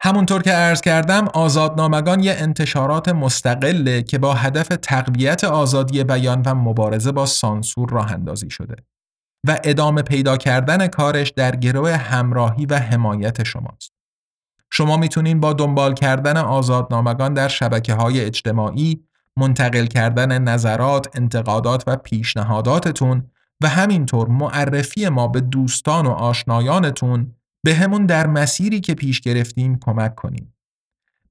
همونطور 0.00 0.42
که 0.42 0.50
عرض 0.50 0.80
کردم 0.80 1.28
آزادنامگان 1.28 2.20
یه 2.20 2.34
انتشارات 2.38 3.08
مستقله 3.08 4.02
که 4.02 4.18
با 4.18 4.34
هدف 4.34 4.68
تقویت 4.68 5.44
آزادی 5.44 6.04
بیان 6.04 6.42
و 6.42 6.54
مبارزه 6.54 7.12
با 7.12 7.26
سانسور 7.26 7.90
راه 7.90 8.12
اندازی 8.12 8.50
شده 8.50 8.76
و 9.46 9.58
ادامه 9.64 10.02
پیدا 10.02 10.36
کردن 10.36 10.86
کارش 10.86 11.30
در 11.30 11.56
گروه 11.56 11.96
همراهی 11.96 12.66
و 12.66 12.78
حمایت 12.78 13.42
شماست. 13.44 13.92
شما 14.72 14.96
می‌تونین 14.96 15.40
با 15.40 15.52
دنبال 15.52 15.94
کردن 15.94 16.36
آزادنامگان 16.36 17.34
در 17.34 17.48
شبکه 17.48 17.94
های 17.94 18.20
اجتماعی 18.20 19.04
منتقل 19.36 19.86
کردن 19.86 20.42
نظرات، 20.42 21.16
انتقادات 21.16 21.84
و 21.86 21.96
پیشنهاداتتون 21.96 23.30
و 23.62 23.68
همینطور 23.68 24.28
معرفی 24.28 25.08
ما 25.08 25.28
به 25.28 25.40
دوستان 25.40 26.06
و 26.06 26.10
آشنایانتون 26.10 27.34
به 27.64 27.74
همون 27.74 28.06
در 28.06 28.26
مسیری 28.26 28.80
که 28.80 28.94
پیش 28.94 29.20
گرفتیم 29.20 29.78
کمک 29.78 30.14
کنیم. 30.14 30.54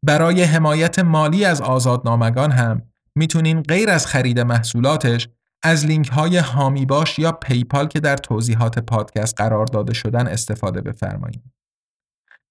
برای 0.04 0.44
حمایت 0.44 1.00
مالی 1.00 1.46
از 1.46 1.62
آزادنامگان 1.62 2.52
هم 2.52 2.82
می‌تونین 3.16 3.62
غیر 3.62 3.90
از 3.90 4.08
خرید 4.08 4.40
محصولاتش 4.40 5.30
از 5.64 5.86
لینک 5.86 6.10
های 6.10 6.38
هامی 6.38 6.86
باش 6.86 7.20
یا 7.20 7.32
پیپال 7.32 7.88
که 7.88 8.00
در 8.00 8.18
توضیحات 8.18 8.80
پادکست 8.80 9.38
قرار 9.38 9.66
داده 9.66 9.94
شدن 9.94 10.28
استفاده 10.28 10.82
بفرمایید. 10.82 11.44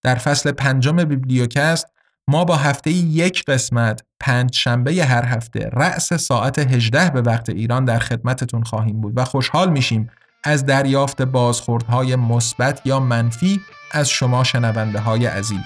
در 0.02 0.14
فصل 0.14 0.52
پنجم 0.52 1.04
بیبلیوکست 1.04 1.86
ما 2.28 2.44
با 2.44 2.56
هفته 2.56 2.90
یک 2.90 3.44
قسمت 3.44 4.02
پنج 4.20 4.56
شنبه 4.56 5.04
هر 5.04 5.24
هفته 5.24 5.70
رأس 5.72 6.12
ساعت 6.12 6.58
18 6.58 7.10
به 7.10 7.22
وقت 7.22 7.50
ایران 7.50 7.84
در 7.84 7.98
خدمتتون 7.98 8.62
خواهیم 8.62 9.00
بود 9.00 9.18
و 9.18 9.24
خوشحال 9.24 9.70
میشیم 9.70 10.10
از 10.44 10.66
دریافت 10.66 11.22
بازخوردهای 11.22 12.16
مثبت 12.16 12.80
یا 12.84 13.00
منفی 13.00 13.60
از 13.92 14.08
شما 14.08 14.44
شنونده 14.44 15.00
های 15.00 15.26
عزیز. 15.26 15.64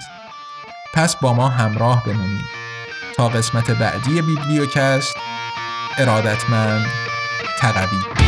پس 0.93 1.15
با 1.15 1.33
ما 1.33 1.47
همراه 1.47 2.03
بمونید. 2.05 2.45
تا 3.15 3.29
قسمت 3.29 3.71
بعدی 3.71 4.21
بیبلیوکست 4.21 5.15
ارادتمند 5.97 6.85
تقوی. 7.59 8.26